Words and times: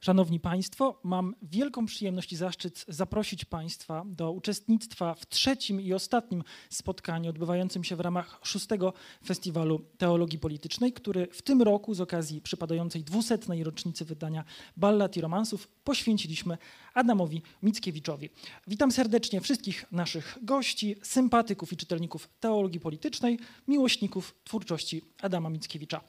Szanowni 0.00 0.40
Państwo, 0.40 1.00
mam 1.02 1.34
wielką 1.42 1.86
przyjemność 1.86 2.32
i 2.32 2.36
zaszczyt 2.36 2.84
zaprosić 2.88 3.44
Państwa 3.44 4.02
do 4.06 4.32
uczestnictwa 4.32 5.14
w 5.14 5.26
trzecim 5.26 5.80
i 5.80 5.92
ostatnim 5.92 6.44
spotkaniu 6.70 7.30
odbywającym 7.30 7.84
się 7.84 7.96
w 7.96 8.00
ramach 8.00 8.40
szóstego 8.42 8.92
Festiwalu 9.26 9.80
Teologii 9.98 10.38
Politycznej, 10.38 10.92
który 10.92 11.28
w 11.32 11.42
tym 11.42 11.62
roku 11.62 11.94
z 11.94 12.00
okazji 12.00 12.40
przypadającej 12.40 13.04
dwusetnej 13.04 13.64
rocznicy 13.64 14.04
wydania 14.04 14.44
Ballad 14.76 15.16
i 15.16 15.20
Romansów 15.20 15.68
poświęciliśmy 15.84 16.58
Adamowi 16.94 17.42
Mickiewiczowi. 17.62 18.30
Witam 18.66 18.92
serdecznie 18.92 19.40
wszystkich 19.40 19.92
naszych 19.92 20.38
gości, 20.42 20.96
sympatyków 21.02 21.72
i 21.72 21.76
czytelników 21.76 22.28
teologii 22.40 22.80
politycznej, 22.80 23.38
miłośników 23.68 24.34
twórczości 24.44 25.02
Adama 25.22 25.50
Mickiewicza. 25.50 26.00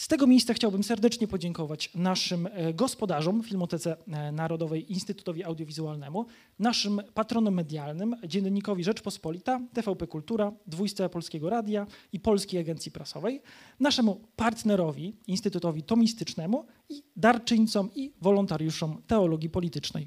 Z 0.00 0.08
tego 0.08 0.26
miejsca 0.26 0.54
chciałbym 0.54 0.84
serdecznie 0.84 1.28
podziękować 1.28 1.90
naszym 1.94 2.48
e, 2.52 2.74
gospodarzom 2.74 3.42
Filmotece 3.42 3.96
e, 4.08 4.32
Narodowej 4.32 4.92
Instytutowi 4.92 5.44
Audiowizualnemu, 5.44 6.26
naszym 6.58 7.02
patronom 7.14 7.54
medialnym, 7.54 8.16
Dziennikowi 8.26 8.84
Rzeczpospolita, 8.84 9.60
TVP 9.72 10.06
Kultura, 10.06 10.52
Dwójce 10.66 11.08
Polskiego 11.08 11.50
Radia 11.50 11.86
i 12.12 12.20
Polskiej 12.20 12.60
Agencji 12.60 12.92
Prasowej, 12.92 13.42
naszemu 13.80 14.20
partnerowi 14.36 15.16
Instytutowi 15.26 15.82
Tomistycznemu 15.82 16.66
i 16.88 17.02
darczyńcom 17.16 17.90
i 17.94 18.12
wolontariuszom 18.20 19.02
teologii 19.06 19.50
politycznej. 19.50 20.06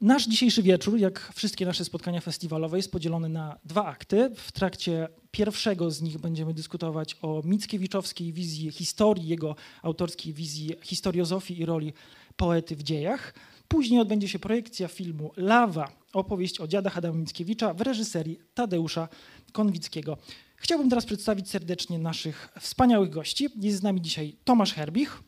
Nasz 0.00 0.26
dzisiejszy 0.26 0.62
wieczór, 0.62 0.98
jak 0.98 1.32
wszystkie 1.34 1.66
nasze 1.66 1.84
spotkania 1.84 2.20
festiwalowe, 2.20 2.76
jest 2.76 2.92
podzielony 2.92 3.28
na 3.28 3.58
dwa 3.64 3.84
akty. 3.84 4.30
W 4.34 4.52
trakcie 4.52 5.08
pierwszego 5.30 5.90
z 5.90 6.02
nich 6.02 6.18
będziemy 6.18 6.54
dyskutować 6.54 7.16
o 7.22 7.42
Mickiewiczowskiej 7.44 8.32
wizji 8.32 8.70
historii, 8.70 9.28
jego 9.28 9.56
autorskiej 9.82 10.32
wizji 10.32 10.74
historiozofii 10.82 11.60
i 11.60 11.66
roli 11.66 11.92
poety 12.36 12.76
w 12.76 12.82
dziejach. 12.82 13.34
Później 13.68 14.00
odbędzie 14.00 14.28
się 14.28 14.38
projekcja 14.38 14.88
filmu 14.88 15.32
Lawa, 15.36 15.92
opowieść 16.12 16.60
o 16.60 16.68
dziadach 16.68 16.98
Adama 16.98 17.18
Mickiewicza 17.18 17.74
w 17.74 17.80
reżyserii 17.80 18.38
Tadeusza 18.54 19.08
Konwickiego. 19.52 20.18
Chciałbym 20.56 20.90
teraz 20.90 21.06
przedstawić 21.06 21.50
serdecznie 21.50 21.98
naszych 21.98 22.48
wspaniałych 22.60 23.10
gości. 23.10 23.48
Jest 23.56 23.78
z 23.78 23.82
nami 23.82 24.00
dzisiaj 24.00 24.36
Tomasz 24.44 24.74
Herbich. 24.74 25.22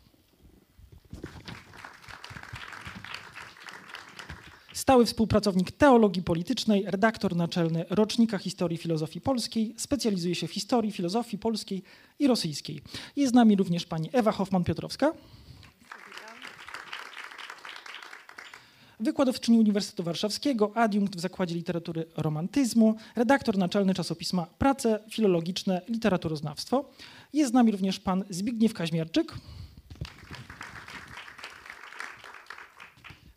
Stały 4.80 5.06
współpracownik 5.06 5.72
teologii 5.72 6.22
politycznej, 6.22 6.84
redaktor 6.86 7.36
naczelny 7.36 7.84
Rocznika 7.90 8.38
Historii 8.38 8.78
Filozofii 8.78 9.20
Polskiej, 9.20 9.74
specjalizuje 9.76 10.34
się 10.34 10.46
w 10.46 10.52
historii 10.52 10.92
filozofii 10.92 11.38
polskiej 11.38 11.82
i 12.18 12.26
rosyjskiej. 12.26 12.80
Jest 13.16 13.32
z 13.32 13.34
nami 13.34 13.56
również 13.56 13.86
pani 13.86 14.08
Ewa 14.12 14.32
Hoffman-Piotrowska. 14.32 15.12
Wykładowczyni 19.00 19.58
Uniwersytetu 19.58 20.02
Warszawskiego, 20.02 20.72
adiunkt 20.74 21.16
w 21.16 21.20
Zakładzie 21.20 21.54
Literatury 21.54 22.06
Romantyzmu, 22.16 22.94
redaktor 23.16 23.58
naczelny 23.58 23.94
czasopisma 23.94 24.46
Prace 24.58 25.00
Filologiczne 25.10 25.80
Literaturoznawstwo. 25.88 26.90
Jest 27.32 27.50
z 27.50 27.54
nami 27.54 27.72
również 27.72 28.00
pan 28.00 28.24
Zbigniew 28.30 28.74
Kaźmierczyk. 28.74 29.34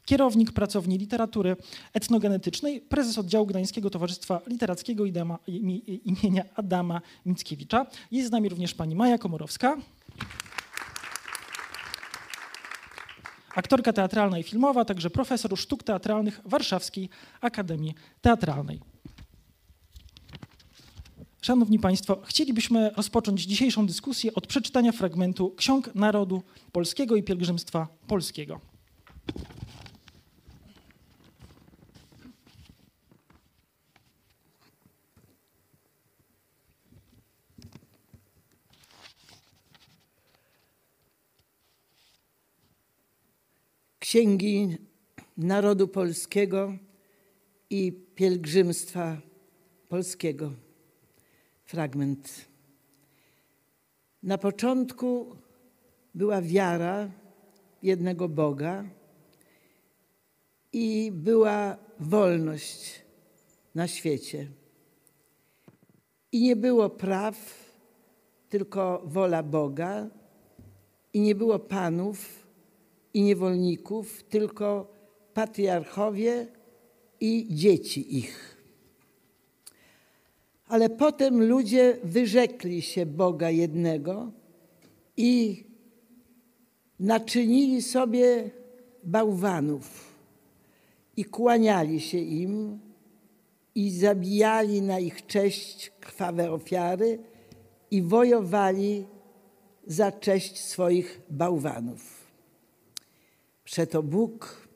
Kierownik 0.06 0.52
pracowni 0.52 0.98
literatury 0.98 1.56
etnogenetycznej, 1.94 2.82
prezes 2.82 3.18
oddziału 3.18 3.46
Gdańskiego 3.46 3.90
Towarzystwa 3.90 4.42
Literackiego 4.48 5.06
imienia 6.06 6.44
Adama 6.56 7.02
Mickiewicza. 7.26 7.86
Jest 8.12 8.30
z 8.30 8.32
nami 8.32 8.50
również 8.50 8.74
pani 8.74 8.96
Maja 8.96 9.18
Komorowska. 9.18 9.78
Aktorka 13.56 13.94
teatralna 13.94 14.40
i 14.40 14.44
filmowa, 14.44 14.86
także 14.86 15.10
profesor 15.10 15.58
sztuk 15.58 15.84
teatralnych 15.84 16.42
Warszawskiej 16.46 17.10
Akademii 17.42 17.96
Teatralnej. 18.22 18.80
Szanowni 21.42 21.80
Państwo, 21.80 22.22
chcielibyśmy 22.26 22.90
rozpocząć 22.90 23.42
dzisiejszą 23.42 23.88
dyskusję 23.88 24.34
od 24.34 24.48
przeczytania 24.48 24.92
fragmentu 24.92 25.54
Ksiąg 25.58 25.96
Narodu 25.96 26.44
Polskiego 26.72 27.16
i 27.16 27.24
Pielgrzymstwa 27.24 27.88
Polskiego. 28.08 28.60
Księgi 44.14 44.78
Narodu 45.38 45.88
Polskiego 45.88 46.78
i 47.70 47.92
Pielgrzymstwa 48.16 49.18
Polskiego. 49.90 50.52
Fragment. 51.64 52.46
Na 54.24 54.38
początku 54.38 55.36
była 56.16 56.42
wiara 56.42 57.10
jednego 57.84 58.30
Boga 58.30 58.86
i 60.74 61.12
była 61.14 61.78
wolność 62.00 63.02
na 63.76 63.88
świecie. 63.88 64.48
I 66.32 66.42
nie 66.42 66.56
było 66.56 66.90
praw, 66.90 67.36
tylko 68.50 69.02
wola 69.06 69.44
Boga, 69.44 70.10
i 71.14 71.22
nie 71.22 71.36
było 71.36 71.60
panów, 71.60 72.43
i 73.14 73.22
niewolników, 73.22 74.24
tylko 74.24 74.94
patriarchowie 75.34 76.48
i 77.20 77.48
dzieci 77.50 78.18
ich. 78.18 78.58
Ale 80.68 80.90
potem 80.90 81.44
ludzie 81.44 81.98
wyrzekli 82.04 82.82
się 82.82 83.06
Boga 83.06 83.50
jednego 83.50 84.32
i 85.18 85.64
naczynili 87.00 87.82
sobie 87.82 88.52
bałwanów 89.04 90.16
i 91.18 91.26
kłaniali 91.26 92.02
się 92.02 92.18
im 92.18 92.80
i 93.76 93.92
zabijali 93.92 94.82
na 94.82 95.00
ich 95.00 95.26
cześć 95.26 95.92
krwawe 96.00 96.52
ofiary 96.52 97.20
i 97.92 98.02
wojowali 98.02 99.06
za 99.88 100.12
cześć 100.12 100.60
swoich 100.60 101.22
bałwanów. 101.30 102.23
Przeto 103.74 104.04
Bóg 104.04 104.68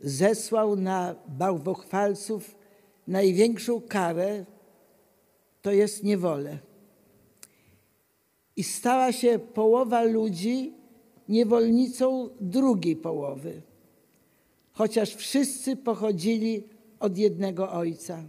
zesłał 0.00 0.76
na 0.76 1.14
bałwochwalców 1.28 2.56
największą 3.06 3.80
karę, 3.80 4.44
to 5.62 5.72
jest 5.72 6.04
niewolę. 6.04 6.58
I 8.56 8.64
stała 8.64 9.12
się 9.12 9.38
połowa 9.38 10.02
ludzi 10.02 10.72
niewolnicą 11.28 12.28
drugiej 12.40 12.96
połowy, 12.96 13.62
chociaż 14.72 15.14
wszyscy 15.14 15.76
pochodzili 15.76 16.64
od 17.00 17.18
jednego 17.18 17.72
ojca, 17.72 18.22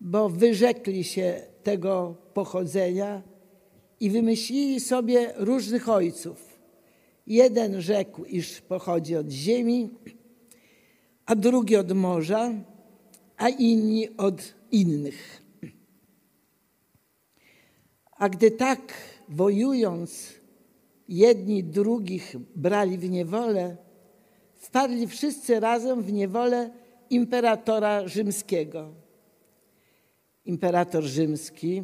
bo 0.00 0.28
wyrzekli 0.28 1.04
się 1.04 1.42
tego 1.62 2.16
pochodzenia 2.34 3.22
i 4.00 4.10
wymyślili 4.10 4.80
sobie 4.80 5.32
różnych 5.36 5.88
ojców 5.88 6.47
Jeden 7.28 7.80
rzekł, 7.80 8.24
iż 8.24 8.60
pochodzi 8.60 9.16
od 9.16 9.30
ziemi, 9.30 9.90
a 11.26 11.34
drugi 11.34 11.76
od 11.76 11.92
morza, 11.92 12.52
a 13.36 13.48
inni 13.48 14.16
od 14.16 14.54
innych. 14.70 15.42
A 18.10 18.28
gdy 18.28 18.50
tak 18.50 18.94
wojując, 19.28 20.34
jedni 21.08 21.64
drugich 21.64 22.36
brali 22.56 22.98
w 22.98 23.10
niewolę, 23.10 23.76
wpadli 24.54 25.06
wszyscy 25.06 25.60
razem 25.60 26.02
w 26.02 26.12
niewolę 26.12 26.70
imperatora 27.10 28.08
rzymskiego. 28.08 28.94
Imperator 30.44 31.04
rzymski 31.04 31.82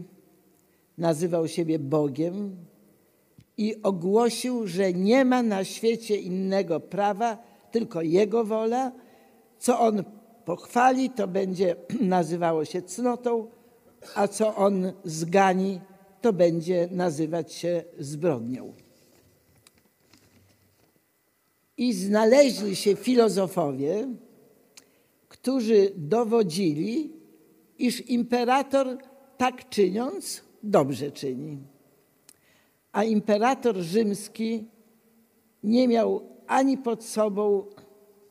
nazywał 0.98 1.48
siebie 1.48 1.78
Bogiem, 1.78 2.56
i 3.58 3.82
ogłosił, 3.82 4.66
że 4.66 4.92
nie 4.92 5.24
ma 5.24 5.42
na 5.42 5.64
świecie 5.64 6.16
innego 6.16 6.80
prawa, 6.80 7.38
tylko 7.70 8.02
Jego 8.02 8.44
wola. 8.44 8.92
Co 9.58 9.80
On 9.80 10.04
pochwali, 10.44 11.10
to 11.10 11.28
będzie 11.28 11.76
nazywało 12.00 12.64
się 12.64 12.82
cnotą, 12.82 13.50
a 14.14 14.28
co 14.28 14.56
On 14.56 14.92
zgani, 15.04 15.80
to 16.20 16.32
będzie 16.32 16.88
nazywać 16.90 17.52
się 17.52 17.84
zbrodnią. 17.98 18.72
I 21.76 21.92
znaleźli 21.92 22.76
się 22.76 22.96
filozofowie, 22.96 24.08
którzy 25.28 25.92
dowodzili, 25.96 27.12
iż 27.78 28.10
imperator 28.10 28.98
tak 29.36 29.68
czyniąc 29.68 30.42
dobrze 30.62 31.10
czyni 31.10 31.73
a 32.94 33.04
imperator 33.04 33.76
rzymski 33.76 34.64
nie 35.62 35.88
miał 35.88 36.22
ani 36.46 36.78
pod 36.78 37.04
sobą, 37.04 37.66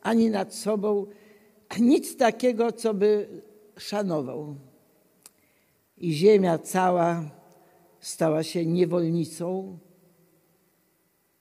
ani 0.02 0.30
nad 0.30 0.54
sobą 0.54 1.06
nic 1.80 2.16
takiego, 2.16 2.72
co 2.72 2.94
by 2.94 3.28
szanował. 3.78 4.54
I 5.98 6.12
ziemia 6.12 6.58
cała 6.58 7.30
stała 8.00 8.42
się 8.42 8.66
niewolnicą, 8.66 9.78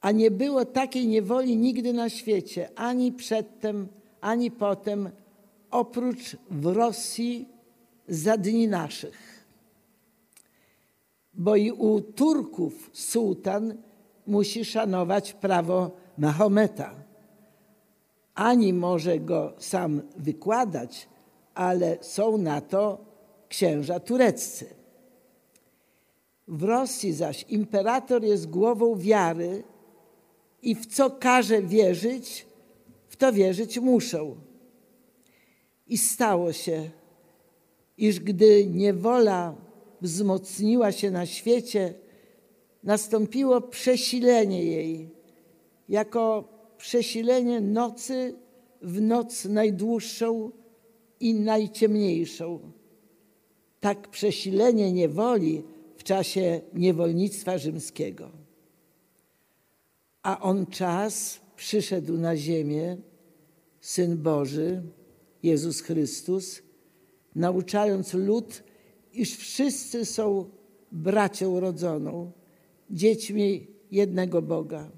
a 0.02 0.12
nie 0.12 0.31
było 0.31 0.66
takiej 0.66 1.08
niewoli 1.08 1.58
nigdy 1.58 1.94
na 1.94 2.10
świecie, 2.10 2.69
ani 2.76 3.12
przedtem, 3.12 3.88
ani 4.22 4.52
potem, 4.52 5.10
oprócz 5.72 6.38
w 6.52 6.66
Rosji 6.66 7.48
za 8.08 8.38
dni 8.38 8.68
naszych. 8.68 9.32
Bo 11.33 11.56
i 11.56 11.71
u 11.71 12.01
Turków 12.01 12.89
sułtan 12.94 13.77
musi 14.27 14.65
szanować 14.65 15.33
prawo 15.33 15.91
Mahometa. 16.18 16.95
Ani 18.35 18.74
może 18.74 19.19
go 19.19 19.53
sam 19.57 20.01
wykładać, 20.18 21.09
ale 21.53 21.97
są 22.01 22.38
na 22.38 22.62
to 22.62 23.06
księża 23.50 24.00
tureccy. 24.00 24.65
W 26.47 26.63
Rosji 26.63 27.13
zaś 27.13 27.45
imperator 27.50 28.24
jest 28.24 28.50
głową 28.50 28.95
wiary 28.95 29.63
i 30.62 30.75
w 30.75 30.85
co 30.85 31.09
każe 31.09 31.62
wierzyć, 31.62 32.47
w 33.07 33.15
to 33.15 33.33
wierzyć 33.33 33.80
muszą. 33.80 34.35
I 35.88 35.97
stało 35.97 36.53
się, 36.53 36.89
iż 37.97 38.19
gdy 38.19 38.65
niewola 38.68 39.56
wzmocniła 40.04 40.92
się 40.92 41.12
na 41.12 41.26
świecie, 41.26 41.94
nastąpiło 42.84 43.62
przesilenie 43.62 44.64
jej, 44.64 45.10
jako 45.90 46.50
przesilenie 46.78 47.62
nocy 47.62 48.36
w 48.82 49.02
noc 49.02 49.46
najdłuższą 49.46 50.52
i 51.20 51.34
najciemniejszą. 51.34 52.72
Tak 53.80 54.08
przesilenie 54.08 54.92
niewoli 54.92 55.64
w 55.98 56.04
czasie 56.04 56.62
niewolnictwa 56.74 57.58
rzymskiego. 57.58 58.32
A 60.24 60.42
on 60.42 60.66
czas 60.66 61.40
przyszedł 61.56 62.18
na 62.18 62.38
ziemię, 62.38 62.98
Syn 63.82 64.18
Boży, 64.18 64.82
Jezus 65.44 65.82
Chrystus, 65.82 66.62
nauczając 67.36 68.14
lud, 68.14 68.64
iż 69.13 69.36
wszyscy 69.36 70.06
są 70.06 70.50
bracią 70.92 71.60
rodzoną, 71.60 72.31
dziećmi 72.89 73.68
jednego 73.92 74.42
Boga. 74.42 74.92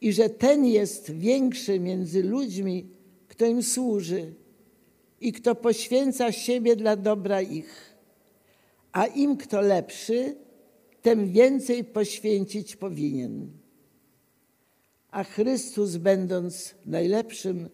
I 0.00 0.12
że 0.12 0.30
ten 0.30 0.66
jest 0.66 1.10
większy 1.10 1.80
między 1.80 2.22
ludźmi, 2.22 2.86
kto 3.28 3.46
im 3.46 3.62
służy 3.62 4.34
i 5.20 5.32
kto 5.32 5.54
poświęca 5.54 6.32
siebie 6.32 6.76
dla 6.76 6.96
dobra 6.96 7.42
ich. 7.42 7.96
A 8.92 9.06
im 9.06 9.36
kto 9.36 9.60
lepszy, 9.60 10.36
tym 11.02 11.32
więcej 11.32 11.84
poświęcić 11.84 12.76
powinien. 12.76 13.50
A 15.10 15.24
Chrystus, 15.24 15.96
będąc 15.96 16.74
najlepszym, 16.86 17.68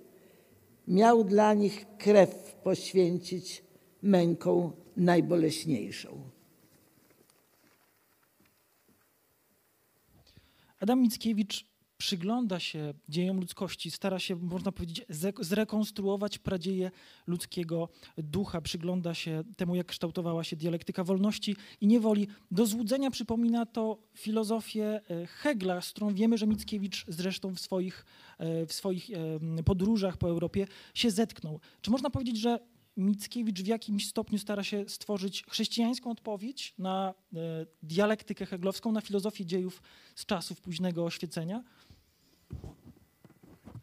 miał 0.88 1.24
dla 1.24 1.54
nich 1.54 1.86
krew 1.98 2.56
poświęcić 2.62 3.64
męką 4.02 4.72
najboleśniejszą. 4.96 6.30
Adam 10.80 11.02
Mickiewicz 11.02 11.64
przygląda 11.98 12.60
się 12.60 12.94
dziejom 13.08 13.40
ludzkości, 13.40 13.90
stara 13.90 14.18
się, 14.18 14.36
można 14.36 14.72
powiedzieć, 14.72 15.06
zrekonstruować 15.40 16.38
pradzieje 16.38 16.90
ludzkiego 17.26 17.88
ducha, 18.18 18.60
przygląda 18.60 19.14
się 19.14 19.42
temu, 19.56 19.74
jak 19.74 19.86
kształtowała 19.86 20.44
się 20.44 20.56
dialektyka 20.56 21.04
wolności 21.04 21.56
i 21.80 21.86
niewoli. 21.86 22.28
Do 22.50 22.66
złudzenia 22.66 23.10
przypomina 23.10 23.66
to 23.66 23.98
filozofię 24.14 25.00
e, 25.10 25.26
Hegla, 25.26 25.80
z 25.80 25.90
którą 25.90 26.14
wiemy, 26.14 26.38
że 26.38 26.46
Mickiewicz 26.46 27.04
zresztą 27.08 27.54
w 27.54 27.60
swoich, 27.60 28.04
e, 28.38 28.66
w 28.66 28.72
swoich 28.72 29.10
podróżach 29.64 30.16
po 30.16 30.28
Europie 30.28 30.66
się 30.94 31.10
zetknął. 31.10 31.60
Czy 31.80 31.90
można 31.90 32.10
powiedzieć, 32.10 32.38
że 32.38 32.58
Mickiewicz 32.96 33.62
w 33.62 33.66
jakimś 33.66 34.08
stopniu 34.08 34.38
stara 34.38 34.64
się 34.64 34.88
stworzyć 34.88 35.44
chrześcijańską 35.48 36.10
odpowiedź 36.10 36.74
na 36.78 37.14
e, 37.34 37.36
dialektykę 37.82 38.46
heglowską, 38.46 38.92
na 38.92 39.00
filozofię 39.00 39.46
dziejów 39.46 39.82
z 40.14 40.26
czasów 40.26 40.60
późnego 40.60 41.04
oświecenia? 41.04 41.64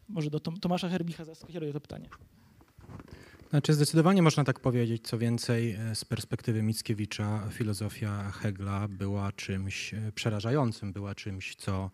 Może 0.08 0.30
do 0.30 0.40
Tomasza 0.40 0.88
Herbicha 0.88 1.24
skieruję 1.34 1.72
to 1.72 1.80
pytanie. 1.80 2.08
Znaczy 3.50 3.74
zdecydowanie 3.74 4.22
można 4.22 4.44
tak 4.44 4.60
powiedzieć. 4.60 5.06
Co 5.06 5.18
więcej, 5.18 5.70
e, 5.72 5.94
z 5.94 6.04
perspektywy 6.04 6.62
Mickiewicza 6.62 7.48
filozofia 7.50 8.30
Hegla 8.30 8.88
była 8.88 9.32
czymś 9.32 9.94
e, 9.94 10.12
przerażającym, 10.14 10.92
była 10.92 11.14
czymś, 11.14 11.56
co 11.56 11.90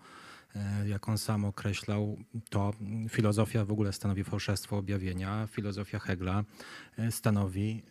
jak 0.86 1.08
on 1.08 1.18
sam 1.18 1.44
określał, 1.44 2.16
to 2.50 2.72
filozofia 3.08 3.64
w 3.64 3.72
ogóle 3.72 3.92
stanowi 3.92 4.24
fałszerstwo 4.24 4.78
objawienia. 4.78 5.46
Filozofia 5.46 5.98
Hegla 5.98 6.44
stanowi 7.10 7.82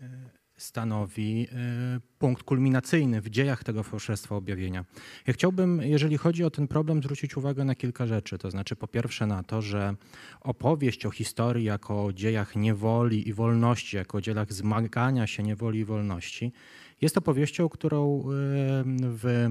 stanowi 0.62 1.48
e, 1.52 2.00
punkt 2.20 2.44
kulminacyjny 2.44 3.22
w 3.22 3.30
dziejach 3.30 3.64
tego 3.64 3.84
fałszerstwa 3.84 4.36
objawienia. 4.36 4.86
Ja 5.28 5.34
chciałbym, 5.34 5.82
jeżeli 5.82 6.18
chodzi 6.18 6.44
o 6.44 6.50
ten 6.50 6.68
problem, 6.68 7.04
zwrócić 7.04 7.38
uwagę 7.38 7.66
na 7.66 7.76
kilka 7.76 8.08
rzeczy. 8.08 8.38
To 8.38 8.52
znaczy, 8.52 8.76
po 8.76 8.88
pierwsze, 8.88 9.28
na 9.28 9.44
to, 9.44 9.62
że 9.62 9.96
opowieść 10.42 11.06
o 11.06 11.12
historii 11.12 11.66
jako 11.66 12.06
o 12.06 12.14
dziejach 12.14 12.56
niewoli 12.56 13.30
i 13.30 13.34
wolności, 13.34 13.98
jako 13.98 14.18
o 14.18 14.22
dziejach 14.22 14.54
zmagania 14.54 15.28
się 15.28 15.44
niewoli 15.44 15.80
i 15.80 15.86
wolności, 15.86 16.52
jest 17.02 17.18
opowieścią, 17.18 17.70
którą 17.70 18.20
e, 18.20 18.24
w 19.02 19.50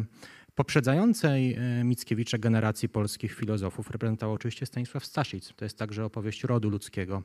poprzedzającej 0.58 1.54
e, 1.54 1.84
Mickiewicza 1.84 2.38
generacji 2.38 2.88
polskich 2.88 3.34
filozofów 3.34 3.90
reprezentował 3.90 4.34
oczywiście 4.34 4.66
Stanisław 4.66 5.04
Staszic. 5.04 5.52
To 5.56 5.64
jest 5.64 5.78
także 5.78 6.04
opowieść 6.04 6.44
rodu 6.44 6.70
ludzkiego, 6.70 7.22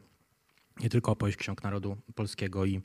nie 0.80 0.89
tylko 0.89 1.12
opowieść 1.12 1.38
ksiąg 1.38 1.63
narodu 1.63 1.97
polskiego 2.15 2.65
i 2.65 2.81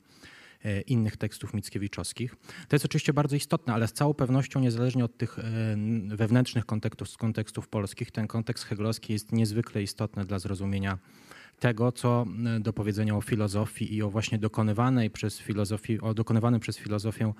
E, 0.65 0.81
innych 0.81 1.17
tekstów 1.17 1.53
mickiewiczowskich. 1.53 2.35
To 2.67 2.75
jest 2.75 2.85
oczywiście 2.85 3.13
bardzo 3.13 3.35
istotne, 3.35 3.73
ale 3.73 3.87
z 3.87 3.93
całą 3.93 4.13
pewnością 4.13 4.59
niezależnie 4.59 5.05
od 5.05 5.17
tych 5.17 5.39
e, 5.39 5.43
wewnętrznych 6.07 6.65
kontekstów, 6.65 7.17
kontekstów 7.17 7.67
polskich, 7.67 8.11
ten 8.11 8.27
kontekst 8.27 8.65
heglowski 8.65 9.13
jest 9.13 9.31
niezwykle 9.31 9.83
istotny 9.83 10.25
dla 10.25 10.39
zrozumienia 10.39 10.97
tego, 11.59 11.91
co 11.91 12.25
do 12.59 12.73
powiedzenia 12.73 13.15
o 13.15 13.21
filozofii 13.21 13.95
i 13.95 14.03
o 14.03 14.09
właśnie 14.09 14.37
dokonywanej 14.37 15.09
przez 15.09 15.39
filozofię, 15.39 16.01
o 16.01 16.13
dokonywanym 16.13 16.59
przez 16.59 16.77
filozofię 16.77 17.33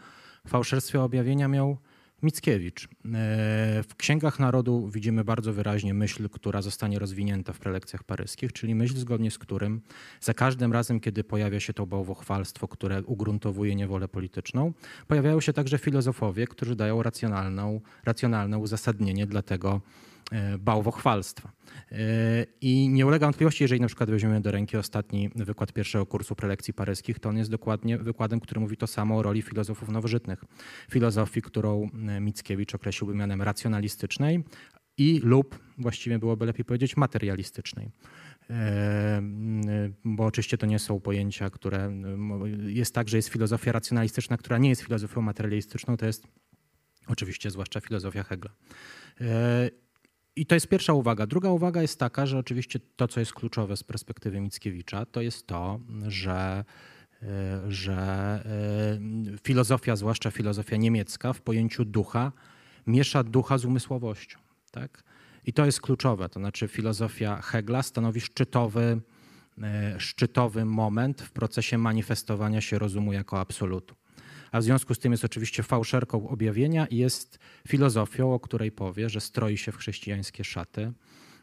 fałszerstwie 0.48 1.02
objawienia 1.02 1.48
miał 1.48 1.78
Mickiewicz. 2.22 2.86
E, 2.86 2.88
w 3.84 3.96
Księgach 3.98 4.40
Narodu 4.40 4.90
widzimy 4.90 5.24
bardzo 5.24 5.54
wyraźnie 5.54 5.94
myśl, 5.94 6.30
która 6.30 6.62
zostanie 6.62 7.00
rozwinięta 7.00 7.54
w 7.54 7.60
prelekcjach 7.60 8.04
paryskich, 8.04 8.54
czyli 8.54 8.76
myśl, 8.76 8.98
zgodnie 8.98 9.32
z 9.32 9.38
którym 9.38 9.82
za 10.22 10.34
każdym 10.34 10.74
razem, 10.74 11.00
kiedy 11.00 11.24
pojawia 11.24 11.60
się 11.60 11.74
to 11.74 11.86
bałwochwalstwo, 11.86 12.68
które 12.68 13.04
ugruntowuje 13.04 13.76
niewolę 13.76 14.08
polityczną, 14.08 14.74
pojawiają 15.08 15.42
się 15.42 15.54
także 15.54 15.78
filozofowie, 15.78 16.48
którzy 16.48 16.76
dają 16.76 17.04
racjonalną, 17.04 17.82
racjonalne 18.06 18.58
uzasadnienie 18.58 19.26
dla 19.26 19.42
tego, 19.42 19.82
bałwochwalstwa. 20.60 21.52
E, 21.92 21.98
I 22.62 22.90
nie 22.90 23.06
ulega 23.06 23.26
wątpliwości, 23.26 23.64
jeżeli 23.64 23.82
na 23.82 23.88
przykład 23.88 24.10
weźmiemy 24.10 24.42
do 24.42 24.52
ręki 24.52 24.78
ostatni 24.78 25.30
wykład 25.36 25.74
pierwszego 25.74 26.06
kursu 26.06 26.36
prelekcji 26.36 26.74
paryskich, 26.74 27.20
to 27.20 27.30
on 27.30 27.38
jest 27.38 27.52
dokładnie 27.52 27.98
wykładem, 27.98 28.40
który 28.40 28.62
mówi 28.62 28.78
to 28.78 28.88
samo 28.88 29.18
o 29.18 29.24
roli 29.24 29.42
filozofów 29.42 29.90
nowożytnych. 29.90 30.44
Filozofii, 30.92 31.42
którą 31.42 31.90
e, 32.08 32.20
Mickiewicz 32.20 32.76
określiłby 32.76 33.16
mianem 33.16 33.42
racjonalistycznej 33.42 34.44
i 34.98 35.20
lub 35.24 35.60
właściwie 35.78 36.20
byłoby 36.20 36.46
lepiej 36.46 36.66
powiedzieć 36.66 36.98
materialistycznej. 36.98 37.92
Bo 40.04 40.26
oczywiście 40.26 40.58
to 40.58 40.66
nie 40.66 40.80
są 40.80 41.00
pojęcia, 41.00 41.50
które. 41.50 41.92
Jest 42.68 42.96
tak, 42.96 43.10
że 43.10 43.18
jest 43.18 43.30
filozofia 43.30 43.72
racjonalistyczna, 43.72 44.38
która 44.38 44.58
nie 44.58 44.70
jest 44.70 44.82
filozofią 44.82 45.22
materialistyczną, 45.22 45.98
to 45.98 46.06
jest 46.06 46.28
oczywiście 47.08 47.52
zwłaszcza 47.52 47.82
filozofia 47.82 48.24
Hegla. 48.24 48.52
I 50.40 50.46
to 50.46 50.56
jest 50.56 50.68
pierwsza 50.68 50.94
uwaga. 50.94 51.28
Druga 51.28 51.50
uwaga 51.50 51.82
jest 51.82 52.00
taka, 52.00 52.26
że 52.26 52.38
oczywiście 52.38 52.80
to, 52.96 53.08
co 53.08 53.20
jest 53.20 53.34
kluczowe 53.34 53.78
z 53.78 53.84
perspektywy 53.84 54.42
Mickiewicza, 54.42 55.06
to 55.06 55.22
jest 55.22 55.48
to, 55.48 55.80
że, 56.08 56.66
e, 57.24 57.62
że 57.68 57.94
e, 59.34 59.38
filozofia, 59.44 59.96
zwłaszcza 59.96 60.32
filozofia 60.32 60.78
niemiecka, 60.78 61.34
w 61.34 61.42
pojęciu 61.42 61.86
ducha, 61.86 62.32
miesza 62.88 63.24
ducha 63.24 63.58
z 63.58 63.66
umysłowością. 63.66 64.40
Tak? 64.72 65.04
I 65.46 65.54
to 65.54 65.66
jest 65.66 65.82
kluczowe. 65.82 66.30
To 66.30 66.40
znaczy, 66.40 66.68
filozofia 66.68 67.42
Hegla 67.42 67.84
stanowi 67.84 68.22
szczytowy, 68.22 69.02
e, 69.64 70.00
szczytowy 70.00 70.66
moment 70.66 71.22
w 71.22 71.32
procesie 71.32 71.78
manifestowania 71.78 72.62
się 72.62 72.80
rozumu 72.80 73.14
jako 73.14 73.40
absolutu 73.40 73.99
a 74.52 74.60
w 74.60 74.64
związku 74.64 74.96
z 74.96 75.00
tym 75.00 75.12
jest 75.12 75.26
oczywiście 75.26 75.64
fałszerką 75.64 76.30
objawienia 76.30 76.88
i 76.88 76.98
jest 76.98 77.40
filozofią, 77.68 78.34
o 78.34 78.40
której 78.40 78.72
powie, 78.72 79.10
że 79.10 79.22
stroi 79.22 79.58
się 79.58 79.72
w 79.72 79.78
chrześcijańskie 79.78 80.44
szaty, 80.44 80.92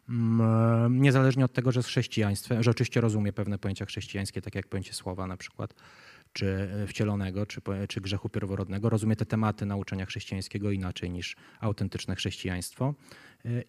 mm, 0.08 1.02
niezależnie 1.02 1.44
od 1.44 1.52
tego, 1.52 1.72
że 1.72 1.78
jest 1.78 1.88
chrześcijaństwem, 1.88 2.62
że 2.62 2.70
oczywiście 2.70 3.00
rozumie 3.00 3.32
pewne 3.32 3.58
pojęcia 3.58 3.84
chrześcijańskie, 3.84 4.42
tak 4.42 4.54
jak 4.54 4.68
pojęcie 4.68 4.92
słowa 4.92 5.26
na 5.26 5.36
przykład, 5.36 5.74
czy 6.32 6.68
wcielonego, 6.88 7.46
czy, 7.46 7.60
czy 7.88 8.00
grzechu 8.00 8.28
pierworodnego, 8.28 8.90
rozumie 8.90 9.16
te 9.16 9.26
tematy 9.26 9.66
nauczania 9.66 10.06
chrześcijańskiego 10.06 10.70
inaczej 10.70 11.10
niż 11.10 11.36
autentyczne 11.60 12.14
chrześcijaństwo. 12.16 12.94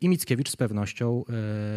I 0.01 0.09
Mickiewicz 0.09 0.49
z 0.49 0.55
pewnością 0.55 1.23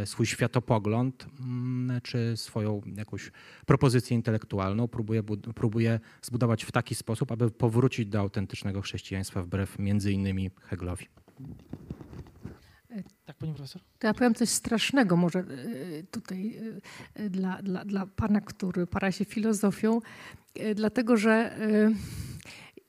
e, 0.03 0.07
swój 0.07 0.27
światopogląd 0.27 1.27
mm, 1.41 2.01
czy 2.01 2.37
swoją 2.37 2.81
jakąś 2.97 3.31
propozycję 3.67 4.15
intelektualną 4.17 4.89
próbuje, 4.89 5.23
próbuje 5.55 6.01
zbudować 6.23 6.65
w 6.65 6.73
taki 6.73 6.95
sposób, 6.95 7.33
aby 7.33 7.51
powrócić 7.51 8.09
do 8.09 8.21
autentycznego 8.21 8.81
chrześcijaństwa 8.81 9.43
wbrew 9.43 9.79
między 9.79 10.13
innymi 10.13 10.51
Heglowi. 10.63 11.07
Tak, 13.25 13.37
pani 13.37 13.55
profesor? 13.55 13.83
To 13.99 14.07
ja 14.07 14.15
powiem 14.15 14.35
coś 14.35 14.49
strasznego 14.49 15.17
może 15.17 15.39
e, 15.39 15.45
tutaj 16.11 16.57
e, 17.15 17.31
dla, 17.31 17.63
dla, 17.63 17.85
dla 17.85 18.07
pana, 18.07 18.41
który 18.41 18.87
para 18.87 19.13
się 19.13 19.25
filozofią, 19.25 20.01
dlatego 20.75 21.17
że 21.17 21.59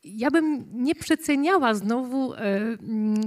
ja 0.04 0.32
bym 0.32 0.66
nie 0.74 0.96
przeceniała 0.96 1.74
znowu, 1.74 2.34
e, 2.34 2.38
mm, 2.38 3.22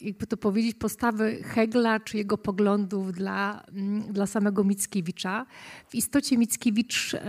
jakby 0.00 0.26
to 0.26 0.36
powiedzieć, 0.36 0.74
postawy 0.74 1.42
Hegla 1.42 2.00
czy 2.00 2.16
jego 2.16 2.38
poglądów 2.38 3.12
dla, 3.12 3.64
mm, 3.72 4.02
dla 4.02 4.26
samego 4.26 4.64
Mickiewicza. 4.64 5.46
W 5.88 5.94
istocie 5.94 6.38
Mickiewicz 6.38 7.14
e, 7.14 7.20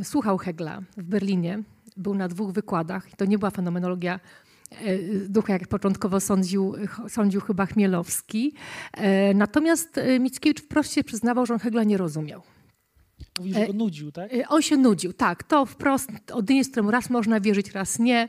e, 0.00 0.04
słuchał 0.04 0.38
Hegla 0.38 0.82
w 0.96 1.02
Berlinie, 1.02 1.62
był 1.96 2.14
na 2.14 2.28
dwóch 2.28 2.52
wykładach. 2.52 3.08
To 3.16 3.24
nie 3.24 3.38
była 3.38 3.50
fenomenologia 3.50 4.20
ducha, 5.28 5.52
jak 5.52 5.68
początkowo 5.68 6.20
sądził, 6.20 6.74
sądził 7.08 7.40
chyba 7.40 7.66
Chmielowski. 7.66 8.54
Natomiast 9.34 10.00
Mickiewicz 10.20 10.62
wprost 10.62 10.92
się 10.92 11.04
przyznawał, 11.04 11.46
że 11.46 11.54
on 11.54 11.60
Hegla 11.60 11.84
nie 11.84 11.96
rozumiał. 11.96 12.42
Że 13.46 13.66
go 13.66 13.72
nudził, 13.72 14.12
tak? 14.12 14.34
E, 14.34 14.48
on 14.48 14.62
się 14.62 14.76
nudził, 14.76 15.12
tak. 15.12 15.42
To 15.42 15.66
wprost 15.66 16.10
odniesienie, 16.32 16.70
któremu 16.70 16.90
raz 16.90 17.10
można 17.10 17.40
wierzyć, 17.40 17.72
raz 17.72 17.98
nie. 17.98 18.28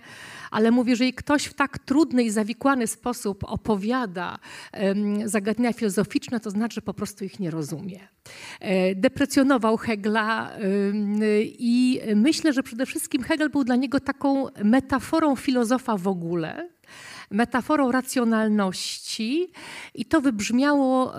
Ale 0.52 0.72
mówię, 0.72 0.96
że 0.96 1.04
jeżeli 1.04 1.14
ktoś 1.14 1.46
w 1.46 1.54
tak 1.54 1.80
trudny 1.80 2.24
i 2.24 2.30
zawikłany 2.30 2.88
sposób 2.88 3.44
opowiada 3.44 4.40
zagadnienia 5.26 5.74
filozoficzne, 5.74 6.40
to 6.40 6.50
znaczy, 6.50 6.76
że 6.76 6.82
po 6.82 6.94
prostu 6.94 7.26
ich 7.26 7.40
nie 7.40 7.52
rozumie. 7.52 8.00
E, 8.60 8.96
deprecjonował 8.96 9.78
Hegla 9.78 10.52
i 11.44 12.02
myślę, 12.16 12.54
że 12.54 12.64
przede 12.64 12.86
wszystkim 12.86 13.24
Hegel 13.24 13.50
był 13.50 13.64
dla 13.64 13.76
niego 13.76 14.00
taką 14.00 14.48
metaforą 14.64 15.36
filozofa 15.36 15.98
w 15.98 16.08
ogóle 16.08 16.70
metaforą 17.32 17.92
racjonalności 17.92 19.52
i 19.96 20.06
to 20.06 20.22
wybrzmiało 20.22 21.14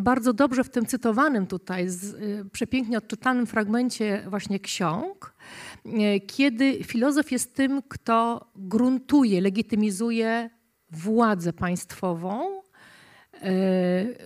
bardzo 0.00 0.32
dobrze 0.32 0.64
w 0.64 0.70
tym 0.70 0.86
cytowanym 0.86 1.46
tutaj, 1.46 1.86
e, 1.86 1.90
przepięknie 2.52 2.98
odczytanym 2.98 3.46
fragmencie 3.46 4.22
właśnie 4.28 4.60
ksiąg, 4.60 5.34
e, 5.84 6.20
kiedy 6.20 6.84
filozof 6.84 7.32
jest 7.32 7.54
tym, 7.54 7.82
kto 7.88 8.46
gruntuje, 8.56 9.40
legitymizuje 9.40 10.50
władzę 10.90 11.52
państwową, 11.52 12.62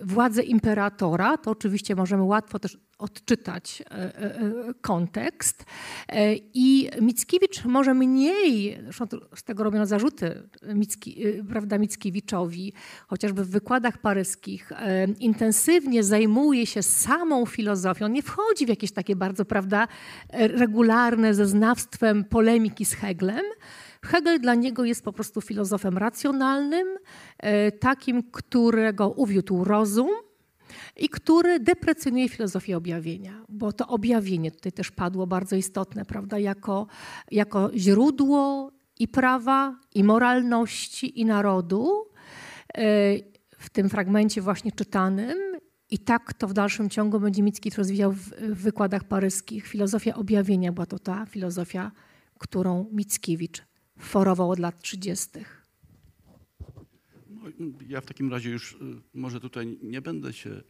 władzę 0.03 0.43
imperatora, 0.43 1.37
to 1.37 1.51
oczywiście 1.51 1.95
możemy 1.95 2.23
łatwo 2.23 2.59
też 2.59 2.77
odczytać 3.01 3.81
e, 3.81 3.91
e, 3.91 4.35
e, 4.39 4.73
kontekst. 4.81 5.65
I 6.53 6.89
Mickiewicz 7.01 7.65
może 7.65 7.93
mniej, 7.93 8.77
zresztą 8.83 9.05
z 9.35 9.43
tego 9.43 9.63
robiono 9.63 9.85
zarzuty 9.85 10.49
Micki, 10.75 11.23
prawda, 11.49 11.77
Mickiewiczowi, 11.77 12.73
chociażby 13.07 13.45
w 13.45 13.49
wykładach 13.49 13.97
paryskich, 13.97 14.71
intensywnie 15.19 16.03
zajmuje 16.03 16.65
się 16.65 16.83
samą 16.83 17.45
filozofią, 17.45 18.07
nie 18.07 18.21
wchodzi 18.21 18.65
w 18.65 18.69
jakieś 18.69 18.91
takie 18.91 19.15
bardzo 19.15 19.45
prawda, 19.45 19.87
regularne 20.33 21.33
ze 21.33 21.45
znawstwem 21.45 22.23
polemiki 22.23 22.85
z 22.85 22.93
Heglem. 22.93 23.45
Hegel 24.05 24.39
dla 24.39 24.55
niego 24.55 24.85
jest 24.85 25.03
po 25.03 25.13
prostu 25.13 25.41
filozofem 25.41 25.97
racjonalnym, 25.97 26.87
takim, 27.79 28.31
którego 28.31 29.09
uwiódł 29.09 29.63
rozum, 29.63 30.09
i 30.97 31.09
który 31.09 31.59
deprecjonuje 31.59 32.29
filozofię 32.29 32.77
objawienia, 32.77 33.45
bo 33.49 33.73
to 33.73 33.87
objawienie 33.87 34.51
tutaj 34.51 34.71
też 34.71 34.91
padło 34.91 35.27
bardzo 35.27 35.55
istotne, 35.55 36.05
prawda, 36.05 36.39
jako, 36.39 36.87
jako 37.31 37.71
źródło 37.75 38.71
i 38.99 39.07
prawa, 39.07 39.79
i 39.95 40.03
moralności, 40.03 41.19
i 41.19 41.25
narodu. 41.25 42.05
E, 42.73 42.83
w 43.57 43.69
tym 43.69 43.89
fragmencie 43.89 44.41
właśnie 44.41 44.71
czytanym 44.71 45.37
i 45.89 45.99
tak 45.99 46.33
to 46.33 46.47
w 46.47 46.53
dalszym 46.53 46.89
ciągu 46.89 47.19
będzie 47.19 47.43
Mickiewicz 47.43 47.77
rozwijał 47.77 48.11
w 48.11 48.29
wykładach 48.39 49.03
paryskich. 49.03 49.67
Filozofia 49.67 50.15
objawienia 50.15 50.71
była 50.71 50.85
to 50.85 50.99
ta 50.99 51.25
filozofia, 51.25 51.91
którą 52.37 52.89
Mickiewicz 52.91 53.63
forował 54.01 54.51
od 54.51 54.59
lat 54.59 54.81
30. 54.81 55.29
Ja 57.87 58.01
w 58.01 58.05
takim 58.05 58.31
razie 58.31 58.49
już 58.49 58.73
y, 58.73 58.77
może 59.13 59.39
tutaj 59.39 59.77
nie 59.81 60.01
będę 60.01 60.33
się 60.33 60.61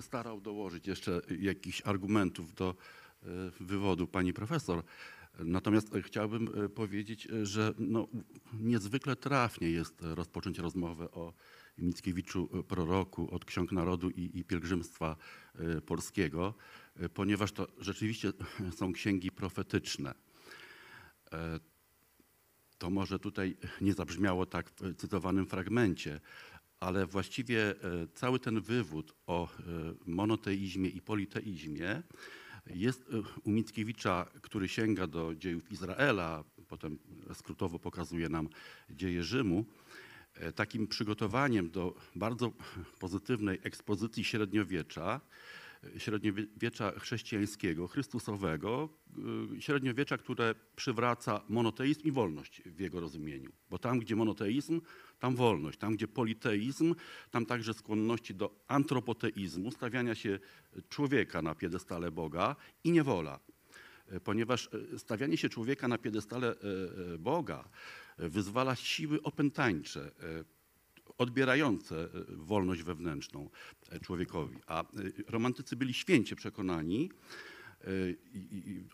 starał 0.00 0.40
dołożyć 0.40 0.86
jeszcze 0.86 1.20
jakichś 1.40 1.82
argumentów 1.84 2.54
do 2.54 2.74
y, 2.74 3.26
wywodu 3.60 4.06
pani 4.06 4.32
profesor. 4.32 4.82
Natomiast 5.38 5.90
chciałbym 6.02 6.64
y, 6.64 6.68
powiedzieć, 6.68 7.28
że 7.42 7.74
no, 7.78 8.08
niezwykle 8.52 9.16
trafnie 9.16 9.70
jest 9.70 9.94
rozpocząć 10.00 10.58
rozmowę 10.58 11.10
o 11.10 11.32
Mickiewiczu 11.78 12.64
proroku 12.68 13.34
od 13.34 13.44
Ksiąg 13.44 13.72
Narodu 13.72 14.10
i, 14.10 14.38
i 14.38 14.44
Pielgrzymstwa 14.44 15.16
Polskiego, 15.86 16.54
ponieważ 17.14 17.52
to 17.52 17.68
rzeczywiście 17.78 18.32
są 18.78 18.92
księgi 18.92 19.30
profetyczne. 19.30 20.14
To 22.80 22.90
może 22.90 23.18
tutaj 23.18 23.56
nie 23.80 23.92
zabrzmiało 23.94 24.46
tak 24.46 24.70
w 24.70 24.96
cytowanym 24.96 25.46
fragmencie, 25.46 26.20
ale 26.80 27.06
właściwie 27.06 27.70
e, 27.70 27.74
cały 28.14 28.38
ten 28.38 28.60
wywód 28.60 29.14
o 29.26 29.48
e, 29.48 29.50
monoteizmie 30.06 30.88
i 30.88 31.00
politeizmie 31.00 32.02
jest 32.66 33.02
e, 33.02 33.22
u 33.44 33.50
Mickiewicza, 33.50 34.26
który 34.42 34.68
sięga 34.68 35.06
do 35.06 35.34
dziejów 35.34 35.72
Izraela, 35.72 36.44
potem 36.68 36.98
skrótowo 37.34 37.78
pokazuje 37.78 38.28
nam 38.28 38.48
dzieje 38.90 39.22
Rzymu, 39.22 39.64
takim 40.54 40.86
przygotowaniem 40.86 41.70
do 41.70 41.94
bardzo 42.16 42.52
pozytywnej 42.98 43.58
ekspozycji 43.62 44.24
średniowiecza, 44.24 45.20
średniowiecza 45.98 46.92
chrześcijańskiego, 46.98 47.88
chrystusowego, 47.88 48.88
y, 49.56 49.62
średniowiecza, 49.62 50.18
które 50.18 50.54
przywraca 50.76 51.40
monoteizm 51.48 52.00
i 52.02 52.12
wolność 52.12 52.62
w 52.66 52.80
jego 52.80 53.00
rozumieniu. 53.00 53.52
Bo 53.70 53.78
tam, 53.78 53.98
gdzie 53.98 54.16
monoteizm, 54.16 54.80
tam 55.18 55.36
wolność. 55.36 55.78
Tam, 55.78 55.96
gdzie 55.96 56.08
politeizm, 56.08 56.94
tam 57.30 57.46
także 57.46 57.74
skłonności 57.74 58.34
do 58.34 58.64
antropoteizmu, 58.68 59.70
stawiania 59.70 60.14
się 60.14 60.38
człowieka 60.88 61.42
na 61.42 61.54
piedestale 61.54 62.10
Boga 62.10 62.56
i 62.84 62.92
niewola. 62.92 63.40
Y, 64.12 64.20
ponieważ 64.20 64.68
y, 64.94 64.98
stawianie 64.98 65.36
się 65.36 65.48
człowieka 65.48 65.88
na 65.88 65.98
piedestale 65.98 66.54
Boga 67.18 67.68
wyzwala 68.18 68.76
siły 68.76 69.22
opętańcze, 69.22 70.10
odbierające 71.20 72.04
e, 72.04 72.08
wolność 72.28 72.82
wewnętrzną 72.82 73.50
e, 73.90 74.00
człowiekowi. 74.00 74.56
A 74.66 74.82
e, 74.82 74.86
romantycy 75.28 75.76
byli 75.76 75.94
święcie 75.94 76.36
przekonani 76.36 77.10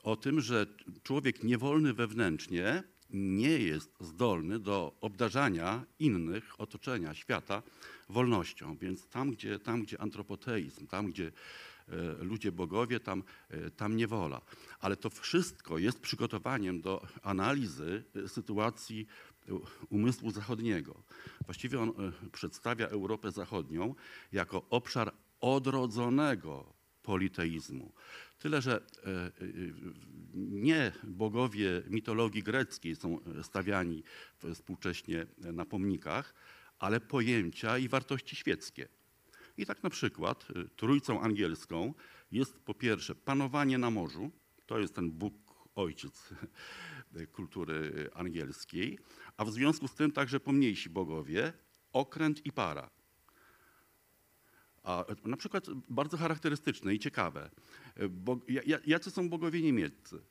o 0.02 0.16
tym, 0.16 0.40
że 0.40 0.66
człowiek 1.02 1.44
niewolny 1.44 1.94
wewnętrznie 1.94 2.82
nie 3.10 3.58
jest 3.58 3.90
zdolny 4.00 4.58
do 4.58 4.96
obdarzania 5.00 5.84
innych, 5.98 6.60
otoczenia, 6.60 7.14
świata 7.14 7.62
wolnością. 8.08 8.76
Więc 8.76 9.08
tam, 9.08 9.30
gdzie, 9.30 9.58
tam, 9.58 9.82
gdzie 9.82 10.00
antropoteizm, 10.00 10.86
tam, 10.86 11.10
gdzie 11.10 11.32
ludzie 12.20 12.52
bogowie, 12.52 13.00
tam, 13.00 13.22
tam 13.76 13.96
niewola. 13.96 14.40
Ale 14.80 14.96
to 14.96 15.10
wszystko 15.10 15.78
jest 15.78 16.00
przygotowaniem 16.00 16.80
do 16.80 17.06
analizy 17.22 18.04
sytuacji 18.26 19.06
umysłu 19.90 20.30
zachodniego. 20.30 21.02
Właściwie 21.44 21.80
on 21.80 21.88
e, 21.88 21.92
przedstawia 22.32 22.88
Europę 22.88 23.32
Zachodnią 23.32 23.94
jako 24.32 24.66
obszar 24.70 25.12
odrodzonego 25.40 26.74
politeizmu. 27.02 27.92
Tyle, 28.38 28.62
że 28.62 28.76
e, 28.76 29.10
e, 29.10 29.30
nie 30.34 30.92
bogowie 31.04 31.82
mitologii 31.90 32.42
greckiej 32.42 32.96
są 32.96 33.18
stawiani 33.42 34.02
współcześnie 34.54 35.26
na 35.38 35.64
pomnikach, 35.64 36.34
ale 36.78 37.00
pojęcia 37.00 37.78
i 37.78 37.88
wartości 37.88 38.36
świeckie. 38.36 38.88
I 39.58 39.66
tak 39.66 39.82
na 39.82 39.90
przykład 39.90 40.48
trójcą 40.76 41.20
angielską 41.20 41.94
jest 42.32 42.58
po 42.58 42.74
pierwsze 42.74 43.14
panowanie 43.14 43.78
na 43.78 43.90
morzu, 43.90 44.30
to 44.66 44.78
jest 44.78 44.94
ten 44.94 45.10
Bóg 45.10 45.34
ojciec 45.74 46.28
kultury 47.32 48.10
angielskiej, 48.14 48.98
a 49.36 49.44
w 49.44 49.50
związku 49.50 49.88
z 49.88 49.94
tym 49.94 50.12
także 50.12 50.40
pomniejsi 50.40 50.90
bogowie, 50.90 51.52
okręt 51.92 52.46
i 52.46 52.52
para. 52.52 52.90
A 54.82 55.04
na 55.24 55.36
przykład 55.36 55.66
bardzo 55.88 56.16
charakterystyczne 56.16 56.94
i 56.94 56.98
ciekawe. 56.98 57.50
Bo, 58.10 58.40
jacy 58.86 59.10
są 59.10 59.28
bogowie 59.28 59.62
niemieccy? 59.62 60.22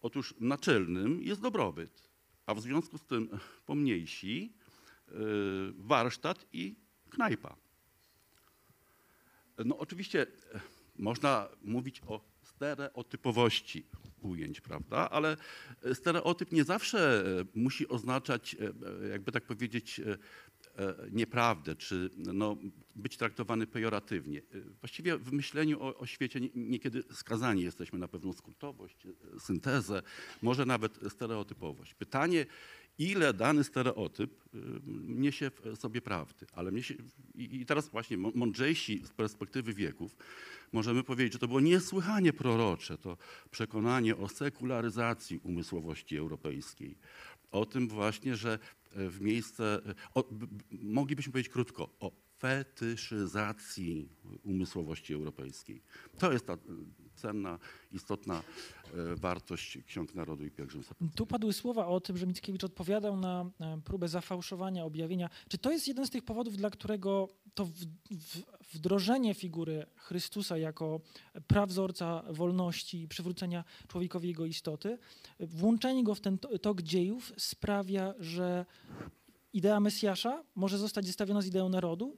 Otóż 0.00 0.34
naczelnym 0.40 1.22
jest 1.22 1.40
dobrobyt, 1.40 2.10
a 2.46 2.54
w 2.54 2.60
związku 2.60 2.98
z 2.98 3.02
tym 3.02 3.28
pomniejsi 3.66 4.56
warsztat 5.74 6.46
i 6.52 6.76
knajpa. 7.10 7.56
No 9.64 9.78
oczywiście 9.78 10.26
można 10.96 11.48
mówić 11.62 12.02
o 12.06 12.20
stereotypowości 12.42 13.86
ujęć, 14.24 14.60
prawda? 14.60 15.10
Ale 15.10 15.36
stereotyp 15.92 16.52
nie 16.52 16.64
zawsze 16.64 17.24
musi 17.54 17.88
oznaczać, 17.88 18.56
jakby 19.10 19.32
tak 19.32 19.44
powiedzieć, 19.44 20.00
nieprawdę, 21.12 21.76
czy 21.76 22.10
no, 22.16 22.56
być 22.96 23.16
traktowany 23.16 23.66
pejoratywnie. 23.66 24.42
Właściwie 24.80 25.18
w 25.18 25.32
myśleniu 25.32 25.82
o, 25.82 25.98
o 25.98 26.06
świecie 26.06 26.40
niekiedy 26.54 27.02
skazani 27.12 27.62
jesteśmy 27.62 27.98
na 27.98 28.08
pewną 28.08 28.32
skrótowość, 28.32 29.06
syntezę, 29.38 30.02
może 30.42 30.66
nawet 30.66 30.98
stereotypowość. 31.08 31.94
Pytanie, 31.94 32.46
ile 32.98 33.32
dany 33.32 33.64
stereotyp 33.64 34.54
y, 34.54 34.58
niesie 35.06 35.50
w 35.50 35.76
sobie 35.76 36.00
prawdy. 36.00 36.46
Ale 36.52 36.70
i 37.34 37.66
teraz 37.66 37.88
właśnie 37.88 38.16
mądrzejsi 38.16 39.02
z 39.04 39.10
perspektywy 39.10 39.74
wieków 39.74 40.16
możemy 40.72 41.02
powiedzieć, 41.02 41.32
że 41.32 41.38
to 41.38 41.48
było 41.48 41.60
niesłychanie 41.60 42.32
prorocze, 42.32 42.98
to 42.98 43.16
przekonanie 43.50 44.16
o 44.16 44.28
sekularyzacji 44.28 45.38
umysłowości 45.38 46.16
europejskiej. 46.16 46.98
O 47.50 47.66
tym 47.66 47.88
właśnie, 47.88 48.36
że 48.36 48.58
w 48.96 49.20
miejsce, 49.20 49.80
o, 50.14 50.24
moglibyśmy 50.70 51.32
powiedzieć 51.32 51.52
krótko, 51.52 51.90
o 52.00 52.12
fetyszyzacji 52.38 54.08
umysłowości 54.42 55.14
europejskiej. 55.14 55.82
To 56.18 56.32
jest 56.32 56.46
ta 56.46 56.58
cenna, 57.14 57.58
istotna 57.92 58.42
e, 58.83 58.83
wartość 59.16 59.78
Ksiąg 59.86 60.14
Narodu 60.14 60.44
i 60.44 60.50
Pielgrzymstwa. 60.50 60.94
Tu 61.14 61.26
padły 61.26 61.52
słowa 61.52 61.86
o 61.86 62.00
tym, 62.00 62.16
że 62.16 62.26
Mickiewicz 62.26 62.64
odpowiadał 62.64 63.16
na 63.16 63.50
e, 63.60 63.80
próbę 63.84 64.08
zafałszowania 64.08 64.84
objawienia. 64.84 65.30
Czy 65.48 65.58
to 65.58 65.70
jest 65.70 65.88
jeden 65.88 66.06
z 66.06 66.10
tych 66.10 66.24
powodów, 66.24 66.56
dla 66.56 66.70
którego 66.70 67.28
to 67.54 67.68
wdrożenie 68.72 69.34
figury 69.34 69.86
Chrystusa 69.96 70.58
jako 70.58 71.00
prawzorca 71.46 72.22
wolności 72.30 73.02
i 73.02 73.08
przywrócenia 73.08 73.64
człowiekowi 73.88 74.28
jego 74.28 74.46
istoty, 74.46 74.98
włączenie 75.40 76.04
go 76.04 76.14
w 76.14 76.20
ten 76.20 76.38
tok 76.38 76.82
dziejów 76.82 77.32
sprawia, 77.36 78.14
że 78.18 78.66
idea 79.52 79.80
Mesjasza 79.80 80.44
może 80.54 80.78
zostać 80.78 81.06
zestawiona 81.06 81.42
z 81.42 81.46
ideą 81.46 81.68
narodu, 81.68 82.16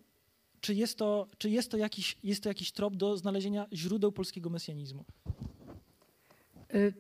czy 0.61 0.75
jest 0.75 0.99
to, 0.99 1.27
czy 1.39 1.51
jest 1.51 1.71
to, 1.71 1.77
jakiś, 1.77 2.19
jest 2.23 2.43
to 2.43 2.49
jakiś 2.49 2.73
trop 2.73 2.97
do 2.97 3.17
znalezienia 3.17 3.67
źródeł 3.73 4.13
polskiego 4.13 4.51
mesjanizmu? 4.51 5.05
Y, 6.77 6.93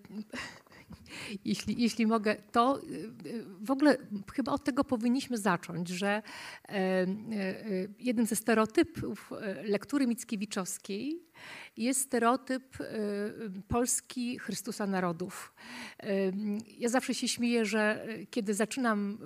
jeśli, 1.45 1.83
jeśli 1.83 2.06
mogę, 2.06 2.37
to 2.52 2.80
y, 2.83 3.12
w 3.61 3.71
ogóle 3.71 3.97
chyba 4.35 4.52
od 4.52 4.64
tego 4.64 4.85
powinniśmy 4.85 5.38
zacząć, 5.38 5.88
że 5.88 6.09
e, 6.09 6.73
e, 6.73 7.06
jeden 7.99 8.26
ze 8.26 8.37
stereotypów 8.37 9.33
e, 9.33 9.62
lektury 9.62 10.06
Mickiewiczowskiej 10.06 11.23
jest 11.76 12.00
stereotyp 12.00 12.76
Polski 13.68 14.38
Chrystusa 14.38 14.87
Narodów. 14.87 15.54
Ja 16.78 16.88
zawsze 16.88 17.14
się 17.14 17.28
śmieję, 17.28 17.64
że 17.64 18.06
kiedy 18.30 18.54
zaczynam 18.54 19.18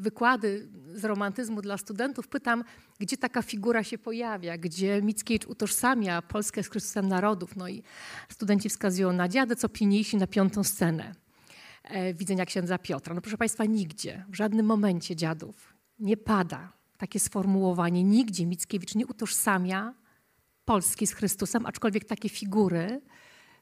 wykłady 0.00 0.68
z 0.94 1.04
romantyzmu 1.04 1.62
dla 1.62 1.78
studentów, 1.78 2.28
pytam, 2.28 2.64
gdzie 2.98 3.16
taka 3.16 3.42
figura 3.42 3.84
się 3.84 3.98
pojawia, 3.98 4.58
gdzie 4.58 5.02
Mickiewicz 5.02 5.46
utożsamia 5.46 6.22
Polskę 6.22 6.62
z 6.62 6.68
Chrystusem 6.68 7.08
Narodów. 7.08 7.56
No 7.56 7.68
i 7.68 7.82
studenci 8.28 8.68
wskazują 8.68 9.12
na 9.12 9.28
dziadę, 9.28 9.56
co 9.56 9.68
pilniejsi 9.68 10.16
na 10.16 10.26
piątą 10.26 10.64
scenę 10.64 11.14
e, 11.84 12.14
widzenia 12.14 12.46
księdza 12.46 12.78
Piotra. 12.78 13.14
No 13.14 13.20
proszę 13.20 13.36
Państwa, 13.36 13.64
nigdzie, 13.64 14.24
w 14.28 14.34
żadnym 14.34 14.66
momencie 14.66 15.16
dziadów 15.16 15.74
nie 15.98 16.16
pada 16.16 16.72
takie 16.98 17.20
sformułowanie. 17.20 18.04
Nigdzie 18.04 18.46
Mickiewicz 18.46 18.94
nie 18.94 19.06
utożsamia 19.06 19.94
Polski 20.64 21.06
z 21.06 21.12
Chrystusem, 21.12 21.66
aczkolwiek 21.66 22.04
takie 22.04 22.28
figury 22.28 23.00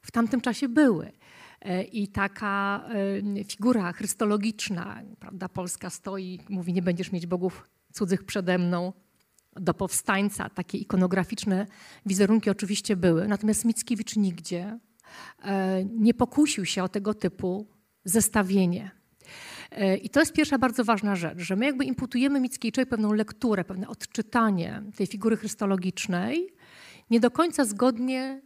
w 0.01 0.11
tamtym 0.11 0.41
czasie 0.41 0.69
były. 0.69 1.11
E, 1.61 1.83
I 1.83 2.07
taka 2.07 2.83
e, 3.39 3.43
figura 3.43 3.93
chrystologiczna, 3.93 5.01
prawda, 5.19 5.49
Polska 5.49 5.89
stoi, 5.89 6.39
mówi, 6.49 6.73
nie 6.73 6.81
będziesz 6.81 7.11
mieć 7.11 7.27
bogów 7.27 7.69
cudzych 7.93 8.23
przede 8.23 8.57
mną, 8.57 8.93
do 9.55 9.73
powstańca. 9.73 10.49
Takie 10.49 10.77
ikonograficzne 10.77 11.65
wizerunki 12.05 12.49
oczywiście 12.49 12.95
były. 12.95 13.27
Natomiast 13.27 13.65
Mickiewicz 13.65 14.15
nigdzie 14.15 14.79
e, 15.43 15.83
nie 15.85 16.13
pokusił 16.13 16.65
się 16.65 16.83
o 16.83 16.89
tego 16.89 17.13
typu 17.13 17.67
zestawienie. 18.03 18.91
I 20.01 20.09
to 20.09 20.19
jest 20.19 20.33
pierwsza 20.33 20.57
bardzo 20.57 20.83
ważna 20.83 21.15
rzecz, 21.15 21.39
że 21.39 21.55
my 21.55 21.65
jakby 21.65 21.85
imputujemy 21.85 22.39
Mickiewiczowi 22.39 22.85
pewną 22.87 23.13
lekturę, 23.13 23.63
pewne 23.63 23.87
odczytanie 23.87 24.83
tej 24.95 25.07
figury 25.07 25.37
chrystologicznej, 25.37 26.49
nie 27.09 27.19
do 27.19 27.31
końca 27.31 27.65
zgodnie 27.65 28.41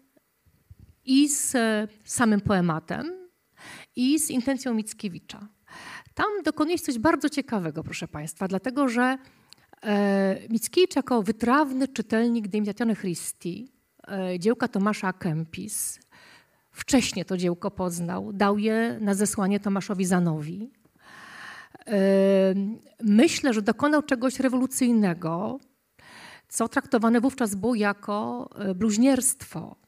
i 1.06 1.30
z 1.30 1.56
samym 2.04 2.42
poematem, 2.42 3.24
i 3.96 4.20
z 4.20 4.30
intencją 4.30 4.74
Mickiewicza. 4.74 5.48
Tam 6.14 6.28
dokonuje 6.46 6.78
się 6.78 6.84
coś 6.84 7.00
bardzo 7.00 7.30
ciekawego, 7.30 7.84
proszę 7.84 8.08
Państwa, 8.08 8.48
dlatego 8.48 8.88
że 8.88 9.18
e, 9.84 10.38
Mickiewicz 10.50 10.96
jako 10.96 11.24
wytrawny 11.24 11.88
czytelnik 11.88 12.48
De 12.48 12.96
Christi, 12.96 13.72
e, 14.08 14.40
dziełka 14.40 14.68
Tomasza 14.68 15.14
Kempis, 15.14 16.00
wcześniej 16.72 17.26
to 17.26 17.38
dziełko 17.38 17.72
poznał, 17.72 18.34
dał 18.34 18.58
je 18.58 18.98
na 19.02 19.14
zesłanie 19.14 19.60
Tomaszowi 19.60 20.06
Zanowi. 20.06 20.72
E, 21.88 21.98
myślę, 23.04 23.54
że 23.54 23.62
dokonał 23.62 24.02
czegoś 24.02 24.40
rewolucyjnego, 24.40 25.60
co 26.48 26.68
traktowane 26.68 27.22
wówczas 27.22 27.56
było 27.56 27.76
jako 27.76 28.50
bluźnierstwo, 28.76 29.83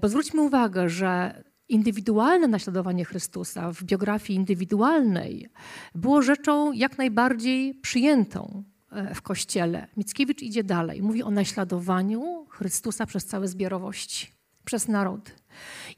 bo 0.00 0.08
zwróćmy 0.08 0.42
uwagę, 0.42 0.88
że 0.88 1.42
indywidualne 1.68 2.48
naśladowanie 2.48 3.04
Chrystusa 3.04 3.72
w 3.72 3.84
biografii 3.84 4.36
indywidualnej 4.36 5.48
było 5.94 6.22
rzeczą 6.22 6.72
jak 6.72 6.98
najbardziej 6.98 7.74
przyjętą 7.74 8.64
e, 8.90 9.14
w 9.14 9.22
Kościele. 9.22 9.88
Mickiewicz 9.96 10.42
idzie 10.42 10.64
dalej. 10.64 11.02
Mówi 11.02 11.22
o 11.22 11.30
naśladowaniu 11.30 12.46
Chrystusa 12.50 13.06
przez 13.06 13.26
całe 13.26 13.48
zbiorowości, 13.48 14.32
przez 14.64 14.88
narody. 14.88 15.30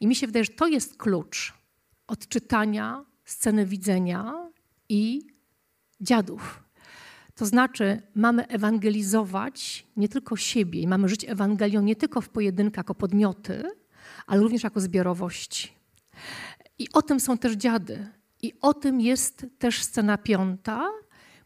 I 0.00 0.06
mi 0.06 0.14
się 0.14 0.26
wydaje, 0.26 0.44
że 0.44 0.52
to 0.52 0.66
jest 0.66 0.96
klucz 0.96 1.54
odczytania 2.06 3.04
sceny 3.24 3.66
widzenia 3.66 4.50
i 4.88 5.26
dziadów. 6.00 6.62
To 7.40 7.46
znaczy, 7.46 8.02
mamy 8.14 8.48
ewangelizować 8.48 9.86
nie 9.96 10.08
tylko 10.08 10.36
siebie 10.36 10.80
i 10.80 10.86
mamy 10.86 11.08
żyć 11.08 11.24
Ewangelią 11.24 11.82
nie 11.82 11.96
tylko 11.96 12.20
w 12.20 12.28
pojedynkach 12.28 12.76
jako 12.76 12.94
podmioty, 12.94 13.62
ale 14.26 14.42
również 14.42 14.62
jako 14.62 14.80
zbiorowości. 14.80 15.72
I 16.78 16.86
o 16.92 17.02
tym 17.02 17.20
są 17.20 17.38
też 17.38 17.52
dziady. 17.52 18.08
I 18.42 18.52
o 18.60 18.74
tym 18.74 19.00
jest 19.00 19.46
też 19.58 19.82
scena 19.82 20.18
piąta, 20.18 20.88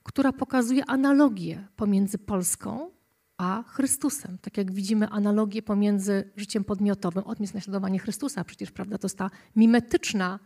która 0.03 0.33
pokazuje 0.33 0.85
analogię 0.87 1.67
pomiędzy 1.77 2.19
Polską 2.19 2.91
a 3.37 3.65
Chrystusem. 3.67 4.39
Tak 4.39 4.57
jak 4.57 4.73
widzimy 4.73 5.09
analogię 5.09 5.63
pomiędzy 5.63 6.31
życiem 6.37 6.65
podmiotowym, 6.65 7.25
odmiast 7.25 7.55
naśladowanie 7.55 7.99
Chrystusa. 7.99 8.45
Przecież 8.45 8.71
prawda, 8.71 8.99
to 8.99 9.07
jest 9.07 9.19
ta 9.19 9.31
mimetyczna 9.57 10.39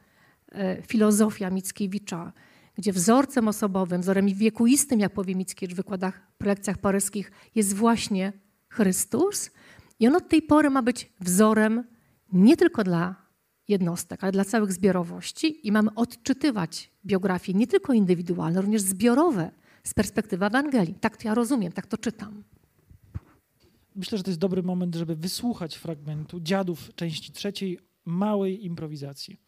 e, 0.53 0.83
filozofia 0.83 1.51
Mickiewicza, 1.51 2.33
gdzie 2.79 2.93
wzorcem 2.93 3.49
osobowym, 3.49 4.01
wzorem 4.01 4.27
wiekuistym, 4.27 5.01
jak 5.01 5.13
powie 5.13 5.35
Mickiewicz 5.35 5.75
w 5.75 5.77
wykładach, 5.77 6.33
prelekcjach 6.39 6.79
paryskich, 6.79 7.33
jest 7.55 7.75
właśnie 7.75 8.33
Chrystus. 8.69 9.51
I 10.01 10.09
on 10.09 10.15
od 10.15 10.29
tej 10.29 10.43
pory 10.43 10.71
ma 10.71 10.83
być 10.83 11.13
wzorem 11.21 11.85
nie 12.33 12.57
tylko 12.57 12.85
dla 12.85 13.17
jednostek, 13.69 14.25
ale 14.25 14.33
dla 14.33 14.45
całych 14.45 14.73
zbiorowości 14.73 15.67
i 15.67 15.73
mamy 15.73 15.95
odczytywać 15.95 16.91
biografie 17.05 17.55
nie 17.55 17.67
tylko 17.67 17.93
indywidualne, 17.93 18.61
również 18.61 18.83
zbiorowe 18.83 19.51
z 19.85 19.95
perspektywy 19.95 20.47
Ewangelii. 20.47 20.95
Tak 20.95 21.17
to 21.17 21.29
ja 21.29 21.35
rozumiem, 21.35 21.73
tak 21.73 21.87
to 21.87 21.99
czytam. 21.99 22.45
Myślę, 23.97 24.19
że 24.19 24.25
to 24.25 24.31
jest 24.31 24.41
dobry 24.41 24.63
moment, 24.63 24.95
żeby 24.95 25.17
wysłuchać 25.17 25.77
fragmentu 25.77 26.41
Dziadów 26.41 26.95
części 26.95 27.33
trzeciej, 27.33 27.79
małej 28.05 28.65
improwizacji. 28.65 29.48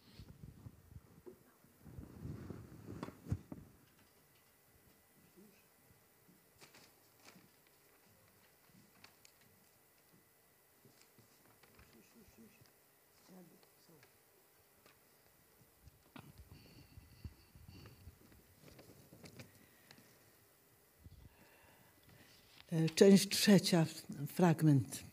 Część 22.95 23.29
trzecia, 23.29 23.85
fragment. 24.27 25.03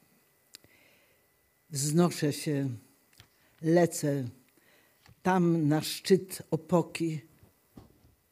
Wznoszę 1.70 2.32
się, 2.32 2.68
lecę 3.62 4.24
tam 5.22 5.68
na 5.68 5.80
szczyt 5.80 6.42
opoki, 6.50 7.20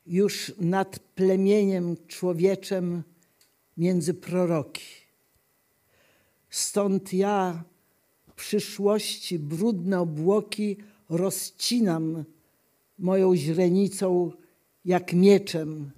już 0.06 0.52
nad 0.60 0.98
plemieniem 0.98 1.96
człowieczem 2.06 3.02
między 3.76 4.14
proroki. 4.14 4.82
Stąd 6.50 7.12
ja 7.12 7.64
przyszłości 8.36 9.38
brudne 9.38 10.00
obłoki 10.00 10.76
rozcinam 11.08 12.24
moją 12.98 13.36
źrenicą 13.36 14.32
jak 14.84 15.12
mieczem, 15.12 15.90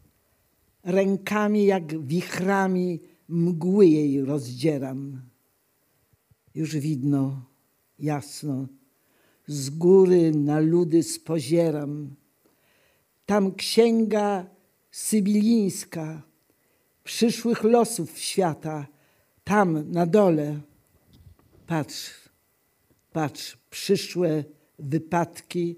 rękami 0.84 1.64
jak 1.66 2.00
wichrami 2.00 3.00
mgły 3.28 3.86
jej 3.86 4.24
rozdzieram. 4.24 5.22
Już 6.54 6.76
widno, 6.76 7.42
jasno, 7.98 8.66
z 9.46 9.70
góry 9.70 10.32
na 10.32 10.60
ludy 10.60 11.02
spozieram. 11.02 12.14
Tam 13.26 13.54
księga 13.54 14.46
sybilińska 14.90 16.22
przyszłych 17.04 17.62
losów 17.64 18.18
świata, 18.18 18.86
tam 19.44 19.90
na 19.90 20.06
dole. 20.06 20.60
Patrz, 21.66 22.28
patrz, 23.12 23.56
przyszłe 23.70 24.44
wypadki 24.78 25.76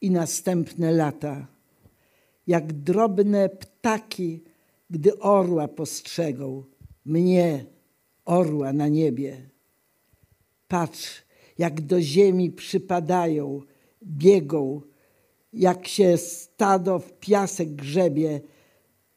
i 0.00 0.10
następne 0.10 0.92
lata. 0.92 1.46
Jak 2.46 2.72
drobne 2.72 3.48
ptaki, 3.48 4.42
gdy 4.90 5.18
orła 5.18 5.68
postrzegą, 5.68 6.64
mnie, 7.04 7.64
orła 8.24 8.72
na 8.72 8.88
niebie. 8.88 9.50
Patrz, 10.68 11.22
jak 11.58 11.80
do 11.80 12.00
ziemi 12.00 12.50
przypadają, 12.50 13.62
biegą, 14.02 14.80
jak 15.52 15.88
się 15.88 16.16
stado 16.16 16.98
w 16.98 17.12
piasek 17.12 17.74
grzebie. 17.74 18.40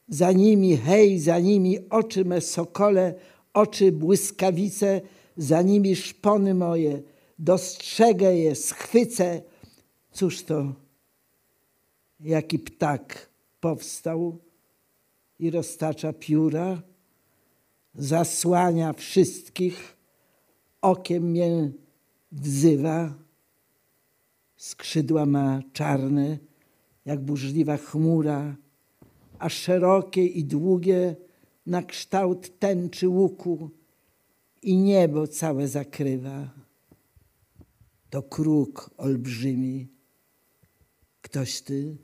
Za 0.07 0.31
nimi, 0.31 0.77
hej, 0.77 1.19
za 1.19 1.39
nimi 1.39 1.89
oczy 1.89 2.25
me 2.25 2.41
sokole, 2.41 3.15
oczy 3.53 3.91
błyskawice, 3.91 5.01
za 5.37 5.61
nimi 5.61 5.95
szpony 5.95 6.53
moje. 6.53 7.01
Dostrzegę 7.39 8.37
je, 8.37 8.55
schwycę. 8.55 9.41
Cóż 10.11 10.43
to, 10.43 10.73
jaki 12.19 12.59
ptak 12.59 13.29
powstał 13.59 14.37
i 15.39 15.51
roztacza 15.51 16.13
pióra, 16.13 16.81
zasłania 17.97 18.93
wszystkich, 18.93 19.97
okiem 20.81 21.23
mnie 21.23 21.71
wzywa. 22.31 23.13
Skrzydła 24.57 25.25
ma 25.25 25.61
czarne, 25.73 26.37
jak 27.05 27.21
burzliwa 27.21 27.77
chmura, 27.77 28.55
a 29.39 29.49
szerokie 29.49 30.25
i 30.25 30.43
długie 30.43 31.15
na 31.65 31.83
kształt 31.83 32.59
tęczy 32.59 33.07
łuku 33.07 33.69
i 34.61 34.77
niebo 34.77 35.27
całe 35.27 35.67
zakrywa. 35.67 36.49
To 38.09 38.23
kruk 38.23 38.89
olbrzymi. 38.97 39.87
Ktoś 41.21 41.61
ty, 41.61 41.97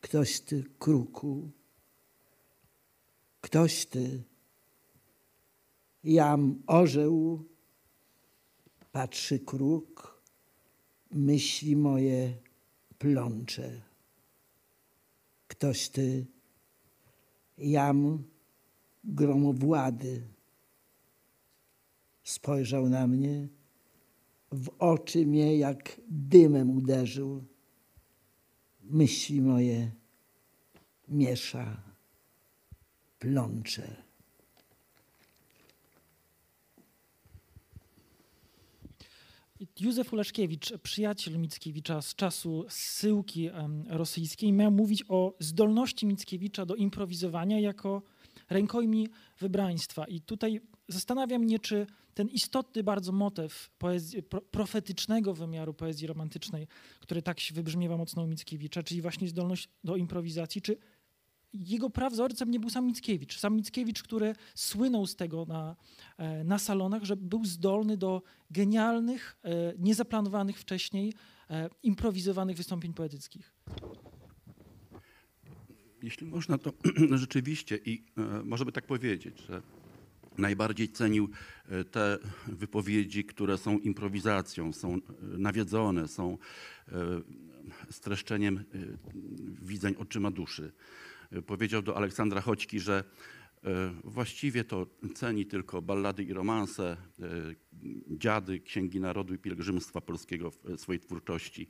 ktoś 0.00 0.40
ty, 0.40 0.64
kruku, 0.78 1.50
ktoś 3.40 3.86
ty. 3.86 4.27
Jam 6.04 6.62
orzeł, 6.66 7.44
patrzy 8.92 9.38
kruk, 9.38 10.22
myśli 11.10 11.76
moje 11.76 12.34
plącze. 12.98 13.82
Ktoś 15.48 15.88
ty, 15.88 16.26
jam 17.58 18.24
gromowłady. 19.04 20.22
Spojrzał 22.24 22.88
na 22.88 23.06
mnie, 23.06 23.48
w 24.52 24.70
oczy 24.78 25.26
mnie 25.26 25.58
jak 25.58 26.00
dymem 26.08 26.70
uderzył. 26.70 27.44
Myśli 28.82 29.40
moje 29.40 29.90
miesza, 31.08 31.82
plącze. 33.18 34.07
Józef 39.80 40.12
Uleszkiewicz, 40.12 40.72
przyjaciel 40.82 41.38
Mickiewicza 41.38 42.02
z 42.02 42.14
czasu 42.14 42.64
zsyłki 42.68 43.50
rosyjskiej, 43.88 44.52
miał 44.52 44.70
mówić 44.70 45.04
o 45.08 45.34
zdolności 45.38 46.06
Mickiewicza 46.06 46.66
do 46.66 46.74
improwizowania 46.74 47.60
jako 47.60 48.02
rękojmi 48.50 49.08
wybraństwa. 49.38 50.04
I 50.04 50.20
tutaj 50.20 50.60
zastanawia 50.88 51.38
mnie, 51.38 51.58
czy 51.58 51.86
ten 52.14 52.28
istotny 52.28 52.82
bardzo 52.82 53.12
motyw 53.12 53.70
poezji, 53.78 54.22
pro, 54.22 54.40
profetycznego 54.40 55.34
wymiaru 55.34 55.74
poezji 55.74 56.06
romantycznej, 56.06 56.66
który 57.00 57.22
tak 57.22 57.40
się 57.40 57.54
wybrzmiewa 57.54 57.96
mocno 57.96 58.22
u 58.22 58.26
Mickiewicza, 58.26 58.82
czyli 58.82 59.02
właśnie 59.02 59.28
zdolność 59.28 59.68
do 59.84 59.96
improwizacji, 59.96 60.62
czy 60.62 60.76
jego 61.52 61.90
prawzorcem 61.90 62.50
nie 62.50 62.60
był 62.60 62.70
sam 62.70 62.86
Mickiewicz. 62.86 63.38
Sam 63.38 63.56
Mickiewicz, 63.56 64.02
który 64.02 64.34
słynął 64.54 65.06
z 65.06 65.16
tego 65.16 65.44
na, 65.44 65.76
e, 66.18 66.44
na 66.44 66.58
salonach, 66.58 67.04
że 67.04 67.16
był 67.16 67.44
zdolny 67.44 67.96
do 67.96 68.22
genialnych, 68.50 69.36
e, 69.42 69.74
niezaplanowanych 69.78 70.58
wcześniej, 70.58 71.12
e, 71.50 71.70
improwizowanych 71.82 72.56
wystąpień 72.56 72.94
poetyckich. 72.94 73.54
Jeśli 76.02 76.26
można, 76.26 76.58
to 76.58 76.72
rzeczywiście 77.14 77.78
i 77.84 78.04
może 78.44 78.64
by 78.64 78.72
tak 78.72 78.86
powiedzieć, 78.86 79.42
że 79.48 79.62
najbardziej 80.38 80.88
cenił 80.88 81.30
te 81.90 82.18
wypowiedzi, 82.46 83.24
które 83.24 83.58
są 83.58 83.78
improwizacją, 83.78 84.72
są 84.72 84.98
nawiedzone, 85.22 86.08
są 86.08 86.38
streszczeniem 87.90 88.64
widzeń 89.62 89.94
oczyma 89.98 90.30
duszy 90.30 90.72
powiedział 91.46 91.82
do 91.82 91.96
Aleksandra 91.96 92.40
Choćki, 92.40 92.80
że 92.80 93.04
e, 93.64 93.92
właściwie 94.04 94.64
to 94.64 94.86
ceni 95.14 95.46
tylko 95.46 95.82
ballady 95.82 96.24
i 96.24 96.32
romanse, 96.32 96.96
e, 97.20 97.24
dziady, 98.08 98.60
księgi 98.60 99.00
narodu 99.00 99.34
i 99.34 99.38
pielgrzymstwa 99.38 100.00
polskiego 100.00 100.50
w 100.50 100.76
swojej 100.76 101.00
twórczości. 101.00 101.68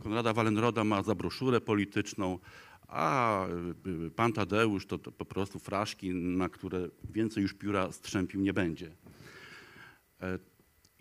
Konrada 0.00 0.32
Wallenroda 0.32 0.84
ma 0.84 1.02
za 1.02 1.14
broszurę 1.14 1.60
polityczną, 1.60 2.38
a 2.88 3.46
pan 4.16 4.32
Tadeusz 4.32 4.86
to, 4.86 4.98
to 4.98 5.12
po 5.12 5.24
prostu 5.24 5.58
fraszki, 5.58 6.14
na 6.14 6.48
które 6.48 6.88
więcej 7.14 7.42
już 7.42 7.54
pióra 7.54 7.92
strzępił 7.92 8.40
nie 8.40 8.52
będzie. 8.52 8.92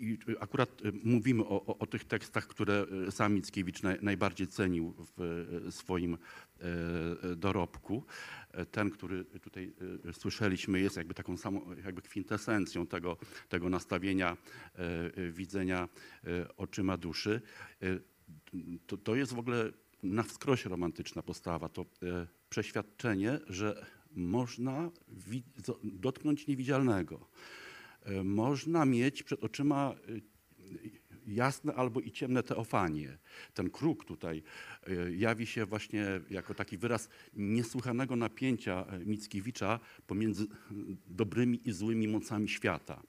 I 0.02 0.18
akurat 0.40 0.82
mówimy 1.04 1.44
o, 1.44 1.66
o, 1.66 1.78
o, 1.78 1.88
tych 1.88 2.06
tekstach, 2.06 2.48
które 2.48 2.86
sam 3.10 3.34
Mickiewicz 3.34 3.84
naj, 3.84 3.98
najbardziej 4.02 4.48
cenił 4.48 4.94
w 5.18 5.68
swoim 5.70 6.18
E, 6.62 7.36
dorobku. 7.36 8.04
E, 8.52 8.66
ten, 8.66 8.90
który 8.90 9.26
tutaj 9.26 9.74
e, 10.10 10.14
słyszeliśmy, 10.14 10.80
jest 10.80 10.98
jakby 10.98 11.14
taką 11.14 11.38
samą 11.38 11.76
jakby 11.86 12.02
kwintesencją 12.02 12.88
tego, 12.88 13.18
tego 13.50 13.70
nastawienia 13.70 14.38
widzenia 15.32 15.90
oczyma 16.58 16.98
duszy. 16.98 17.42
To, 18.88 18.98
to 18.98 19.16
jest 19.16 19.34
w 19.34 19.40
ogóle 19.40 19.72
na 20.04 20.24
wskroś 20.24 20.66
romantyczna 20.66 21.24
postawa. 21.24 21.70
To 21.70 21.86
przeświadczenie, 22.50 23.40
że 23.48 23.86
można 24.12 24.92
dotknąć 25.84 26.48
niewidzialnego. 26.48 27.28
Można 28.24 28.86
mieć 28.86 29.24
przed 29.24 29.44
oczyma 29.44 29.96
jasne 31.28 31.76
albo 31.76 32.00
i 32.00 32.12
ciemne 32.12 32.44
teofanie. 32.44 33.18
Ten 33.54 33.70
kruk 33.70 34.06
tutaj 34.06 34.44
e, 34.88 35.12
jawi 35.12 35.48
się 35.48 35.66
właśnie 35.66 36.06
jako 36.30 36.54
taki 36.54 36.78
wyraz 36.78 37.10
niesłychanego 37.34 38.16
napięcia 38.16 38.86
e, 38.86 39.00
Mickiewicza 39.00 39.80
pomiędzy 40.08 40.48
dobrymi 41.08 41.70
i 41.70 41.72
złymi 41.72 42.08
mocami 42.08 42.50
świata. 42.50 43.02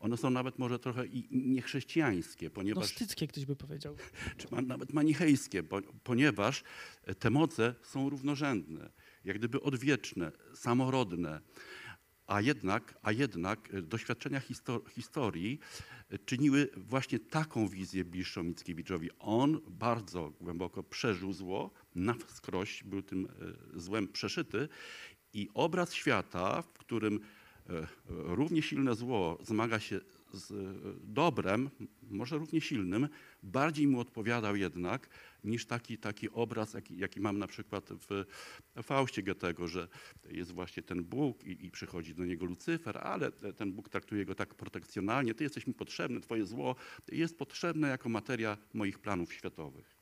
One 0.00 0.16
są 0.16 0.30
nawet 0.30 0.58
może 0.58 0.78
trochę 0.78 1.06
i 1.06 1.28
niechrześcijańskie, 1.30 2.50
ponieważ... 2.50 2.88
Gnostyckie 2.88 3.26
ktoś 3.26 3.46
by 3.46 3.56
powiedział. 3.56 3.96
Czy 4.38 4.46
nawet 4.66 4.92
manichejskie, 4.92 5.62
ponieważ 6.04 6.62
te 7.18 7.30
moce 7.30 7.74
są 7.82 8.10
równorzędne, 8.10 8.90
jak 9.24 9.38
gdyby 9.38 9.60
odwieczne, 9.60 10.32
samorodne. 10.54 11.40
A 12.26 12.40
jednak, 12.40 12.98
a 13.02 13.12
jednak 13.12 13.82
doświadczenia 13.82 14.40
historii 14.88 15.60
czyniły 16.24 16.68
właśnie 16.76 17.18
taką 17.18 17.68
wizję 17.68 18.04
bliższą 18.04 18.42
Mickiewiczowi. 18.42 19.10
On 19.18 19.60
bardzo 19.68 20.32
głęboko 20.40 20.82
przeżył 20.82 21.32
zło, 21.32 21.70
na 21.94 22.14
wskroś 22.14 22.84
był 22.84 23.02
tym 23.02 23.28
e, 23.74 23.80
złem 23.80 24.08
przeszyty 24.08 24.68
I 25.34 25.48
obraz 25.54 25.94
świata, 25.94 26.62
w 26.62 26.78
którym 26.78 27.20
e, 27.70 27.86
równie 28.08 28.62
silne 28.62 28.94
zło 28.94 29.38
zmaga 29.42 29.80
się 29.80 30.00
z 30.32 30.50
e, 30.50 30.54
dobrem, 31.04 31.70
może 32.02 32.38
równie 32.38 32.60
silnym, 32.60 33.08
bardziej 33.42 33.86
mu 33.86 34.00
odpowiadał 34.00 34.56
jednak 34.56 35.08
niż 35.44 35.66
taki, 35.66 35.98
taki 35.98 36.30
obraz, 36.30 36.74
jaki, 36.74 36.98
jaki 36.98 37.20
mam 37.20 37.38
na 37.38 37.46
przykład 37.46 37.88
w 38.08 38.24
Faustie 38.82 39.22
Goethego, 39.22 39.68
że 39.68 39.88
jest 40.30 40.52
właśnie 40.52 40.82
ten 40.82 41.04
Bóg 41.04 41.44
i, 41.44 41.66
i 41.66 41.70
przychodzi 41.70 42.14
do 42.14 42.24
niego 42.24 42.46
Lucyfer, 42.46 42.98
ale 42.98 43.32
ten 43.32 43.72
Bóg 43.72 43.88
traktuje 43.88 44.24
go 44.24 44.34
tak 44.34 44.54
protekcjonalnie, 44.54 45.34
ty 45.34 45.44
jesteś 45.44 45.66
mi 45.66 45.74
potrzebny, 45.74 46.20
twoje 46.20 46.46
zło 46.46 46.76
jest 47.12 47.38
potrzebne 47.38 47.88
jako 47.88 48.08
materia 48.08 48.56
moich 48.74 48.98
planów 48.98 49.32
światowych. 49.32 49.96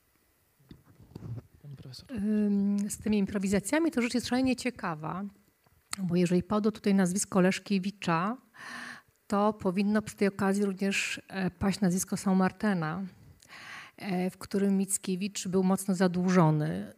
Pani 1.62 1.76
profesor. 1.76 2.12
Ym, 2.12 2.90
Z 2.90 2.98
tymi 2.98 3.18
improwizacjami 3.18 3.90
to 3.90 4.02
rzecz 4.02 4.14
jest 4.14 4.26
szalenie 4.26 4.56
ciekawa, 4.56 5.24
bo 5.98 6.16
jeżeli 6.16 6.42
padło 6.42 6.72
tutaj 6.72 6.94
nazwisko 6.94 7.40
Leszkiewicza, 7.40 8.36
to 9.26 9.52
powinno 9.52 10.02
przy 10.02 10.16
tej 10.16 10.28
okazji 10.28 10.64
również 10.64 11.20
e, 11.28 11.50
paść 11.50 11.80
nazwisko 11.80 12.16
Saint-Martena, 12.16 13.02
e, 13.02 13.19
w 14.30 14.38
którym 14.38 14.76
Mickiewicz 14.76 15.48
był 15.48 15.62
mocno 15.62 15.94
zadłużony. 15.94 16.92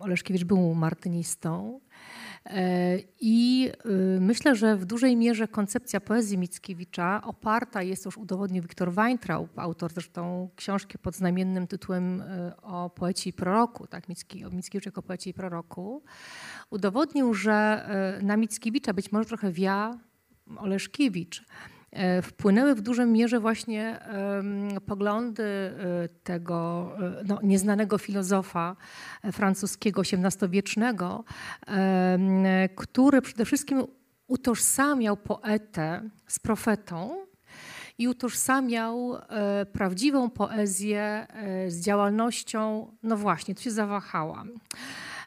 Oleszkiewicz 0.00 0.44
był 0.44 0.74
martynistą. 0.74 1.80
E, 2.46 2.98
I 3.20 3.70
y, 4.16 4.20
myślę, 4.20 4.56
że 4.56 4.76
w 4.76 4.84
dużej 4.84 5.16
mierze 5.16 5.48
koncepcja 5.48 6.00
poezji 6.00 6.38
Mickiewicza 6.38 7.20
oparta 7.24 7.82
jest, 7.82 8.04
już 8.04 8.16
udowodnił 8.16 8.62
Wiktor 8.62 8.92
Weintraub, 8.92 9.58
autor 9.58 9.92
zresztą 9.92 10.48
książki 10.56 10.98
pod 10.98 11.16
znamiennym 11.16 11.66
tytułem 11.66 12.20
y, 12.20 12.56
o 12.62 12.90
poeci 12.90 13.30
i 13.30 13.32
proroku, 13.32 13.86
tak, 13.86 14.04
o 14.46 14.50
Mickiewiczu 14.50 14.88
jako 14.88 15.02
poeci 15.02 15.30
i 15.30 15.34
proroku, 15.34 16.02
udowodnił, 16.70 17.34
że 17.34 17.88
na 18.22 18.36
Mickiewicza 18.36 18.92
być 18.92 19.12
może 19.12 19.28
trochę 19.28 19.52
wia 19.52 19.98
Oleszkiewicz. 20.56 21.44
E, 21.94 22.22
Wpłynęły 22.22 22.74
w 22.74 22.80
dużej 22.80 23.06
mierze 23.06 23.40
właśnie 23.40 24.00
poglądy 24.86 25.42
e, 25.42 25.72
tego 26.22 26.90
e, 27.20 27.24
no, 27.26 27.38
nieznanego 27.42 27.98
filozofa 27.98 28.76
francuskiego 29.32 30.02
XVIII-wiecznego, 30.02 31.24
który 32.76 33.22
przede 33.22 33.44
wszystkim 33.44 33.84
utożsamiał 34.26 35.16
poetę 35.16 36.10
z 36.26 36.38
profetą 36.38 37.26
i 37.98 38.08
utożsamiał 38.08 39.18
prawdziwą 39.72 40.30
poezję 40.30 41.26
z 41.68 41.80
działalnością, 41.80 42.92
no 43.02 43.16
właśnie, 43.16 43.54
tu 43.54 43.62
się 43.62 43.70
zawahałam. 43.70 44.50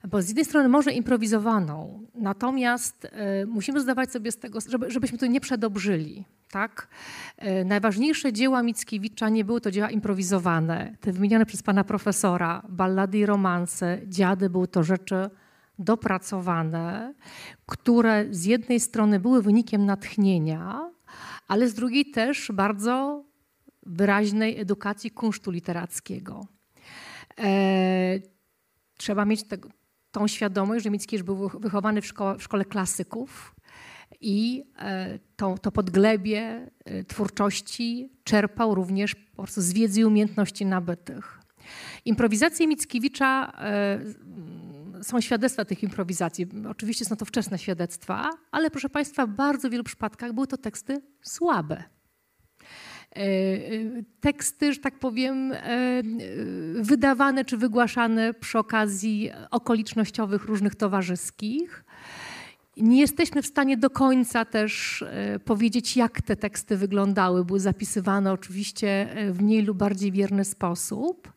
Bo 0.08 0.22
z 0.22 0.28
jednej 0.28 0.46
strony 0.46 0.70
może 0.70 0.92
improwizowaną, 0.92 2.06
natomiast 2.16 3.06
e, 3.06 3.46
musimy 3.46 3.82
zdawać 3.82 4.12
sobie 4.12 4.32
z 4.32 4.38
tego, 4.38 4.60
żeby, 4.70 4.92
żebyśmy 4.92 5.18
tu 5.18 5.26
nie 5.26 5.42
przedobrzyli. 5.42 6.26
Tak? 6.52 6.88
E, 7.38 7.66
najważniejsze 7.66 8.34
dzieła 8.34 8.64
Mickiewicza 8.64 9.30
nie 9.30 9.46
były 9.46 9.62
to 9.62 9.72
dzieła 9.72 9.90
improwizowane. 9.90 10.96
Te 11.02 11.12
wymienione 11.12 11.46
przez 11.46 11.64
pana 11.64 11.84
profesora, 11.84 12.64
ballady 12.70 13.18
i 13.18 13.26
romanse, 13.26 14.00
dziady, 14.06 14.50
były 14.50 14.68
to 14.68 14.84
rzeczy 14.84 15.30
dopracowane, 15.80 17.14
które 17.66 18.26
z 18.32 18.46
jednej 18.46 18.80
strony 18.80 19.20
były 19.20 19.42
wynikiem 19.42 19.86
natchnienia, 19.86 20.92
ale 21.48 21.70
z 21.70 21.74
drugiej 21.74 22.12
też 22.12 22.52
bardzo 22.54 23.24
wyraźnej 23.86 24.60
edukacji 24.60 25.12
kunsztu 25.12 25.52
literackiego. 25.52 26.48
E, 27.40 28.20
trzeba 28.98 29.26
mieć 29.26 29.44
tego, 29.44 29.70
tą 30.18 30.28
świadomość, 30.28 30.84
że 30.84 30.90
Mickiewicz 30.90 31.26
był 31.26 31.36
wych- 31.38 31.60
wychowany 31.60 32.02
w, 32.02 32.06
szko- 32.06 32.38
w 32.38 32.44
szkole 32.44 32.66
klasyków 32.66 33.56
i 34.22 34.64
e, 34.80 35.20
to, 35.36 35.58
to 35.58 35.72
podglebie 35.72 36.70
e, 36.86 37.04
twórczości 37.04 38.10
czerpał 38.24 38.76
również 38.76 39.16
po 39.16 39.44
prostu 39.44 39.62
z 39.62 39.74
wiedzy 39.74 40.00
i 40.02 40.06
umiejętności 40.06 40.66
nabytych. 40.66 41.40
Improwizacje 42.06 42.68
Mickiewicza 42.68 43.52
e, 43.60 45.04
są 45.04 45.22
świadectwa 45.22 45.66
tych 45.66 45.84
improwizacji. 45.84 46.48
Oczywiście 46.70 47.06
są 47.06 47.16
to 47.16 47.26
wczesne 47.26 47.58
świadectwa, 47.58 48.30
ale 48.52 48.72
proszę 48.72 48.90
Państwa, 48.90 49.26
w 49.28 49.30
bardzo 49.30 49.70
wielu 49.70 49.84
przypadkach 49.84 50.34
były 50.34 50.48
to 50.48 50.58
teksty 50.58 51.02
słabe. 51.22 51.84
E, 53.16 53.20
e, 53.20 54.04
Teksty, 54.20 54.74
że 54.74 54.80
tak 54.80 55.00
powiem, 55.00 55.52
e, 55.52 55.58
wydawane 56.76 57.46
czy 57.46 57.58
wygłaszane 57.58 58.34
przy 58.34 58.60
okazji 58.60 59.32
okolicznościowych 59.52 60.46
różnych 60.46 60.76
towarzyskich. 60.76 61.84
Nie 62.78 63.00
jesteśmy 63.00 63.42
w 63.42 63.48
stanie 63.48 63.78
do 63.78 63.90
końca 63.90 64.46
też 64.46 65.04
powiedzieć, 65.46 65.98
jak 65.98 66.22
te 66.22 66.36
teksty 66.36 66.78
wyglądały. 66.78 67.46
Były 67.46 67.60
zapisywane 67.60 68.32
oczywiście 68.32 69.16
w 69.32 69.42
mniej 69.42 69.62
lub 69.62 69.78
bardziej 69.78 70.12
wierny 70.12 70.46
sposób. 70.46 71.34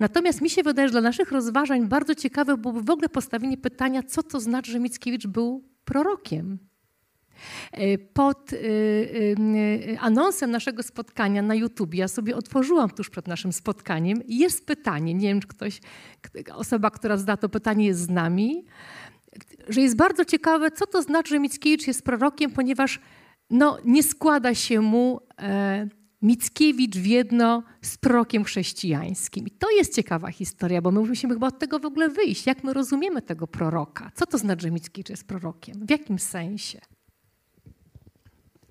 Natomiast 0.00 0.40
mi 0.40 0.50
się 0.50 0.62
wydaje, 0.62 0.88
że 0.88 0.92
dla 0.92 1.00
naszych 1.00 1.32
rozważań 1.32 1.86
bardzo 1.86 2.14
ciekawe 2.14 2.56
byłoby 2.56 2.82
w 2.82 2.90
ogóle 2.90 3.08
postawienie 3.08 3.56
pytania, 3.56 4.02
co 4.02 4.22
to 4.22 4.40
znaczy, 4.40 4.72
że 4.72 4.80
Mickiewicz 4.80 5.26
był 5.26 5.64
prorokiem. 5.84 6.58
E, 7.72 7.98
Pod 7.98 8.52
y, 8.52 8.56
y, 8.56 9.36
y, 9.90 9.98
anonsem 10.00 10.50
naszego 10.50 10.82
spotkania 10.82 11.42
na 11.42 11.54
YouTube, 11.54 11.94
ja 11.94 12.08
sobie 12.08 12.36
otworzyłam 12.36 12.90
tuż 12.90 13.10
przed 13.10 13.28
naszym 13.28 13.52
spotkaniem, 13.52 14.20
jest 14.28 14.66
pytanie, 14.66 15.14
nie 15.14 15.28
wiem, 15.28 15.40
czy 15.40 15.48
ktoś, 15.48 15.80
osoba, 16.54 16.90
która 16.90 17.16
zda 17.16 17.36
to 17.36 17.48
pytanie 17.48 17.86
jest 17.86 18.00
z 18.00 18.10
nami, 18.10 18.64
że 19.68 19.80
jest 19.80 19.96
bardzo 19.96 20.24
ciekawe, 20.24 20.70
co 20.70 20.86
to 20.86 21.02
znaczy, 21.02 21.30
że 21.30 21.38
Mickiewicz 21.40 21.86
jest 21.86 22.02
prorokiem, 22.02 22.50
ponieważ 22.50 23.00
no, 23.50 23.78
nie 23.84 24.02
składa 24.02 24.54
się 24.54 24.80
mu 24.80 25.20
e, 25.38 25.88
Mickiewicz 26.22 26.96
w 26.96 27.06
jedno 27.06 27.62
z 27.82 27.98
prorokiem 27.98 28.44
chrześcijańskim. 28.44 29.46
I 29.46 29.50
to 29.50 29.70
jest 29.70 29.94
ciekawa 29.94 30.30
historia, 30.30 30.82
bo 30.82 30.90
my 30.90 31.00
musimy 31.00 31.34
chyba 31.34 31.46
od 31.46 31.58
tego 31.58 31.78
w 31.78 31.84
ogóle 31.84 32.08
wyjść. 32.08 32.46
Jak 32.46 32.64
my 32.64 32.72
rozumiemy 32.72 33.22
tego 33.22 33.46
proroka? 33.46 34.10
Co 34.14 34.26
to 34.26 34.38
znaczy, 34.38 34.62
że 34.62 34.70
Mickiewicz 34.70 35.10
jest 35.10 35.26
prorokiem? 35.26 35.86
W 35.86 35.90
jakim 35.90 36.18
sensie? 36.18 36.80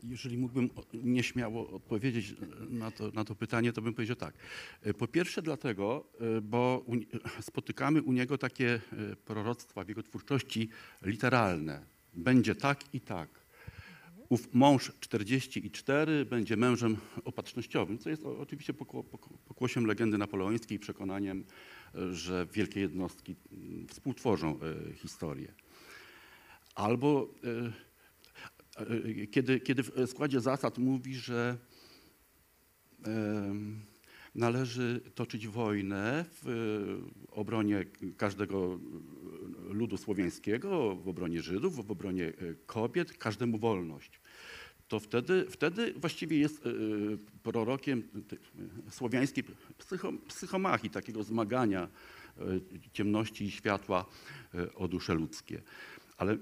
Jeżeli 0.10 0.38
mógłbym 0.38 0.70
nieśmiało 0.94 1.70
odpowiedzieć 1.70 2.36
na 2.70 2.92
to, 2.92 3.12
na 3.12 3.26
to 3.26 3.36
pytanie, 3.36 3.74
to 3.74 3.82
bym 3.82 3.94
powiedział 3.94 4.16
tak. 4.16 4.34
E, 4.84 4.94
Po 4.94 5.08
pierwsze 5.08 5.42
dlatego, 5.42 6.06
e, 6.38 6.42
bo 6.42 6.86
spotykamy 7.42 8.02
u 8.02 8.12
niego 8.12 8.38
takie 8.38 8.82
e, 9.12 9.16
proroctwa 9.16 9.84
w 9.84 9.90
jego 9.90 10.04
twórczości 10.04 10.70
literalne. 11.02 11.82
Będzie 12.14 12.56
tak 12.56 12.94
i 12.94 13.02
tak. 13.02 13.30
Ów 14.30 14.54
mąż 14.54 14.92
44 15.00 16.26
będzie 16.26 16.58
mężem 16.58 16.98
opatrznościowym, 17.26 17.98
co 17.98 18.10
jest 18.10 18.24
oczywiście 18.26 18.74
pokło, 18.74 19.04
pokło- 19.04 19.38
pokłosiem 19.48 19.86
legendy 19.86 20.18
napoleońskiej 20.18 20.76
i 20.76 20.80
przekonaniem, 20.80 21.44
e, 21.96 22.14
że 22.14 22.48
wielkie 22.54 22.80
jednostki 22.80 23.36
mm, 23.52 23.88
współtworzą 23.88 24.60
e, 24.62 24.94
historię. 24.94 25.54
Albo 26.76 27.28
e, 27.44 27.50
e, 27.50 27.89
kiedy, 29.32 29.60
kiedy 29.60 29.84
w 29.84 29.92
składzie 30.08 30.42
zasad 30.42 30.78
mówi, 30.78 31.16
że 31.16 31.58
należy 34.36 35.02
toczyć 35.16 35.48
wojnę 35.48 36.26
w 36.32 36.48
e, 36.48 37.32
obronie 37.32 37.86
każdego 38.18 38.80
ludu 39.70 39.98
słowiańskiego, 39.98 40.96
w 40.96 41.08
obronie 41.08 41.42
Żydów, 41.42 41.88
w 41.88 41.92
obronie 41.92 42.28
e, 42.28 42.34
kobiet, 42.66 43.18
każdemu 43.18 43.58
wolność. 43.58 44.22
To 44.88 45.00
wtedy, 45.00 45.46
wtedy 45.50 45.94
właściwie 45.94 46.40
jest 46.40 46.66
e, 46.66 46.70
prorokiem 47.44 48.04
słowiańskiej 48.90 49.44
psycho, 49.78 50.14
psychomachii, 50.28 50.90
takiego 50.90 51.24
zmagania 51.24 51.88
e, 52.38 52.42
ciemności 52.94 53.46
i 53.46 53.52
światła 53.52 54.06
e, 54.54 54.74
o 54.74 54.88
dusze 54.88 55.14
ludzkie. 55.14 55.62
Ale 56.18 56.38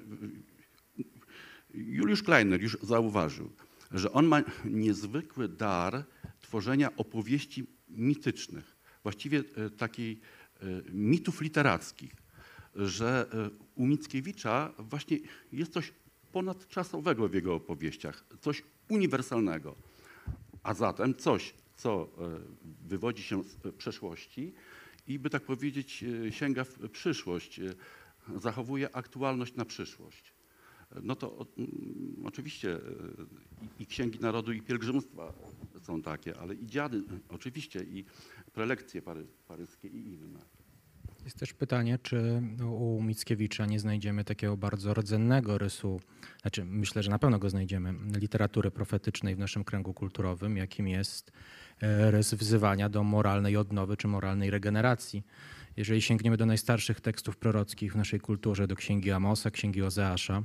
Juliusz 1.73 2.23
Kleiner 2.23 2.62
już 2.62 2.77
zauważył, 2.82 3.51
że 3.91 4.12
on 4.12 4.25
ma 4.25 4.41
niezwykły 4.65 5.47
dar 5.47 6.03
tworzenia 6.39 6.95
opowieści 6.95 7.67
mitycznych, 7.89 8.75
właściwie 9.03 9.39
e, 9.39 9.69
takiej 9.69 10.19
e, 10.60 10.65
mitów 10.91 11.41
literackich, 11.41 12.15
że 12.75 13.27
e, 13.34 13.49
u 13.75 13.88
Mickiewicza 13.88 14.73
właśnie 14.77 15.17
jest 15.51 15.73
coś 15.73 15.93
ponadczasowego 16.32 17.30
w 17.30 17.34
jego 17.34 17.56
opowieściach, 17.56 18.23
coś 18.41 18.63
uniwersalnego, 18.89 19.75
a 20.63 20.73
zatem 20.73 21.15
coś, 21.15 21.53
co 21.75 22.10
wywodzi 22.88 23.23
się 23.23 23.43
z 23.43 23.75
przeszłości 23.77 24.53
i 25.08 25.19
by 25.19 25.30
tak 25.30 25.43
powiedzieć 25.43 26.06
sięga 26.30 26.63
w 26.63 26.89
przyszłość, 26.89 27.60
zachowuje 28.36 28.95
aktualność 28.95 29.56
na 29.56 29.65
przyszłość 29.65 30.37
no 31.04 31.15
to 31.15 31.45
mm, 31.58 32.26
oczywiście 32.26 32.76
e, 32.76 32.80
i, 33.80 33.86
księgi 33.86 34.19
narodu, 34.19 34.54
i 34.54 34.62
pielgrzymstwa 34.62 35.34
są 35.82 36.02
takie, 36.02 36.38
ale 36.38 36.56
i 36.56 36.67
dziady 36.67 37.04
oczywiście, 37.30 37.84
i 37.84 38.06
prelekcje 38.54 39.02
pary, 39.02 39.28
paryskie 39.47 39.88
i 39.88 40.13
inne. 40.13 40.39
Jest 41.26 41.39
też 41.39 41.54
pytanie, 41.54 42.00
czy 42.04 42.41
u 42.71 43.02
Mickiewicza 43.02 43.65
nie 43.65 43.80
znajdziemy 43.80 44.23
takiego 44.23 44.58
bardzo 44.58 44.93
rdzennego 44.93 45.58
rysu, 45.58 46.02
znaczy 46.41 46.65
myślę, 46.65 47.04
że 47.04 47.10
na 47.10 47.19
pewno 47.19 47.39
go 47.39 47.50
znajdziemy, 47.50 47.93
literatury 48.19 48.71
profetycznej 48.71 49.36
w 49.36 49.39
naszym 49.39 49.63
kręgu 49.63 49.93
kulturowym, 49.93 50.58
jakim 50.58 50.88
jest 50.88 51.32
e, 51.82 52.12
rys 52.12 52.34
wzywania 52.34 52.89
do 52.89 53.04
moralnej 53.04 53.58
odnowy 53.58 53.97
czy 53.97 54.08
moralnej 54.08 54.50
regeneracji. 54.50 55.23
Jeżeli 55.78 56.02
sięgniemy 56.02 56.38
do 56.38 56.46
najstarszych 56.46 57.02
tekstów 57.02 57.38
prorockich 57.38 57.94
w 57.94 57.96
naszej 57.96 58.20
kulturze, 58.20 58.68
do 58.68 58.76
księgi 58.76 59.12
Amosa, 59.12 59.52
księgi 59.52 59.84
Ozeasza, 59.84 60.44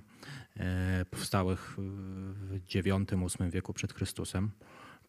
e, 0.56 1.04
powstałych 1.10 1.74
w 1.78 2.58
IX-VIII 2.74 3.50
wieku 3.50 3.72
przed 3.72 3.92
Chrystusem, 3.92 4.50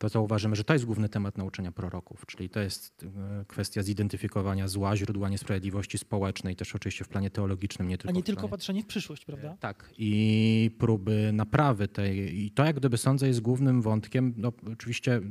to 0.04 0.10
zauważymy, 0.10 0.56
że 0.56 0.64
to 0.64 0.74
jest 0.74 0.86
główny 0.86 1.10
temat 1.10 1.38
nauczania 1.38 1.72
proroków, 1.72 2.26
czyli 2.26 2.50
to 2.50 2.60
jest 2.60 3.04
e, 3.04 3.46
kwestia 3.48 3.84
zidentyfikowania 3.84 4.68
zła, 4.68 4.96
źródła 4.96 5.30
niesprawiedliwości 5.30 5.98
społecznej, 5.98 6.56
też 6.56 6.76
oczywiście 6.76 7.06
w 7.06 7.08
planie 7.08 7.30
teologicznym, 7.30 7.88
nie 7.88 7.98
tylko 7.98 8.10
A 8.10 8.16
nie 8.16 8.24
tylko 8.24 8.42
planie... 8.42 8.52
patrzenie 8.52 8.84
w 8.84 8.86
przyszłość, 8.86 9.26
prawda? 9.26 9.58
Tak, 9.60 9.94
i 9.98 10.72
próby 10.80 11.30
naprawy 11.34 11.88
tej. 11.88 12.42
I 12.42 12.52
to, 12.52 12.66
jak 12.66 12.76
gdyby 12.76 12.98
sądzę, 12.98 13.28
jest 13.28 13.42
głównym 13.42 13.82
wątkiem. 13.82 14.34
No, 14.38 14.52
oczywiście 14.74 15.22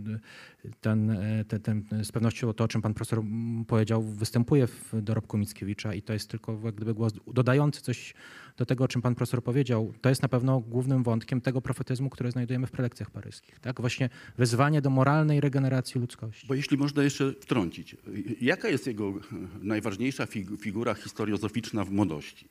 ten, 0.81 1.19
ten, 1.49 1.61
ten, 1.63 2.05
z 2.05 2.13
pewnością 2.13 2.53
to, 2.53 2.65
o 2.65 2.69
czym 2.69 2.83
pan 2.83 2.95
profesor 2.95 3.23
powiedział, 3.67 4.03
występuje 4.03 4.67
w 4.67 4.93
dorobku 5.03 5.39
Mickiewicza 5.39 5.95
i 5.95 6.03
to 6.03 6.13
jest 6.13 6.31
tylko 6.31 6.61
jak 6.65 6.75
gdyby 6.75 6.95
głos 6.95 7.13
dodający 7.27 7.83
coś 7.83 8.15
do 8.63 8.67
tego, 8.67 8.85
o 8.85 8.89
czym 8.89 9.03
pan 9.03 9.15
profesor 9.15 9.43
powiedział. 9.43 9.93
To 10.01 10.09
jest 10.09 10.23
na 10.23 10.29
pewno 10.29 10.61
głównym 10.61 11.03
wątkiem 11.03 11.41
tego 11.41 11.61
profetyzmu, 11.61 12.11
który 12.11 12.31
znajdujemy 12.31 12.67
w 12.67 12.71
prelekcjach 12.71 13.11
paryskich. 13.11 13.61
Tak? 13.61 13.81
Właśnie 13.81 14.09
wezwanie 14.39 14.83
do 14.83 14.91
moralnej 14.91 15.41
regeneracji 15.41 16.01
ludzkości. 16.01 16.47
Bo 16.47 16.55
jeśli 16.55 16.77
można 16.77 17.03
jeszcze 17.03 17.33
wtrącić, 17.41 17.97
jaka 18.41 18.69
jest 18.69 18.87
jego 18.87 19.15
najważniejsza 19.63 20.27
figura 20.61 20.95
historiozoficzna 20.95 21.85
w 21.85 21.91
młodości? 21.91 22.49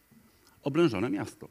Oblężone 0.63 1.10
miasto. 1.10 1.50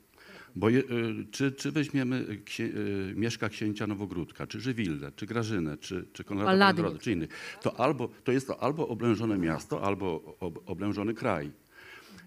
Bo 0.57 0.69
je, 0.69 0.83
czy, 1.31 1.53
czy 1.53 1.73
weźmiemy 1.73 2.39
księ, 2.45 2.69
Mieszka 3.15 3.49
Księcia 3.49 3.87
Nowogródka, 3.87 4.47
czy 4.47 4.61
Żywildę, 4.61 5.13
czy 5.17 5.27
Grażynę, 5.27 5.77
czy, 5.79 6.07
czy 6.13 6.25
Konrada 6.25 6.75
czy 7.01 7.13
innych, 7.13 7.31
to, 7.63 7.81
albo, 7.81 8.09
to 8.25 8.33
jest 8.33 8.47
to 8.47 8.63
albo 8.63 8.89
oblężone 8.89 9.39
miasto, 9.39 9.83
albo 9.83 10.37
ob, 10.41 10.71
oblężony 10.71 11.15
kraj. 11.15 11.51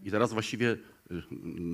I 0.04 0.12
teraz 0.12 0.34
właściwie 0.34 0.78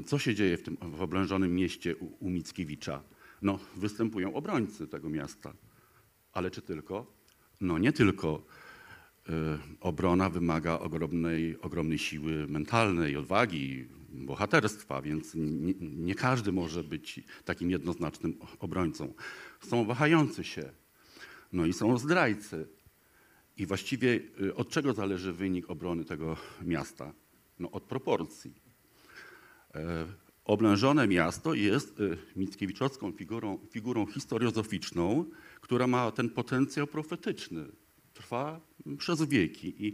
co 0.06 0.20
się 0.20 0.36
dzieje 0.36 0.58
w 0.58 0.64
tym 0.64 0.78
w 0.82 1.02
oblężonym 1.02 1.56
mieście 1.56 1.96
u, 1.96 2.26
u 2.26 2.30
Mickiewicza? 2.30 3.04
No, 3.42 3.60
występują 3.76 4.34
obrońcy 4.34 4.88
tego 4.88 5.10
miasta. 5.10 5.54
Ale 6.34 6.52
czy 6.52 6.62
tylko? 6.62 7.14
No 7.62 7.78
nie 7.78 7.94
tylko 7.94 8.46
y, 9.30 9.32
obrona 9.80 10.30
wymaga 10.30 10.80
ogromnej, 10.80 11.62
ogromnej 11.62 11.98
siły 11.98 12.48
mentalnej, 12.48 13.18
odwagi, 13.18 13.88
bohaterstwa, 14.10 15.02
więc 15.02 15.36
nie, 15.36 15.74
nie, 15.80 16.16
każdy 16.16 16.52
może 16.52 16.84
być 16.84 17.24
takim 17.46 17.72
jednoznacznym 17.72 18.38
obrońcą. 18.60 19.14
Są 19.62 19.86
wahający 19.86 20.44
się, 20.44 20.72
no 21.54 21.66
i 21.66 21.74
są 21.74 21.98
zdrajcy. 21.98 22.68
I 23.58 23.66
właściwie 23.66 24.20
y, 24.42 24.56
od 24.56 24.70
czego 24.70 24.94
zależy 24.94 25.34
wynik 25.34 25.70
obrony 25.70 26.06
tego 26.06 26.38
miasta? 26.62 27.14
No 27.60 27.72
od 27.72 27.84
proporcji. 27.84 28.69
E, 29.76 30.06
oblężone 30.46 31.08
miasto 31.08 31.54
jest 31.54 32.00
e, 32.00 32.18
Mickiewiczowską 32.36 33.12
figurą, 33.12 33.60
figurą 33.72 34.06
historiozoficzną, 34.06 35.26
która 35.62 35.88
ma 35.88 36.12
ten 36.12 36.30
potencjał 36.30 36.88
profetyczny. 36.88 37.66
Trwa 38.14 38.60
przez 38.98 39.24
wieki 39.24 39.88
i 39.88 39.94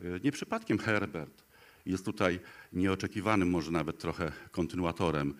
e, 0.00 0.20
nie 0.24 0.32
przypadkiem 0.32 0.78
Herbert 0.78 1.44
jest 1.86 2.04
tutaj 2.04 2.40
nieoczekiwanym, 2.72 3.50
może 3.50 3.70
nawet 3.70 3.98
trochę 3.98 4.32
kontynuatorem 4.50 5.34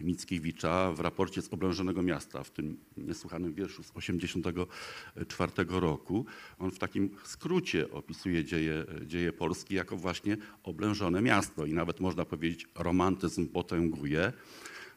Mickiewicza 0.00 0.92
w 0.92 1.00
raporcie 1.00 1.42
z 1.42 1.52
oblężonego 1.52 2.02
miasta, 2.02 2.44
w 2.44 2.50
tym 2.50 2.76
niesłychanym 2.96 3.54
wierszu 3.54 3.82
z 3.82 3.90
1984 3.92 5.52
roku. 5.68 6.26
On 6.58 6.70
w 6.70 6.78
takim 6.78 7.10
skrócie 7.24 7.90
opisuje 7.90 8.44
dzieje, 8.44 8.84
dzieje 9.06 9.32
Polski 9.32 9.74
jako 9.74 9.96
właśnie 9.96 10.36
oblężone 10.62 11.22
miasto 11.22 11.66
i 11.66 11.72
nawet 11.72 12.00
można 12.00 12.24
powiedzieć 12.24 12.66
romantyzm 12.74 13.48
potęguje, 13.48 14.32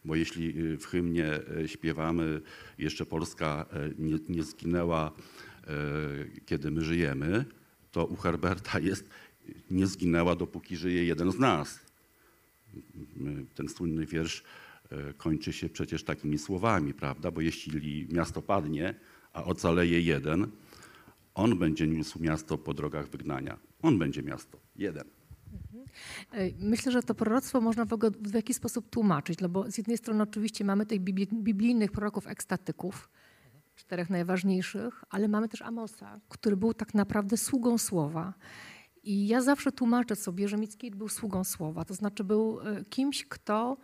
bo 0.05 0.15
jeśli 0.15 0.59
y, 0.59 0.77
w 0.77 0.85
hymnie 0.85 1.39
e, 1.63 1.67
śpiewamy 1.67 2.41
jeszcze 2.77 3.05
Polska 3.05 3.65
e, 3.71 3.89
nie, 3.97 4.19
nie 4.29 4.43
zginęła, 4.43 5.11
kiedy 6.45 6.71
my 6.71 6.81
żyjemy, 6.81 7.45
to 7.91 8.05
u 8.05 8.15
Herberta 8.15 8.79
jest 8.79 9.09
nie 9.71 9.87
zginęła, 9.87 10.35
dopóki 10.35 10.77
żyje 10.77 11.05
jeden 11.05 11.31
z 11.31 11.39
nas 11.39 11.90
ten 13.55 13.69
słynny 13.69 14.05
wiersz 14.05 14.43
e, 14.91 15.13
kończy 15.13 15.53
się 15.53 15.69
przecież 15.69 16.03
takimi 16.03 16.37
słowami, 16.37 16.93
prawda? 16.93 17.31
Bo 17.31 17.41
jeśli 17.41 18.07
miasto 18.11 18.41
padnie, 18.41 18.95
a 19.33 19.43
ocaleje 19.43 20.01
jeden, 20.01 20.47
on 21.33 21.59
będzie 21.59 21.87
niósł 21.87 22.19
miasto 22.19 22.57
po 22.57 22.73
drogach 22.73 23.09
wygnania. 23.09 23.57
On 23.81 23.99
będzie 23.99 24.23
miasto, 24.23 24.59
jeden. 24.75 25.03
Mhm. 25.53 25.85
Myślę, 26.59 26.91
że 26.91 27.03
to 27.03 27.15
proroctwo 27.15 27.61
można 27.61 27.85
w 28.19 28.33
jakiś 28.33 28.55
sposób 28.55 28.89
tłumaczyć, 28.89 29.39
no 29.39 29.49
bo 29.49 29.71
z 29.71 29.77
jednej 29.77 29.97
strony 29.97 30.23
oczywiście 30.23 30.65
mamy 30.65 30.85
tych 30.85 30.99
biblijnych 31.33 31.91
proroków 31.91 32.27
ekstatyków, 32.27 33.09
czterech 33.75 34.09
najważniejszych, 34.09 35.03
ale 35.09 35.27
mamy 35.27 35.49
też 35.49 35.61
Amosa, 35.61 36.19
który 36.29 36.57
był 36.57 36.73
tak 36.73 36.93
naprawdę 36.93 37.37
sługą 37.37 37.77
słowa. 37.77 38.33
I 39.03 39.27
ja 39.27 39.41
zawsze 39.41 39.71
tłumaczę 39.71 40.15
sobie, 40.15 40.47
że 40.47 40.57
Mickiewicz 40.57 40.95
był 40.95 41.09
sługą 41.09 41.43
słowa, 41.43 41.85
to 41.85 41.93
znaczy 41.93 42.23
był 42.23 42.59
e, 42.59 42.85
kimś, 42.85 43.25
kto 43.25 43.77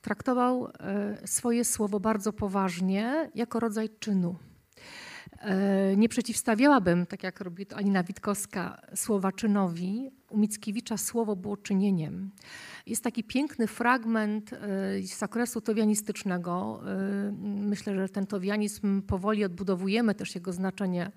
traktował 0.00 0.68
e, 0.68 1.26
swoje 1.26 1.64
słowo 1.64 2.00
bardzo 2.00 2.32
poważnie 2.32 3.30
jako 3.34 3.60
rodzaj 3.60 3.88
czynu. 3.98 4.36
E, 5.38 5.96
nie 5.96 6.08
przeciwstawiałabym, 6.08 7.06
tak 7.06 7.22
jak 7.22 7.40
robi 7.40 7.66
to 7.66 7.76
Alina 7.76 8.02
Witkowska, 8.02 8.80
słowa 8.94 9.32
czynowi. 9.32 10.10
U 10.30 10.38
Mickiewicza 10.38 10.96
słowo 10.96 11.36
było 11.36 11.56
czynieniem. 11.56 12.30
Jest 12.86 13.04
taki 13.04 13.24
piękny 13.24 13.66
fragment 13.66 14.52
e, 14.52 14.58
z 15.02 15.22
okresu 15.22 15.60
towianistycznego. 15.60 16.80
E, 16.86 17.32
myślę, 17.42 17.94
że 17.94 18.08
ten 18.08 18.26
towianizm 18.26 19.02
powoli 19.02 19.44
odbudowujemy 19.44 20.14
też 20.14 20.34
jego 20.34 20.52
znaczenie 20.52 21.10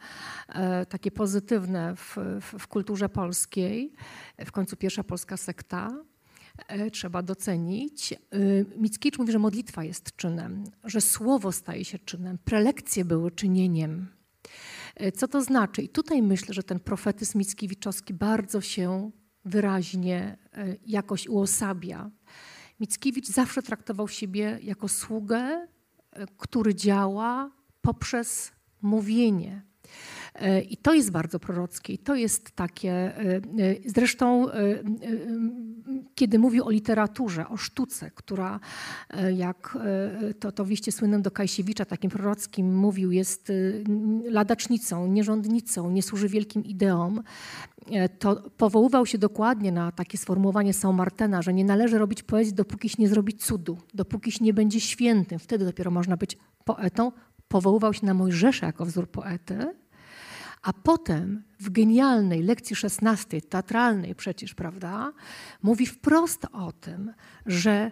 takie 0.89 1.11
pozytywne 1.11 1.95
w, 1.95 2.17
w 2.41 2.67
kulturze 2.67 3.09
polskiej. 3.09 3.93
W 4.45 4.51
końcu 4.51 4.75
pierwsza 4.75 5.03
polska 5.03 5.37
sekta 5.37 6.03
trzeba 6.91 7.21
docenić. 7.21 8.13
Mickiewicz 8.77 9.19
mówi, 9.19 9.31
że 9.31 9.39
modlitwa 9.39 9.83
jest 9.83 10.15
czynem, 10.15 10.63
że 10.83 11.01
słowo 11.01 11.51
staje 11.51 11.85
się 11.85 11.99
czynem, 11.99 12.37
prelekcje 12.45 13.05
były 13.05 13.31
czynieniem. 13.31 14.07
Co 15.15 15.27
to 15.27 15.41
znaczy? 15.41 15.81
I 15.81 15.89
tutaj 15.89 16.21
myślę, 16.21 16.53
że 16.53 16.63
ten 16.63 16.79
profetyzm 16.79 17.37
Mickiewiczowski 17.37 18.13
bardzo 18.13 18.61
się 18.61 19.11
wyraźnie 19.45 20.37
e, 20.53 20.75
jakoś 20.85 21.27
uosabia. 21.27 22.11
Mickiewicz 22.79 23.27
zawsze 23.27 23.61
traktował 23.61 24.07
siebie 24.07 24.59
jako 24.63 24.87
sługę, 24.87 25.37
e, 25.37 25.67
który 26.37 26.75
działa 26.75 27.51
poprzez 27.81 28.51
mówienie. 28.81 29.70
E, 30.35 30.61
I 30.61 30.77
to 30.77 30.93
jest 30.93 31.11
bardzo 31.11 31.39
prorockie, 31.39 31.93
i 31.93 31.97
to 31.97 32.15
jest 32.15 32.51
takie. 32.51 33.13
Zresztą, 33.85 34.47
kiedy 36.15 36.39
mówił 36.39 36.65
o 36.65 36.69
literaturze, 36.69 37.47
o 37.47 37.57
sztuce, 37.57 38.11
która, 38.15 38.59
jak 39.33 39.77
to, 40.39 40.51
to 40.51 40.65
w 40.65 40.69
liście 40.69 40.91
słynnym 40.91 41.21
do 41.21 41.31
Kajsiewicza, 41.31 41.85
takim 41.85 42.11
prorockim, 42.11 42.75
mówił, 42.75 43.11
jest 43.11 43.51
ladacznicą, 44.23 45.07
nierządnicą, 45.07 45.91
nie 45.91 46.03
służy 46.03 46.29
wielkim 46.29 46.63
ideom, 46.63 47.23
E, 47.89 48.09
to 48.09 48.49
powoływał 48.57 49.05
się 49.05 49.17
dokładnie 49.17 49.71
na 49.71 49.91
takie 49.91 50.17
sformułowanie 50.17 50.73
Saint-Martena, 50.73 51.41
że 51.41 51.53
nie 51.53 51.65
należy 51.65 51.97
robić 51.97 52.23
poezji, 52.23 52.53
dopókiś 52.53 52.97
nie 52.97 53.07
zrobi 53.07 53.33
cudu, 53.33 53.77
dopókiś 53.93 54.41
nie 54.41 54.53
będzie 54.53 54.79
świętym. 54.79 55.39
Wtedy 55.39 55.65
dopiero 55.65 55.91
można 55.91 56.17
być 56.17 56.37
poetą. 56.65 57.11
Powoływał 57.47 57.93
się 57.93 58.05
na 58.05 58.13
Mojżesza 58.13 58.65
jako 58.65 58.85
wzór 58.85 59.09
poety, 59.09 59.73
a 60.61 60.73
potem 60.73 61.43
w 61.59 61.69
genialnej 61.69 62.43
lekcji 62.43 62.75
szesnastej, 62.75 63.41
teatralnej 63.41 64.15
przecież, 64.15 64.53
prawda, 64.53 65.13
mówi 65.61 65.85
wprost 65.85 66.45
o 66.53 66.71
tym, 66.71 67.13
że 67.45 67.91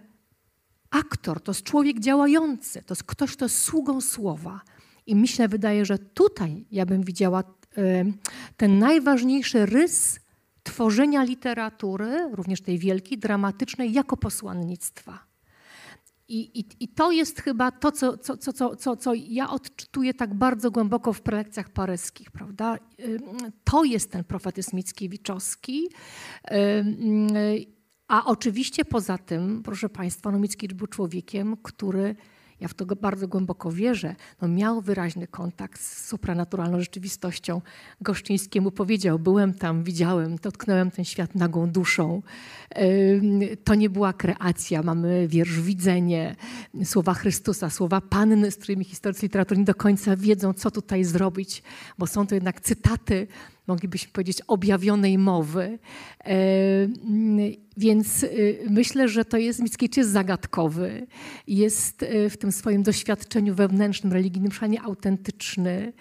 aktor 0.90 1.42
to 1.42 1.52
jest 1.52 1.64
człowiek 1.64 2.00
działający, 2.00 2.84
to 2.84 2.94
jest 2.94 3.04
ktoś, 3.04 3.32
kto 3.32 3.46
jest 3.46 3.58
sługą 3.58 4.02
słowa. 4.02 4.62
I 5.06 5.16
myślę, 5.16 5.48
wydaje, 5.48 5.86
że 5.86 6.00
tutaj 6.00 6.66
ja 6.72 6.86
bym 6.86 7.04
widziała 7.04 7.44
ten 8.58 8.80
najważniejszy 8.80 9.66
rys 9.66 10.20
tworzenia 10.64 11.24
literatury, 11.24 12.30
również 12.34 12.62
tej 12.62 12.80
wielkiej, 12.80 13.18
dramatycznej, 13.18 13.94
jako 13.94 14.18
posłannictwa. 14.18 15.29
I, 16.30 16.60
i, 16.60 16.66
I, 16.80 16.88
to 16.88 17.12
jest 17.12 17.42
chyba 17.42 17.72
to, 17.72 17.92
co, 17.92 18.18
co, 18.18 18.38
co, 18.38 18.76
co, 18.76 18.96
co 18.96 19.14
ja 19.14 19.50
odczytuję 19.50 20.14
tak 20.14 20.34
bardzo 20.34 20.72
głęboko 20.72 21.14
w 21.14 21.22
prelekcjach 21.22 21.70
paryskich, 21.70 22.32
prawda? 22.32 22.78
To 23.64 23.84
jest 23.84 24.12
ten 24.12 24.24
profetyzm 24.24 24.76
Mickiewiczowski. 24.76 25.90
A 28.08 28.26
oczywiście 28.26 28.86
poza 28.86 29.18
tym, 29.18 29.64
proszę 29.64 29.90
Państwa, 29.90 30.32
no 30.32 30.40
Mickiewicz 30.40 30.78
był 30.78 30.88
człowiekiem, 30.88 31.58
który 31.64 32.16
ja 32.62 32.68
w 32.68 32.74
to 32.74 32.86
bardzo 32.86 33.28
głęboko 33.28 33.72
wierzę, 33.72 34.16
no 34.42 34.48
miał 34.48 34.82
wyraźny 34.82 35.28
kontakt 35.28 35.82
z 35.82 36.08
supranaturalną 36.08 36.80
rzeczywistością. 36.80 37.62
Goszczyńskiemu 38.02 38.72
powiedział, 38.72 39.20
byłem 39.20 39.54
tam, 39.54 39.84
widziałem, 39.84 40.36
dotknąłem 40.36 40.92
ten 40.92 41.06
świat 41.06 41.36
nagą 41.36 41.70
duszą. 41.70 42.22
To 43.64 43.76
nie 43.76 43.90
była 43.90 44.14
kreacja, 44.14 44.84
mamy 44.84 45.28
wiersz 45.28 45.62
Widzenie, 45.62 46.36
słowa 46.84 47.14
Chrystusa, 47.14 47.70
słowa 47.70 48.02
Panny, 48.02 48.52
z 48.52 48.56
którymi 48.56 48.86
historycy 48.86 49.26
literatury 49.26 49.60
nie 49.60 49.66
do 49.66 49.76
końca 49.76 50.16
wiedzą, 50.16 50.54
co 50.54 50.72
tutaj 50.72 51.04
zrobić, 51.04 51.64
bo 51.98 52.08
są 52.08 52.28
to 52.28 52.36
jednak 52.36 52.62
cytaty 52.62 53.28
moglibyśmy 53.70 54.12
powiedzieć, 54.12 54.42
objawionej 54.48 55.18
mowy. 55.18 55.80
E, 56.26 56.36
więc 57.78 58.24
y, 58.24 58.66
myślę, 58.70 59.08
że 59.08 59.26
to 59.26 59.38
jest, 59.38 59.60
Mickiewicz 59.60 59.98
jest 59.98 60.12
zagadkowy, 60.12 61.08
jest 61.48 62.04
y, 62.04 62.30
w 62.30 62.38
tym 62.38 62.52
swoim 62.52 62.84
doświadczeniu 62.84 63.56
wewnętrznym, 63.56 64.14
religijnym 64.14 64.52
szalenie 64.52 64.82
autentyczny. 64.82 65.94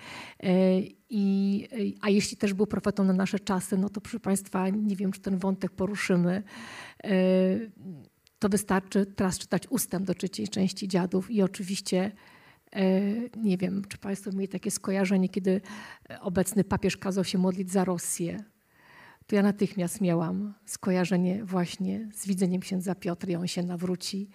E, 0.43 0.81
I, 1.11 1.69
a 2.01 2.11
jeśli 2.11 2.37
też 2.37 2.55
był 2.55 2.67
profetą 2.67 3.05
na 3.05 3.13
nasze 3.13 3.39
czasy, 3.41 3.79
no 3.79 3.89
to 3.89 4.01
proszę 4.01 4.21
Państwa, 4.21 4.69
nie 4.69 4.97
wiem, 4.97 5.13
czy 5.13 5.21
ten 5.21 5.39
wątek 5.39 5.71
poruszymy. 5.73 6.43
E, 7.05 7.11
to 8.39 8.49
wystarczy 8.49 9.07
teraz 9.07 9.39
czytać 9.39 9.63
ustęp 9.71 10.07
do 10.07 10.15
trzeciej 10.15 10.49
części 10.49 10.89
dziadów 10.89 11.31
i 11.31 11.43
oczywiście 11.43 12.13
E, 12.13 12.13
nie 13.37 13.59
wiem, 13.59 13.83
czy 13.89 13.99
Państwo 13.99 14.33
mieli 14.33 14.49
takie 14.49 14.71
skojarzenie, 14.71 15.29
kiedy 15.29 15.61
obecny 16.21 16.65
papież 16.65 16.97
kazał 16.97 17.25
się 17.25 17.39
modlić 17.39 17.71
za 17.71 17.85
Rosję. 17.85 18.45
To 19.27 19.37
ja 19.37 19.43
natychmiast 19.43 20.01
miałam 20.01 20.55
skojarzenie 20.67 21.45
właśnie 21.45 22.09
z 22.15 22.27
widzeniem 22.27 22.61
księdza 22.61 22.95
Piotra 22.95 23.31
i 23.31 23.37
on 23.37 23.47
się 23.47 23.63
nawróci. 23.63 24.29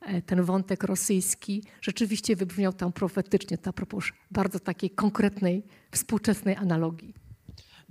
E, 0.00 0.22
ten 0.22 0.42
wątek 0.42 0.84
rosyjski 0.84 1.62
rzeczywiście 1.80 2.36
wybrzmiał 2.36 2.72
tam 2.72 2.92
profetycznie, 2.92 3.58
to 3.58 3.70
a 3.70 3.72
propos 3.72 4.04
bardzo 4.30 4.60
takiej 4.60 4.90
konkretnej, 4.90 5.62
współczesnej 5.90 6.56
analogii. 6.56 7.14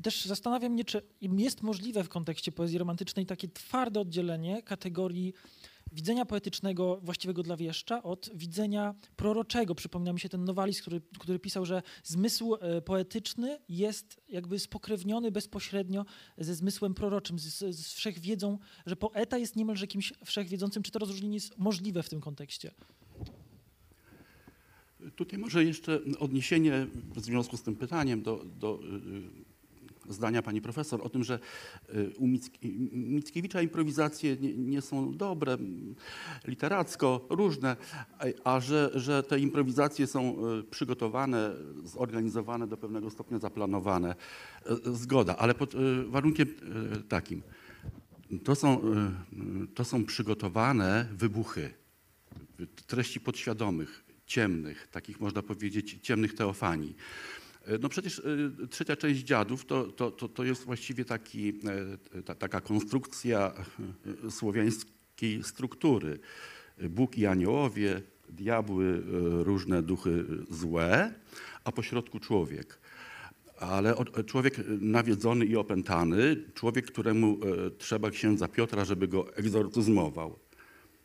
Też 0.04 0.26
zastanawiam 0.26 0.72
mnie, 0.72 0.86
czy 0.86 1.02
jest 1.22 1.64
możliwe 1.64 2.04
w 2.04 2.10
kontekście 2.10 2.52
poezji 2.52 2.78
romantycznej 2.78 3.26
takie 3.26 3.48
twarde 3.48 4.00
oddzielenie 4.00 4.64
kategorii 4.64 5.34
widzenia 5.92 6.26
poetycznego 6.26 7.00
właściwego 7.04 7.44
dla 7.44 7.58
wieszcza 7.58 8.04
od 8.04 8.30
widzenia 8.36 8.96
proroczego. 9.16 9.76
Przypomina 9.76 10.14
mi 10.14 10.20
się 10.20 10.30
ten 10.30 10.44
Nowalis, 10.44 10.82
który, 10.82 11.02
który 11.20 11.40
pisał, 11.40 11.66
że 11.66 11.82
zmysł 12.04 12.56
e, 12.56 12.82
poetyczny 12.82 13.60
jest 13.70 14.22
jakby 14.30 14.60
spokrewniony 14.60 15.32
bezpośrednio 15.32 16.06
ze 16.38 16.56
zmysłem 16.56 16.94
proroczym, 16.94 17.40
z, 17.40 17.76
z 17.76 17.94
wszechwiedzą, 17.94 18.58
że 18.86 18.96
poeta 18.96 19.38
jest 19.38 19.56
niemalże 19.56 19.88
kimś 19.88 20.14
wszechwiedzącym. 20.26 20.84
Czy 20.84 20.92
to 20.92 21.00
rozróżnienie 21.00 21.36
jest 21.36 21.58
możliwe 21.58 22.04
w 22.04 22.10
tym 22.10 22.22
kontekście? 22.22 22.72
Tutaj 25.16 25.40
może 25.40 25.64
jeszcze 25.64 26.00
odniesienie 26.20 26.88
w 27.16 27.22
związku 27.22 27.58
z 27.58 27.64
tym 27.64 27.76
pytaniem 27.76 28.22
do, 28.22 28.46
do 28.60 28.80
y, 28.84 29.47
zdania 30.10 30.42
pani 30.42 30.62
profesor 30.62 31.00
o 31.04 31.10
tym, 31.10 31.24
że 31.24 31.40
y, 31.96 32.14
u 32.18 32.28
Mickiewicza 32.94 33.62
improwizacje 33.62 34.38
nie, 34.38 34.54
nie, 34.54 34.82
są 34.82 35.12
dobre, 35.12 35.58
literacko 36.48 37.28
różne, 37.30 37.76
a 38.44 38.60
że, 38.60 38.92
że 38.96 39.24
te 39.24 39.40
improwizacje 39.40 40.08
są 40.08 40.36
y, 40.60 40.64
przygotowane, 40.64 41.54
zorganizowane, 41.84 42.68
do 42.68 42.78
pewnego 42.78 43.10
stopnia 43.10 43.40
zaplanowane. 43.40 44.16
Y, 44.88 44.96
zgoda, 44.96 45.38
ale 45.38 45.54
pod 45.54 45.74
warunkiem 46.08 46.48
takim. 47.10 47.42
To 48.44 48.56
są, 48.56 48.82
to 49.76 49.86
są 49.86 50.06
przygotowane 50.06 51.08
wybuchy 51.12 51.74
treści 52.88 53.20
podświadomych, 53.20 54.04
ciemnych, 54.26 54.88
takich 54.88 55.20
można 55.20 55.42
powiedzieć 55.42 55.98
ciemnych 56.02 56.36
teofanii. 56.36 56.96
E, 57.68 57.78
no 57.78 57.90
przecież 57.90 58.20
e, 58.20 58.68
trzecia 58.68 58.96
część 58.96 59.22
dziadów 59.22 59.66
to, 59.66 59.84
to, 59.84 60.12
to, 60.12 60.28
to 60.28 60.44
jest 60.44 60.64
właściwie 60.64 61.06
taki, 61.06 61.50
e, 61.50 62.24
ta, 62.24 62.36
taka 62.36 62.62
konstrukcja 62.62 63.54
słowiańskiej 64.30 65.44
struktury. 65.44 66.20
Bóg 66.90 67.18
i 67.18 67.26
aniołowie, 67.26 68.02
diabły, 68.30 69.04
różne 69.44 69.84
duchy 69.84 70.26
złe, 70.50 71.14
a 71.64 71.72
pośrodku 71.72 72.20
człowiek. 72.20 72.80
Ale 73.60 73.96
człowiek 74.26 74.62
nawiedzony 74.82 75.46
i 75.46 75.56
opętany, 75.56 76.44
człowiek, 76.54 76.86
któremu 76.86 77.40
trzeba 77.78 78.10
księdza 78.10 78.48
Piotra, 78.48 78.86
żeby 78.86 79.08
go 79.08 79.36
egzorcyzmował. 79.36 80.40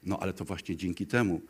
No 0.02 0.18
ale 0.18 0.32
to 0.32 0.44
właśnie 0.44 0.76
dzięki 0.76 1.06
temu 1.06 1.40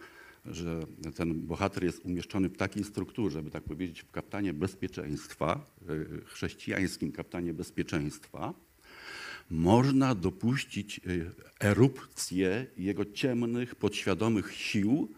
że 0.45 0.81
ten 1.15 1.47
bohater 1.47 1.85
jest 1.85 2.05
umieszczony 2.05 2.49
w 2.49 2.57
takiej 2.57 2.85
strukturze, 2.85 3.43
by 3.43 3.51
tak 3.51 3.65
powiedzieć, 3.65 4.03
w 4.03 4.11
kaptanie 4.11 4.55
bezpieczeństwa, 4.55 5.67
e, 5.89 6.25
chrześcijańskim 6.25 7.13
kaptanie 7.13 7.55
bezpieczeństwa, 7.55 8.55
można 9.51 10.15
dopuścić 10.15 10.99
e, 10.99 11.01
erupcję 11.67 12.67
jego 12.77 13.05
ciemnych, 13.05 13.75
podświadomych 13.75 14.55
sił, 14.55 15.09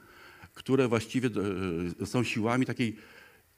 które 0.55 0.89
właściwie 0.89 1.31
e, 2.03 2.07
są 2.07 2.25
siłami 2.25 2.67
takiej 2.67 2.97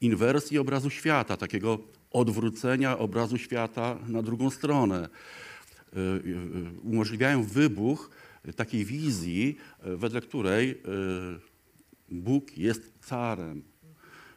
inwersji 0.01 0.57
obrazu 0.57 0.89
świata, 0.89 1.37
takiego 1.37 1.79
odwrócenia 2.11 2.97
obrazu 2.97 3.37
świata 3.37 3.99
na 4.07 4.21
drugą 4.21 4.49
stronę. 4.49 5.09
Umożliwiają 6.83 7.43
wybuch 7.43 8.09
takiej 8.55 8.85
wizji, 8.85 9.57
wedle 9.83 10.21
której 10.21 10.81
Bóg 12.11 12.57
jest 12.57 12.93
carem. 13.01 13.63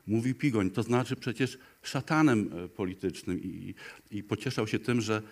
Mówi 0.07 0.35
Pigoń, 0.35 0.71
to 0.71 0.83
znaczy 0.83 1.17
przecież 1.17 1.59
szatanem 1.83 2.51
e, 2.65 2.69
politycznym 2.69 3.43
i, 3.43 3.75
i 4.11 4.23
pocieszał 4.23 4.67
się 4.67 4.79
tym, 4.79 5.01
że 5.01 5.23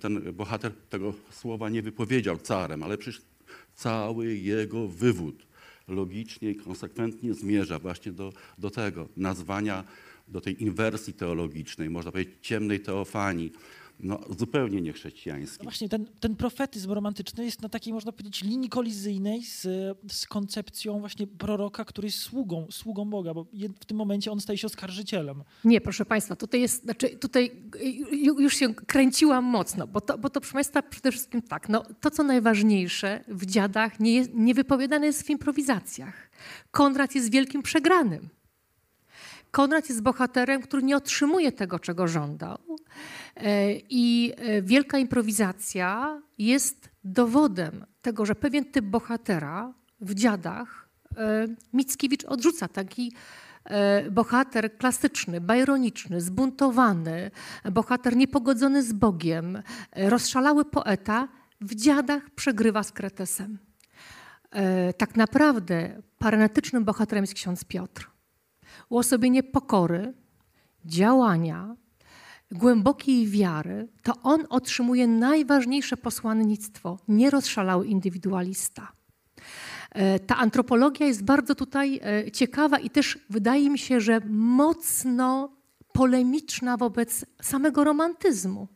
ten 0.00 0.32
bohater 0.32 0.72
tego 0.90 1.14
słowa 1.30 1.70
nie 1.70 1.82
wypowiedział 1.82 2.38
carem, 2.38 2.82
ale 2.82 2.98
przecież 2.98 3.22
cały 3.74 4.36
jego 4.36 4.88
wywód 4.88 5.46
logicznie 5.88 6.50
i 6.50 6.56
konsekwentnie 6.56 7.34
zmierza 7.34 7.78
właśnie 7.78 8.12
do, 8.12 8.32
do 8.58 8.70
tego 8.70 9.08
nazwania, 9.16 9.84
do 10.28 10.40
tej 10.40 10.62
inwersji 10.62 11.12
teologicznej, 11.12 11.90
można 11.90 12.12
powiedzieć 12.12 12.34
ciemnej 12.42 12.80
teofanii, 12.80 13.52
no, 14.00 14.20
zupełnie 14.38 14.80
niechrześcijański. 14.80 15.58
No 15.58 15.64
właśnie, 15.64 15.88
ten, 15.88 16.06
ten 16.20 16.36
profetyzm 16.36 16.92
romantyczny 16.92 17.44
jest 17.44 17.62
na 17.62 17.68
takiej, 17.68 17.92
można 17.92 18.12
powiedzieć, 18.12 18.42
linii 18.42 18.68
kolizyjnej 18.68 19.44
z, 19.44 19.62
z 20.12 20.26
koncepcją 20.26 21.00
właśnie 21.00 21.26
proroka, 21.26 21.84
który 21.84 22.08
jest 22.08 22.18
sługą, 22.18 22.66
sługą 22.70 23.10
Boga, 23.10 23.34
bo 23.34 23.46
w 23.80 23.84
tym 23.84 23.96
momencie 23.96 24.32
on 24.32 24.40
staje 24.40 24.58
się 24.58 24.66
oskarżycielem. 24.66 25.42
Nie, 25.64 25.80
proszę 25.80 26.04
Państwa, 26.04 26.36
tutaj 26.36 26.60
jest, 26.60 26.82
znaczy 26.82 27.08
tutaj 27.08 27.50
już 28.38 28.56
się 28.56 28.74
kręciłam 28.74 29.44
mocno, 29.44 29.86
bo 29.86 30.00
to, 30.00 30.18
bo 30.18 30.30
to 30.30 30.40
proszę 30.40 30.54
Państwa 30.54 30.82
przede 30.82 31.12
wszystkim 31.12 31.42
tak, 31.42 31.68
no, 31.68 31.82
to 32.00 32.10
co 32.10 32.22
najważniejsze 32.22 33.24
w 33.28 33.46
dziadach 33.46 34.00
nie, 34.00 34.14
jest, 34.14 34.30
nie 34.34 34.54
wypowiadane 34.54 35.06
jest 35.06 35.22
w 35.22 35.30
improwizacjach. 35.30 36.30
Konrad 36.70 37.14
jest 37.14 37.30
wielkim 37.30 37.62
przegranym. 37.62 38.28
Konrad 39.54 39.88
jest 39.88 40.02
bohaterem, 40.02 40.62
który 40.62 40.82
nie 40.82 40.96
otrzymuje 40.96 41.52
tego, 41.52 41.78
czego 41.78 42.08
żądał. 42.08 42.58
E, 43.36 43.72
I 43.90 44.32
e, 44.36 44.62
wielka 44.62 44.98
improwizacja 44.98 46.20
jest 46.38 46.90
dowodem 47.04 47.84
tego, 48.02 48.26
że 48.26 48.34
pewien 48.34 48.64
typ 48.64 48.84
bohatera 48.84 49.74
w 50.00 50.14
dziadach 50.14 50.88
e, 51.16 51.46
Mickiewicz 51.72 52.24
odrzuca 52.24 52.68
taki 52.68 53.12
bohater 54.10 54.76
klasyczny, 54.76 55.40
bajroniczny, 55.40 56.20
zbuntowany, 56.20 57.30
bohater 57.72 58.16
niepogodzony 58.16 58.82
z 58.82 58.92
Bogiem, 58.92 59.62
rozszalały 59.96 60.64
poeta 60.64 61.28
w 61.60 61.74
dziadach 61.74 62.30
przegrywa 62.30 62.82
z 62.82 62.92
Kretesem. 62.92 63.58
Tak 64.98 65.16
naprawdę 65.16 66.02
paranetycznym 66.18 66.84
bohaterem 66.84 67.22
jest 67.22 67.34
ksiądz 67.34 67.64
Piotr. 67.64 68.13
Uosobienie 68.88 69.42
pokory, 69.42 70.14
działania, 70.84 71.76
głębokiej 72.50 73.28
wiary, 73.28 73.88
to 74.02 74.12
on 74.22 74.44
otrzymuje 74.50 75.06
najważniejsze 75.06 75.96
posłannictwo, 75.96 76.98
nierozszalały 77.08 77.86
indywidualista. 77.86 78.92
E, 79.90 80.18
ta 80.18 80.36
antropologia 80.36 81.06
jest 81.06 81.24
bardzo 81.24 81.54
tutaj 81.54 82.00
e, 82.02 82.30
ciekawa 82.30 82.78
i 82.78 82.90
też 82.90 83.18
wydaje 83.30 83.70
mi 83.70 83.78
się, 83.78 84.00
że 84.00 84.20
mocno 84.30 85.56
polemiczna 85.92 86.76
wobec 86.76 87.24
samego 87.42 87.84
romantyzmu. 87.84 88.68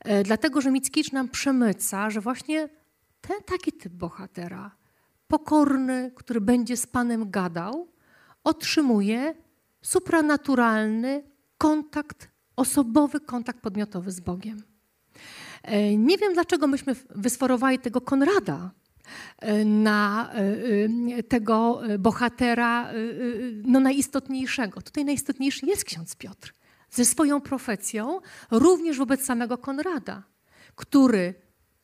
E, 0.00 0.22
dlatego, 0.22 0.60
że 0.60 0.70
Mickiewicz 0.70 1.12
nam 1.12 1.28
przemyca, 1.28 2.10
że 2.10 2.20
właśnie 2.20 2.68
ten 3.20 3.36
taki 3.46 3.72
typ 3.72 3.92
bohatera 3.92 4.76
pokorny, 5.28 6.12
który 6.14 6.40
będzie 6.40 6.76
z 6.76 6.86
Panem 6.86 7.30
gadał, 7.30 7.88
otrzymuje 8.46 9.34
supranaturalny 9.82 11.22
kontakt, 11.58 12.28
osobowy 12.56 13.20
kontakt 13.20 13.60
podmiotowy 13.60 14.10
z 14.10 14.20
Bogiem. 14.20 14.62
E, 15.62 15.96
nie 15.96 16.18
wiem, 16.18 16.34
dlaczego 16.34 16.66
myśmy 16.66 16.96
wysforowali 17.10 17.78
tego 17.78 18.00
Konrada 18.00 18.70
e, 19.38 19.64
na 19.64 20.32
e, 20.32 21.22
tego 21.22 21.82
bohatera 21.98 22.90
no, 23.64 23.80
najistotniejszego. 23.80 24.82
Tutaj 24.82 25.04
najistotniejszy 25.04 25.66
jest 25.66 25.84
ksiądz 25.84 26.16
Piotr 26.16 26.54
ze 26.90 27.04
swoją 27.04 27.40
profecją, 27.40 28.20
również 28.50 28.98
wobec 28.98 29.24
samego 29.24 29.58
Konrada, 29.58 30.22
który 30.74 31.34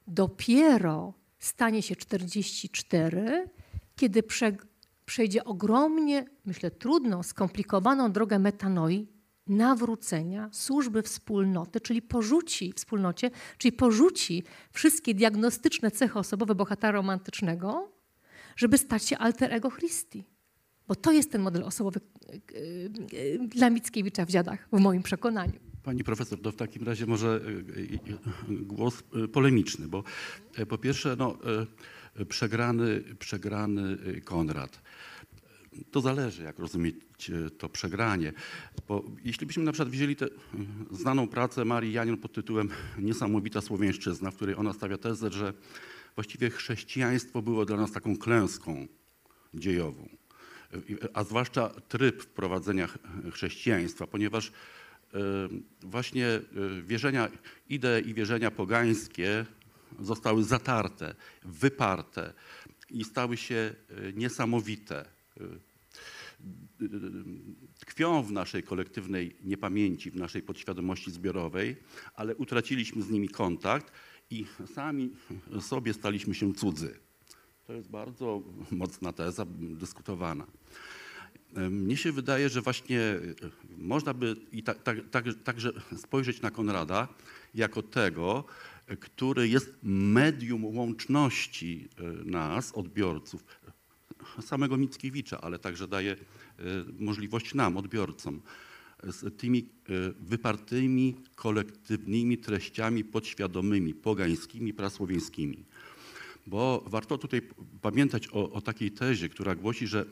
dopiero 0.06 1.14
stanie 1.38 1.82
się 1.82 1.96
44, 1.96 3.50
kiedy 3.96 4.22
prze, 4.22 4.52
przejdzie 5.12 5.44
ogromnie, 5.44 6.24
myślę, 6.44 6.70
trudną, 6.70 7.22
skomplikowaną 7.22 8.12
drogę 8.12 8.38
metanoi, 8.38 9.08
nawrócenia, 9.46 10.48
służby 10.52 11.02
wspólnoty, 11.02 11.80
czyli 11.80 12.02
porzuci 12.02 12.72
wspólnocie, 12.72 13.30
czyli 13.58 13.72
porzuci 13.72 14.42
wszystkie 14.70 15.14
diagnostyczne 15.14 15.90
cechy 15.90 16.18
osobowe 16.18 16.54
bohatera 16.54 16.92
romantycznego, 16.92 17.92
żeby 18.56 18.78
stać 18.78 19.04
się 19.04 19.18
alter 19.18 19.54
ego 19.54 19.70
Christi. 19.70 20.24
Bo 20.88 20.94
to 20.94 21.12
jest 21.12 21.32
ten 21.32 21.42
model 21.42 21.64
osobowy 21.64 22.00
e, 22.00 22.32
e, 22.32 23.48
dla 23.48 23.70
Mickiewicza 23.70 24.24
w 24.24 24.30
Dziadach, 24.30 24.68
w 24.72 24.80
moim 24.80 25.02
przekonaniu. 25.02 25.60
Pani 25.82 26.04
profesor, 26.04 26.40
to 26.42 26.52
w 26.52 26.56
takim 26.56 26.84
razie 26.86 27.06
może 27.06 27.40
e, 28.48 28.52
głos 28.64 29.02
polemiczny, 29.32 29.88
bo 29.88 30.04
po 30.68 30.78
pierwsze, 30.78 31.16
no, 31.18 31.38
przegrany, 32.28 33.02
przegrany 33.18 33.98
Konrad. 34.24 34.82
To 35.90 36.00
zależy, 36.00 36.42
jak 36.42 36.58
rozumieć 36.58 36.96
to 37.58 37.68
przegranie. 37.68 38.32
Bo 38.88 39.04
jeśli 39.24 39.46
byśmy 39.46 39.64
na 39.64 39.72
przykład 39.72 39.88
wzięli 39.88 40.16
tę 40.16 40.26
znaną 40.90 41.28
pracę 41.28 41.64
Marii 41.64 41.92
Janion 41.92 42.16
pod 42.16 42.32
tytułem 42.32 42.68
Niesamowita 42.98 43.60
Słowiańszczyzna, 43.60 44.30
w 44.30 44.36
której 44.36 44.54
ona 44.54 44.72
stawia 44.72 44.98
tezę, 44.98 45.30
że 45.30 45.52
właściwie 46.14 46.50
chrześcijaństwo 46.50 47.42
było 47.42 47.64
dla 47.64 47.76
nas 47.76 47.92
taką 47.92 48.16
klęską 48.16 48.86
dziejową 49.54 50.08
a 51.14 51.24
zwłaszcza 51.24 51.68
tryb 51.68 52.22
wprowadzenia 52.22 52.88
chrześcijaństwa, 53.32 54.06
ponieważ 54.06 54.52
właśnie 55.80 56.40
wierzenia, 56.82 57.28
idee 57.68 58.08
i 58.08 58.14
wierzenia 58.14 58.50
pogańskie 58.50 59.46
zostały 60.01 60.45
zatarte, 60.45 61.14
wyparte 61.43 62.32
i 62.90 63.05
stały 63.05 63.36
się 63.36 63.74
e, 63.88 64.12
niesamowite. 64.12 65.05
Tkwią 67.78 68.22
w 68.22 68.32
naszej 68.32 68.62
kolektywnej 68.62 69.36
niepamięci, 69.45 70.11
w 70.11 70.16
naszej 70.16 70.43
podświadomości 70.43 71.11
zbiorowej, 71.11 71.76
ale 72.14 72.36
utraciliśmy 72.36 73.03
z 73.03 73.11
nimi 73.11 73.28
kontakt 73.28 73.93
i 74.30 74.47
sami 74.74 75.11
sobie 75.61 75.95
staliśmy 75.95 76.34
się 76.34 76.55
cudzy. 76.55 76.99
To 77.66 77.72
jest 77.72 77.90
bardzo 77.90 78.43
mocna 78.70 79.12
teza, 79.12 79.47
dyskutowana. 79.59 80.47
Mnie 81.57 81.97
się 81.97 82.12
wydaje, 82.12 82.49
że 82.49 82.62
właśnie 82.62 83.01
e, 83.01 83.20
można 83.78 84.14
by 84.14 84.36
i 84.53 84.62
tak, 84.62 84.78
także 85.45 85.70
spojrzeć 85.97 86.43
na 86.43 86.51
Konrada 86.51 87.09
jako 87.55 87.82
tego, 87.82 88.45
który 89.01 89.49
jest 89.49 89.78
medium 89.82 90.64
łączności 90.64 91.88
e, 91.99 92.03
nas, 92.24 92.72
odbiorców, 92.72 93.45
samego 94.40 94.76
Mickiewicza, 94.76 95.40
ale 95.40 95.59
także 95.59 95.88
daje 95.88 96.12
e, 96.12 96.16
możliwość 96.99 97.55
nam, 97.55 97.76
odbiorcom, 97.76 98.40
z 99.05 99.36
tymi 99.36 99.68
wypartymi, 100.20 101.14
kolektywnymi 101.34 102.38
treściami 102.38 103.05
podświadomymi, 103.05 103.95
pogańskimi, 103.95 104.74
prasłowiańskimi. 104.74 105.64
Bo 106.47 106.84
warto 106.86 107.18
tutaj 107.18 107.43
pamiętać 107.80 108.28
o, 108.32 108.53
o 108.53 108.61
takiej 108.61 108.90
tezie, 108.90 109.28
która 109.28 109.55
głosi, 109.55 109.86
że 109.86 110.05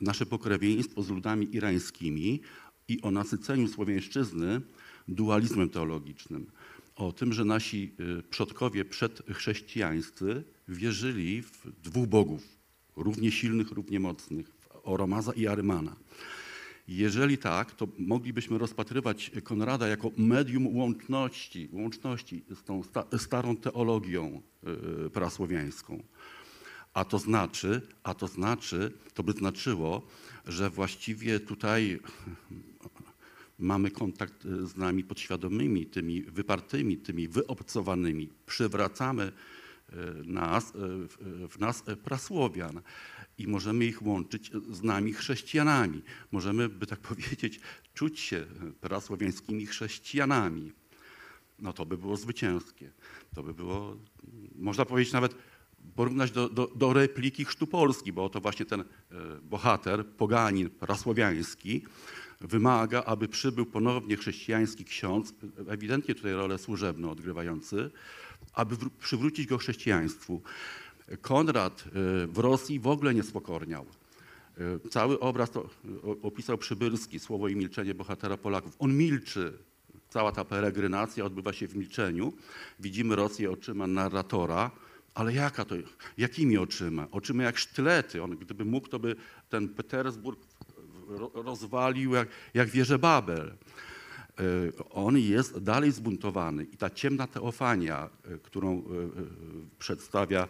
nasze 0.00 0.26
pokrewieństwo 0.26 1.02
z 1.02 1.10
ludami 1.10 1.56
irańskimi 1.56 2.40
i 2.88 3.02
o 3.02 3.10
nasyceniu 3.10 3.68
słowiańszczyzny 3.68 4.60
dualizmem 5.08 5.68
teologicznym. 5.68 6.46
O 6.96 7.12
tym, 7.12 7.32
że 7.32 7.44
nasi 7.44 7.92
y, 8.18 8.22
przodkowie 8.22 8.84
przedchrześcijańscy 8.84 10.44
wierzyli 10.68 11.42
w 11.42 11.66
dwóch 11.82 12.06
bogów, 12.06 12.58
równie 12.96 13.30
silnych, 13.30 13.70
równie 13.70 14.00
mocnych, 14.00 14.46
Oromaza 14.82 15.32
i 15.32 15.46
Arymana. 15.46 15.96
Jeżeli 16.88 17.38
tak, 17.38 17.74
to 17.74 17.88
moglibyśmy 17.98 18.58
rozpatrywać 18.58 19.30
Konrada 19.44 19.88
jako 19.88 20.10
medium 20.16 20.76
łączności, 20.76 21.68
łączności 21.72 22.44
z 22.54 22.62
tą 22.62 22.82
starą 23.18 23.56
teologią 23.56 24.42
y, 25.06 25.10
prasłowiańską. 25.10 26.02
A 26.94 27.04
to 27.04 27.18
znaczy, 27.18 27.80
a 28.02 28.14
to 28.14 28.28
znaczy, 28.28 28.92
to 29.14 29.22
by 29.22 29.32
znaczyło, 29.32 30.02
że 30.46 30.70
właściwie 30.70 31.40
tutaj 31.40 32.00
mamy 33.58 33.90
kontakt 33.90 34.42
z 34.42 34.76
nami 34.76 35.04
podświadomymi, 35.04 35.86
tymi 35.86 36.22
wypartymi, 36.22 36.96
tymi 36.96 37.28
wyobcowanymi. 37.28 38.28
Przywracamy 38.46 39.22
e, 39.22 39.96
nas, 40.24 40.72
e, 40.74 41.48
w 41.48 41.58
nas 41.58 41.84
prasłowian 42.04 42.80
i 43.38 43.46
możemy 43.46 43.84
ich 43.84 44.02
łączyć 44.02 44.50
z 44.70 44.82
nami 44.82 45.12
chrześcijanami. 45.12 46.02
Możemy, 46.32 46.68
by 46.68 46.86
tak 46.86 47.00
powiedzieć, 47.10 47.60
czuć 47.94 48.20
się 48.20 48.46
prasłowiańskimi 48.80 49.66
chrześcijanami. 49.66 50.72
No 51.58 51.72
to 51.72 51.86
by 51.86 51.98
było 51.98 52.16
zwycięskie. 52.16 52.90
To 53.34 53.42
by 53.42 53.54
było, 53.54 53.96
można 54.54 54.84
powiedzieć 54.84 55.12
nawet 55.12 55.34
porównać 55.94 56.30
do, 56.30 56.48
do, 56.48 56.66
do 56.66 56.92
repliki 56.92 57.44
Chrztu 57.44 57.66
Polski, 57.66 58.12
bo 58.12 58.28
to 58.28 58.40
właśnie 58.40 58.66
ten 58.66 58.80
e, 58.80 58.84
bohater, 59.42 60.06
poganin 60.06 60.70
prasłowiański, 60.70 61.84
wymaga, 62.48 63.02
aby 63.04 63.28
przybył 63.28 63.66
ponownie 63.66 64.16
chrześcijański 64.16 64.84
ksiądz, 64.84 65.34
ewidentnie 65.68 66.14
tutaj 66.14 66.32
rolę 66.32 66.58
służebną 66.58 67.10
odgrywający, 67.10 67.90
aby 68.52 68.76
przywrócić 69.00 69.46
go 69.46 69.58
chrześcijaństwu. 69.58 70.42
Konrad 71.20 71.84
e, 71.86 71.90
w 72.26 72.38
Rosji 72.38 72.80
w 72.80 72.86
ogóle 72.86 73.14
nie 73.14 73.22
spokorniał. 73.22 73.86
E, 74.58 74.88
cały 74.88 75.20
obraz 75.20 75.50
to 75.50 75.70
opisał 76.22 76.58
Przybylski, 76.58 77.20
słowo 77.20 77.48
i 77.48 77.56
milczenie 77.56 77.94
bohatera 77.94 78.36
Polaków. 78.36 78.76
On 78.78 78.96
milczy. 78.96 79.58
Cała 80.08 80.32
ta 80.32 80.44
peregrynacja 80.44 81.24
odbywa 81.24 81.52
się 81.52 81.68
w 81.68 81.76
milczeniu. 81.76 82.32
Widzimy 82.80 83.16
Rosję 83.16 83.50
oczyma 83.50 83.86
narratora, 83.86 84.70
ale 85.14 85.32
jaka 85.32 85.64
to, 85.64 85.74
jakimi 86.18 86.58
oczyma? 86.58 87.06
Oczyma 87.10 87.42
jak 87.42 87.58
sztylety. 87.58 88.22
On, 88.22 88.36
gdyby 88.36 88.64
mógł, 88.64 88.88
to 88.88 88.98
by 88.98 89.16
ten 89.48 89.68
Petersburg 89.68 90.40
rozwalił 91.34 92.14
jak, 92.14 92.28
jak 92.54 92.68
wieżę 92.68 92.98
Babel. 92.98 93.56
E, 94.38 94.44
on 94.90 95.18
jest 95.18 95.58
dalej 95.58 95.92
zbuntowany 95.92 96.64
i 96.64 96.76
ta 96.76 96.90
ciemna 96.90 97.26
teofania, 97.26 98.10
e, 98.24 98.38
którą 98.38 98.78
e, 98.78 98.82
przedstawia 99.78 100.48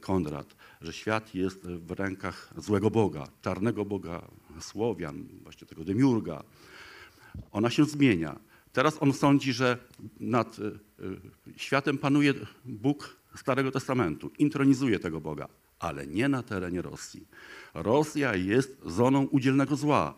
Konrad, 0.00 0.56
że 0.80 0.92
świat 0.92 1.34
jest 1.34 1.66
w 1.66 1.90
rękach 1.90 2.54
złego 2.56 2.90
Boga, 2.90 3.28
czarnego 3.42 3.84
Boga 3.84 4.22
Słowian, 4.60 5.26
właśnie 5.42 5.66
tego 5.66 5.84
demiurga, 5.84 6.42
ona 7.52 7.70
się 7.70 7.84
zmienia. 7.84 8.36
Teraz 8.72 8.96
on 9.00 9.12
sądzi, 9.12 9.52
że 9.52 9.78
nad 10.20 10.56
światem 11.56 11.98
panuje 11.98 12.34
Bóg 12.64 13.16
Starego 13.36 13.70
Testamentu. 13.70 14.30
Intronizuje 14.38 14.98
tego 14.98 15.20
Boga, 15.20 15.48
ale 15.78 16.06
nie 16.06 16.28
na 16.28 16.42
terenie 16.42 16.82
Rosji. 16.82 17.28
Rosja 17.74 18.34
jest 18.34 18.78
zoną 18.86 19.26
udzielnego 19.26 19.76
zła. 19.76 20.14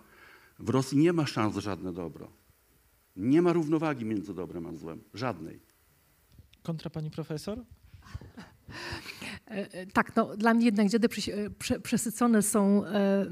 W 0.59 0.69
Rosji 0.69 0.99
nie 0.99 1.13
ma 1.13 1.27
szans 1.27 1.57
żadne 1.57 1.93
dobro. 1.93 2.29
Nie 3.17 3.43
ma 3.43 3.53
równowagi 3.53 4.05
między 4.05 4.35
dobrem 4.35 4.67
a 4.67 4.73
złem. 4.77 5.01
Żadnej. 5.15 5.61
Kontra 6.63 6.91
pani 6.91 7.11
profesor? 7.11 7.59
E, 9.51 9.73
e, 9.73 9.87
tak, 9.87 10.17
no, 10.17 10.37
dla 10.37 10.55
mnie 10.55 10.67
jednak 10.67 10.89
dziady 10.89 11.09
przesycone 11.83 12.43
są 12.43 12.87
e, 12.87 13.27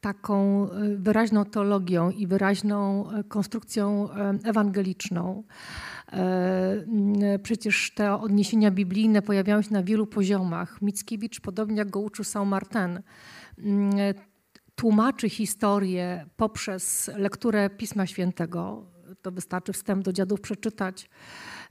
taką 0.00 0.68
wyraźną 0.96 1.44
teologią 1.44 2.10
i 2.10 2.26
wyraźną 2.26 3.08
konstrukcją 3.28 4.08
ewangeliczną. 4.44 5.44
Przecież 7.42 7.92
te 7.94 8.14
odniesienia 8.14 8.70
biblijne 8.70 9.22
pojawiają 9.22 9.62
się 9.62 9.72
na 9.72 9.82
wielu 9.82 10.06
poziomach. 10.06 10.82
Mickiewicz, 10.82 11.40
podobnie 11.40 11.76
jak 11.76 11.90
go 11.90 12.00
uczył 12.00 12.24
Saint-Martin, 12.24 13.02
tłumaczy 14.74 15.28
historię 15.28 16.26
poprzez 16.36 17.10
lekturę 17.16 17.70
Pisma 17.70 18.06
Świętego. 18.06 18.86
To 19.22 19.32
wystarczy 19.32 19.72
wstęp 19.72 20.04
do 20.04 20.12
dziadów 20.12 20.40
przeczytać 20.40 21.10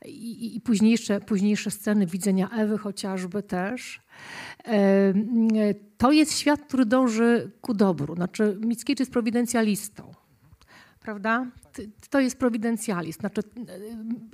i, 0.06 0.56
i 0.56 0.62
późniejsze, 0.62 1.22
późniejsze 1.22 1.72
sceny 1.72 2.06
widzenia 2.06 2.50
Ewy 2.50 2.78
chociażby 2.78 3.44
też. 3.44 4.02
To 5.98 6.12
jest 6.12 6.38
świat, 6.38 6.62
który 6.62 6.86
dąży 6.86 7.52
ku 7.62 7.74
dobru. 7.74 8.16
Znaczy, 8.16 8.58
Mickiewicz 8.62 9.00
jest 9.00 9.12
prowidencjalistą 9.12 10.12
prawda? 11.04 11.46
To 12.10 12.20
jest 12.20 12.40
prowidencjalist. 12.40 13.20
Znaczy, 13.20 13.42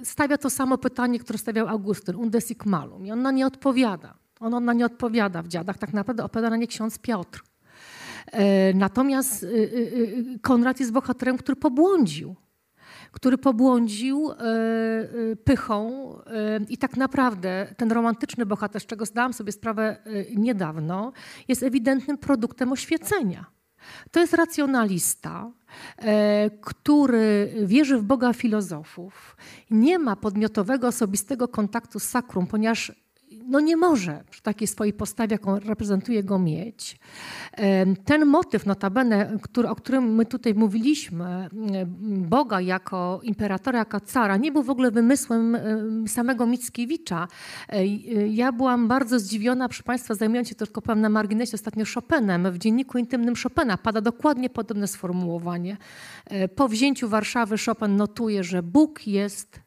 stawia 0.03 0.37
to 0.37 0.49
samo 0.49 0.77
pytanie, 0.77 1.19
które 1.19 1.39
stawiał 1.39 1.67
Augustyn, 1.67 2.15
unde 2.15 2.41
sic 2.41 2.65
malum. 2.65 3.05
I 3.05 3.11
ona 3.11 3.31
nie 3.31 3.47
odpowiada. 3.47 4.13
On, 4.39 4.53
ona 4.53 4.73
nie 4.73 4.85
odpowiada 4.85 5.41
w 5.41 5.47
dziadach. 5.47 5.77
Tak 5.77 5.93
naprawdę 5.93 6.23
odpowiada 6.23 6.49
na 6.49 6.57
nie 6.57 6.67
ksiądz 6.67 6.99
Piotr. 6.99 7.43
E, 8.31 8.73
natomiast 8.73 9.43
y, 9.43 10.39
Konrad 10.41 10.79
jest 10.79 10.91
bohaterem, 10.91 11.37
który 11.37 11.55
pobłądził 11.55 12.35
który 13.11 13.37
pobłądził 13.37 14.31
e, 14.31 14.35
e, 14.35 15.35
pychą 15.35 16.13
i 16.69 16.77
tak 16.77 16.97
naprawdę 16.97 17.73
ten 17.77 17.91
romantyczny 17.91 18.45
bohater, 18.45 18.81
z 18.81 18.85
czego 18.85 19.05
zdałam 19.05 19.33
sobie 19.33 19.51
sprawę 19.51 19.97
niedawno, 20.35 21.11
jest 21.47 21.63
ewidentnym 21.63 22.17
produktem 22.17 22.71
oświecenia. 22.71 23.45
To 24.11 24.19
jest 24.19 24.33
racjonalista, 24.33 25.51
e, 25.97 26.49
który 26.61 27.53
wierzy 27.65 27.97
w 27.97 28.03
Boga 28.03 28.33
filozofów, 28.33 29.37
nie 29.71 29.99
ma 29.99 30.15
podmiotowego, 30.15 30.87
osobistego 30.87 31.47
kontaktu 31.47 31.99
z 31.99 32.03
sakrum, 32.03 32.47
ponieważ 32.47 32.91
no 33.49 33.59
nie 33.59 33.77
może 33.77 34.23
przy 34.29 34.41
takiej 34.41 34.67
swojej 34.67 34.93
postawie, 34.93 35.33
jaką 35.33 35.59
reprezentuje 35.59 36.23
go 36.23 36.39
mieć. 36.39 36.99
Ten 38.05 38.25
motyw 38.25 38.65
notabene, 38.65 39.37
który, 39.41 39.69
o 39.69 39.75
którym 39.75 40.15
my 40.15 40.25
tutaj 40.25 40.53
mówiliśmy, 40.53 41.49
Boga 42.07 42.61
jako 42.61 43.19
imperatora, 43.23 43.79
jako 43.79 43.99
cara, 43.99 44.37
nie 44.37 44.51
był 44.51 44.63
w 44.63 44.69
ogóle 44.69 44.91
wymysłem 44.91 45.57
samego 46.07 46.45
Mickiewicza. 46.45 47.27
E, 47.69 47.85
ja 48.27 48.51
byłam 48.51 48.87
bardzo 48.87 49.19
zdziwiona, 49.19 49.67
proszę 49.67 49.83
Państwa, 49.83 50.15
zajmując 50.15 50.47
się 50.47 50.55
tylko 50.55 50.81
powiem 50.81 51.01
na 51.01 51.09
marginesie 51.09 51.53
ostatnio 51.53 51.85
Chopinem. 51.95 52.51
W 52.51 52.57
dzienniku 52.57 52.97
intymnym 52.97 53.33
Chopina 53.43 53.77
pada 53.77 54.01
dokładnie 54.01 54.49
podobne 54.49 54.87
sformułowanie. 54.87 55.77
E, 56.25 56.47
po 56.47 56.67
wzięciu 56.67 57.09
Warszawy 57.09 57.55
Chopin 57.65 57.95
notuje, 57.95 58.43
że 58.43 58.63
Bóg 58.63 59.07
jest 59.07 59.59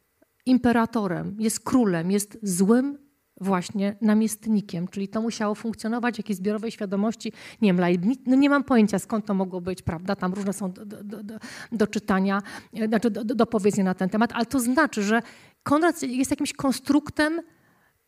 imperatorem, 0.45 1.35
jest 1.39 1.59
królem, 1.59 2.11
jest 2.11 2.39
złym 2.43 3.02
właśnie 3.41 3.95
namiestnikiem, 4.01 4.87
czyli 4.87 5.07
to 5.07 5.21
musiało 5.21 5.55
funkcjonować 5.55 6.15
w 6.15 6.17
jakiejś 6.17 6.37
zbiorowej 6.37 6.71
świadomości, 6.71 7.31
nie 7.61 7.73
wiem, 7.73 8.13
no 8.25 8.35
nie 8.35 8.49
mam 8.49 8.63
pojęcia 8.63 8.99
skąd 8.99 9.25
to 9.25 9.33
mogło 9.33 9.61
być, 9.61 9.81
prawda, 9.81 10.15
tam 10.15 10.33
różne 10.33 10.53
są 10.53 10.71
do, 10.71 10.85
do, 10.85 11.23
do, 11.23 11.39
do 11.71 11.87
czytania, 11.87 12.41
e, 12.73 12.87
znaczy 12.87 13.11
do, 13.11 13.23
do, 13.23 13.35
do 13.35 13.45
powiedzenia 13.45 13.83
na 13.83 13.93
ten 13.93 14.09
temat, 14.09 14.31
ale 14.33 14.45
to 14.45 14.59
znaczy, 14.59 15.03
że 15.03 15.21
Konrad 15.63 16.01
jest 16.01 16.31
jakimś 16.31 16.53
konstruktem 16.53 17.41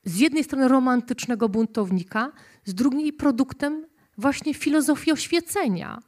z 0.04 0.20
jednej 0.20 0.44
strony 0.44 0.68
romantycznego 0.68 1.50
buntownika, 1.50 2.32
z 2.66 2.74
drugiej 2.74 3.14
produktem 3.14 3.86
właśnie 4.18 4.54
filozofii 4.54 5.12
oświecenia. 5.12 6.00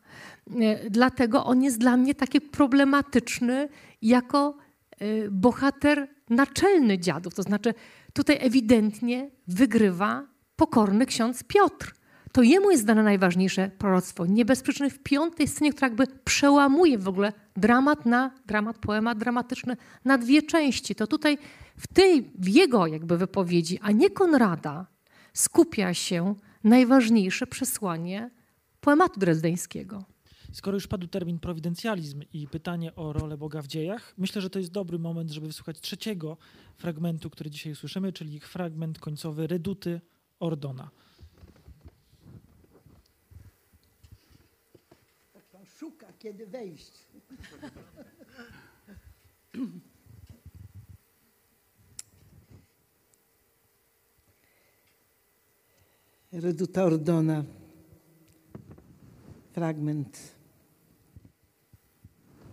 E, 0.61 0.89
dlatego 0.89 1.45
on 1.45 1.63
jest 1.63 1.77
dla 1.77 1.97
mnie 1.97 2.15
taki 2.15 2.41
problematyczny 2.41 3.69
jako 4.01 4.57
e, 4.99 5.29
bohater 5.31 6.07
naczelny 6.29 6.99
dziadów, 6.99 7.33
to 7.33 7.43
znaczy 7.43 7.73
Tutaj 8.17 8.37
ewidentnie 8.39 9.29
wygrywa 9.47 10.27
pokorny 10.55 11.05
ksiądz 11.05 11.43
Piotr. 11.43 11.93
To 12.31 12.41
jemu 12.41 12.71
jest 12.71 12.85
dane 12.85 13.03
najważniejsze 13.03 13.71
proroctwo. 13.77 14.25
Nie 14.25 14.45
bez 14.45 14.61
przyczyny 14.61 14.89
w 14.89 15.03
piątej 15.03 15.47
scenie, 15.47 15.71
która 15.71 15.87
jakby 15.87 16.07
przełamuje 16.23 16.97
w 16.97 17.07
ogóle 17.07 17.33
dramat 17.57 18.05
na 18.05 18.31
dramat, 18.45 18.77
poemat 18.77 19.17
dramatyczny 19.17 19.77
na 20.05 20.17
dwie 20.17 20.41
części. 20.41 20.95
To 20.95 21.07
tutaj 21.07 21.37
w 21.77 21.87
tej, 21.87 22.31
w 22.39 22.47
jego 22.47 22.87
jakby 22.87 23.17
wypowiedzi, 23.17 23.79
a 23.81 23.91
nie 23.91 24.09
Konrada, 24.09 24.87
skupia 25.33 25.93
się 25.93 26.35
najważniejsze 26.63 27.47
przesłanie 27.47 28.29
poematu 28.81 29.19
drezdeńskiego. 29.19 30.03
Skoro 30.51 30.77
już 30.77 30.87
padł 30.87 31.07
termin 31.07 31.39
prowidencjalizm 31.39 32.23
i 32.33 32.47
pytanie 32.47 32.95
o 32.95 33.13
rolę 33.13 33.37
Boga 33.37 33.61
w 33.61 33.67
dziejach, 33.67 34.13
myślę, 34.17 34.41
że 34.41 34.49
to 34.49 34.59
jest 34.59 34.71
dobry 34.71 34.99
moment, 34.99 35.31
żeby 35.31 35.47
wysłuchać 35.47 35.79
trzeciego 35.79 36.37
fragmentu, 36.77 37.29
który 37.29 37.49
dzisiaj 37.49 37.75
słyszymy, 37.75 38.13
czyli 38.13 38.39
fragment 38.39 38.99
końcowy 38.99 39.47
Reduty 39.47 40.01
Ordona. 40.39 40.89
Tak 45.33 45.45
pan 45.45 45.65
szuka, 45.65 46.07
kiedy 46.19 46.47
wejść. 46.47 46.91
Reduta 56.31 56.83
Ordona. 56.83 57.43
Fragment 59.53 60.36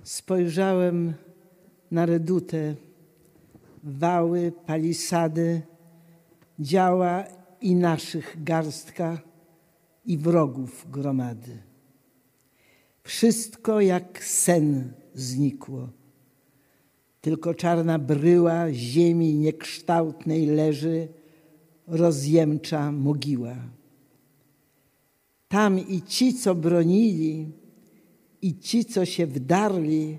Spojrzałem 0.05 1.14
na 1.90 2.07
redutę, 2.07 2.74
wały, 3.84 4.52
palisady, 4.66 5.62
działa 6.59 7.24
i 7.61 7.74
naszych 7.74 8.44
garstka 8.44 9.18
i 10.05 10.18
wrogów 10.18 10.86
gromady. 10.90 11.59
Wszystko 13.02 13.80
jak 13.80 14.24
sen 14.24 14.92
znikło. 15.14 15.88
Tylko 17.20 17.55
czarna 17.55 17.98
bryła 17.98 18.72
ziemi 18.72 19.34
niekształtnej 19.34 20.46
leży, 20.46 21.09
rozjemcza 21.86 22.92
mogiła. 22.92 23.57
Tam 25.48 25.78
i 25.78 26.02
ci, 26.02 26.34
co 26.34 26.55
bronili, 26.55 27.63
i 28.45 28.59
ci, 28.59 28.84
co 28.84 29.05
się 29.05 29.26
wdarli, 29.26 30.18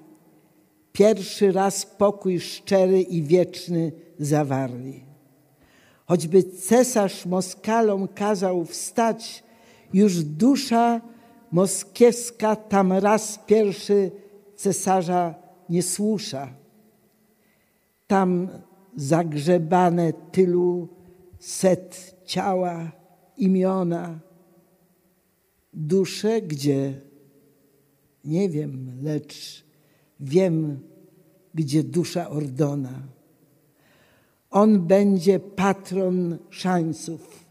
pierwszy 0.91 1.51
raz 1.51 1.85
pokój 1.85 2.39
szczery 2.39 3.01
i 3.01 3.23
wieczny 3.23 3.91
zawarli. 4.19 5.03
Choćby 6.05 6.43
cesarz 6.43 7.25
Moskalom 7.25 8.07
kazał 8.07 8.65
wstać, 8.65 9.43
już 9.93 10.23
dusza 10.23 11.01
moskiewska 11.51 12.55
tam 12.55 12.93
raz 12.93 13.39
pierwszy 13.45 14.11
cesarza 14.55 15.35
nie 15.69 15.83
słusza. 15.83 16.53
Tam 18.07 18.49
zagrzebane 18.95 20.13
tylu 20.13 20.87
set 21.39 22.15
ciała, 22.25 22.91
imiona, 23.37 24.19
dusze 25.73 26.41
gdzie 26.41 27.01
nie 28.25 28.49
wiem, 28.49 28.91
lecz 29.01 29.63
wiem, 30.19 30.79
gdzie 31.53 31.83
dusza 31.83 32.29
Ordona. 32.29 33.01
On 34.51 34.79
będzie 34.87 35.39
patron 35.39 36.37
szańców, 36.49 37.45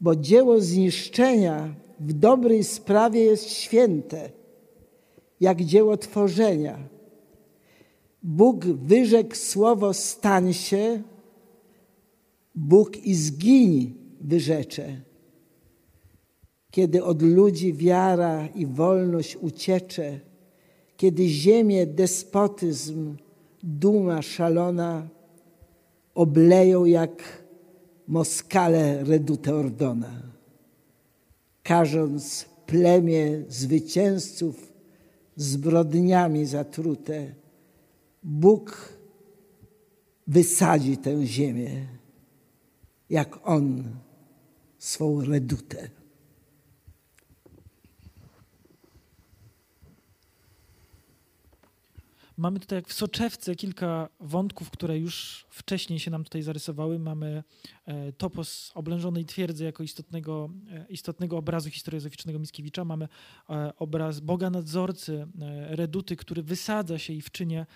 bo 0.00 0.16
dzieło 0.16 0.60
zniszczenia 0.60 1.74
w 2.00 2.12
dobrej 2.12 2.64
sprawie 2.64 3.20
jest 3.24 3.50
święte, 3.50 4.30
jak 5.40 5.62
dzieło 5.62 5.96
tworzenia. 5.96 6.78
Bóg 8.22 8.64
wyrzekł 8.64 9.34
słowo 9.34 9.94
stań 9.94 10.52
się, 10.52 11.02
Bóg 12.54 12.96
i 12.96 13.14
zgiń 13.14 13.94
wyrzecze. 14.20 15.00
Kiedy 16.76 17.04
od 17.04 17.22
ludzi 17.22 17.72
wiara 17.72 18.46
i 18.46 18.66
wolność 18.66 19.36
uciecze, 19.36 20.20
kiedy 20.96 21.28
ziemię 21.28 21.86
despotyzm, 21.86 23.16
duma 23.62 24.22
szalona 24.22 25.08
obleją 26.14 26.84
jak 26.84 27.42
Moskale 28.08 29.04
redute 29.04 29.54
Ordona, 29.54 30.22
karząc 31.62 32.46
plemię 32.66 33.42
zwycięzców 33.48 34.72
zbrodniami 35.36 36.46
zatrute, 36.46 37.34
Bóg 38.22 38.92
wysadzi 40.26 40.96
tę 40.96 41.26
ziemię, 41.26 41.86
jak 43.10 43.38
On 43.44 43.84
swą 44.78 45.20
redutę. 45.20 45.95
Mamy 52.36 52.60
tutaj 52.60 52.78
jak 52.78 52.88
w 52.88 52.92
soczewce 52.92 53.54
kilka 53.54 54.08
wątków, 54.20 54.70
które 54.70 54.98
już 54.98 55.46
wcześniej 55.50 55.98
się 55.98 56.10
nam 56.10 56.24
tutaj 56.24 56.42
zarysowały. 56.42 56.98
Mamy 56.98 57.44
e, 57.86 58.12
topos 58.12 58.72
oblężonej 58.74 59.24
twierdzy 59.24 59.64
jako 59.64 59.82
istotnego, 59.82 60.50
e, 60.70 60.86
istotnego 60.88 61.38
obrazu 61.38 61.70
historiozoficznego 61.70 62.38
Mickiewicza. 62.38 62.84
Mamy 62.84 63.08
e, 63.50 63.72
obraz 63.76 64.20
Boga 64.20 64.50
nadzorcy, 64.50 65.26
Reduty, 65.68 66.16
który 66.16 66.42
wysadza 66.42 66.98
się 66.98 67.12
i 67.12 67.22
w 67.22 67.30
czynie 67.30 67.66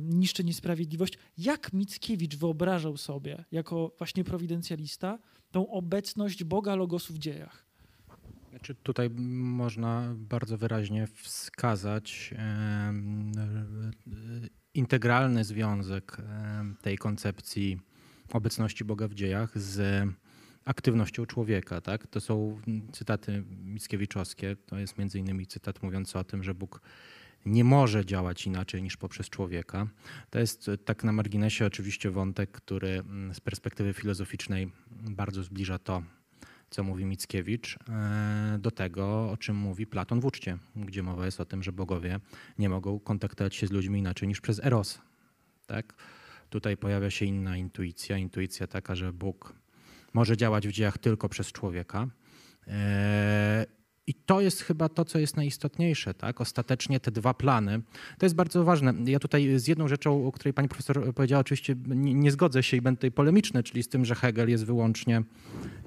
niszczy 0.00 0.44
niesprawiedliwość. 0.44 1.18
Jak 1.38 1.72
Mickiewicz 1.72 2.36
wyobrażał 2.36 2.96
sobie, 2.96 3.44
jako 3.52 3.94
właśnie 3.98 4.24
prowidencjalista, 4.24 5.18
tą 5.50 5.70
obecność 5.70 6.44
Boga 6.44 6.74
Logosu 6.74 7.12
w 7.12 7.18
dziejach? 7.18 7.63
Znaczy 8.54 8.74
tutaj 8.74 9.10
można 9.28 10.14
bardzo 10.16 10.58
wyraźnie 10.58 11.06
wskazać 11.06 12.34
integralny 14.74 15.44
związek 15.44 16.16
tej 16.82 16.98
koncepcji 16.98 17.80
obecności 18.32 18.84
Boga 18.84 19.08
w 19.08 19.14
dziejach 19.14 19.58
z 19.58 20.08
aktywnością 20.64 21.26
człowieka. 21.26 21.80
Tak? 21.80 22.06
To 22.06 22.20
są 22.20 22.60
cytaty 22.92 23.44
Mickiewiczowskie. 23.64 24.56
To 24.56 24.78
jest 24.78 24.98
między 24.98 25.18
innymi 25.18 25.46
cytat 25.46 25.82
mówiący 25.82 26.18
o 26.18 26.24
tym, 26.24 26.42
że 26.42 26.54
Bóg 26.54 26.80
nie 27.46 27.64
może 27.64 28.06
działać 28.06 28.46
inaczej 28.46 28.82
niż 28.82 28.96
poprzez 28.96 29.30
człowieka. 29.30 29.88
To 30.30 30.38
jest 30.38 30.70
tak 30.84 31.04
na 31.04 31.12
marginesie 31.12 31.66
oczywiście 31.66 32.10
wątek, 32.10 32.50
który 32.50 32.88
mm, 32.88 33.34
z 33.34 33.40
perspektywy 33.40 33.92
filozoficznej 33.92 34.72
bardzo 34.90 35.42
zbliża 35.42 35.78
to, 35.78 36.02
co 36.74 36.82
mówi 36.82 37.04
Mickiewicz, 37.04 37.78
e, 37.88 38.58
do 38.58 38.70
tego, 38.70 39.30
o 39.30 39.36
czym 39.36 39.56
mówi 39.56 39.86
Platon 39.86 40.20
w 40.20 40.24
uczcie, 40.24 40.58
gdzie 40.76 41.02
mowa 41.02 41.24
jest 41.24 41.40
o 41.40 41.44
tym, 41.44 41.62
że 41.62 41.72
bogowie 41.72 42.20
nie 42.58 42.68
mogą 42.68 43.00
kontaktować 43.00 43.54
się 43.54 43.66
z 43.66 43.70
ludźmi 43.70 43.98
inaczej 43.98 44.28
niż 44.28 44.40
przez 44.40 44.64
eros. 44.64 44.98
Tak? 45.66 45.94
Tutaj 46.50 46.76
pojawia 46.76 47.10
się 47.10 47.24
inna 47.24 47.56
intuicja, 47.56 48.18
intuicja 48.18 48.66
taka, 48.66 48.94
że 48.94 49.12
Bóg 49.12 49.52
może 50.12 50.36
działać 50.36 50.68
w 50.68 50.72
dziejach 50.72 50.98
tylko 50.98 51.28
przez 51.28 51.52
człowieka. 51.52 52.08
I 54.06 54.14
to 54.14 54.40
jest 54.40 54.62
chyba 54.62 54.88
to, 54.88 55.04
co 55.04 55.18
jest 55.18 55.36
najistotniejsze. 55.36 56.14
Tak? 56.14 56.40
Ostatecznie 56.40 57.00
te 57.00 57.10
dwa 57.10 57.34
plany, 57.34 57.82
to 58.18 58.26
jest 58.26 58.34
bardzo 58.34 58.64
ważne. 58.64 58.94
Ja 59.04 59.18
tutaj 59.18 59.58
z 59.58 59.68
jedną 59.68 59.88
rzeczą, 59.88 60.26
o 60.26 60.32
której 60.32 60.54
pani 60.54 60.68
profesor 60.68 61.14
powiedziała, 61.14 61.40
oczywiście 61.40 61.76
nie, 61.86 62.14
nie 62.14 62.30
zgodzę 62.30 62.62
się 62.62 62.76
i 62.76 62.80
będę 62.80 62.96
tutaj 62.96 63.12
polemiczny, 63.12 63.62
czyli 63.62 63.82
z 63.82 63.88
tym, 63.88 64.04
że 64.04 64.14
Hegel 64.14 64.50
jest 64.50 64.64
wyłącznie 64.64 65.22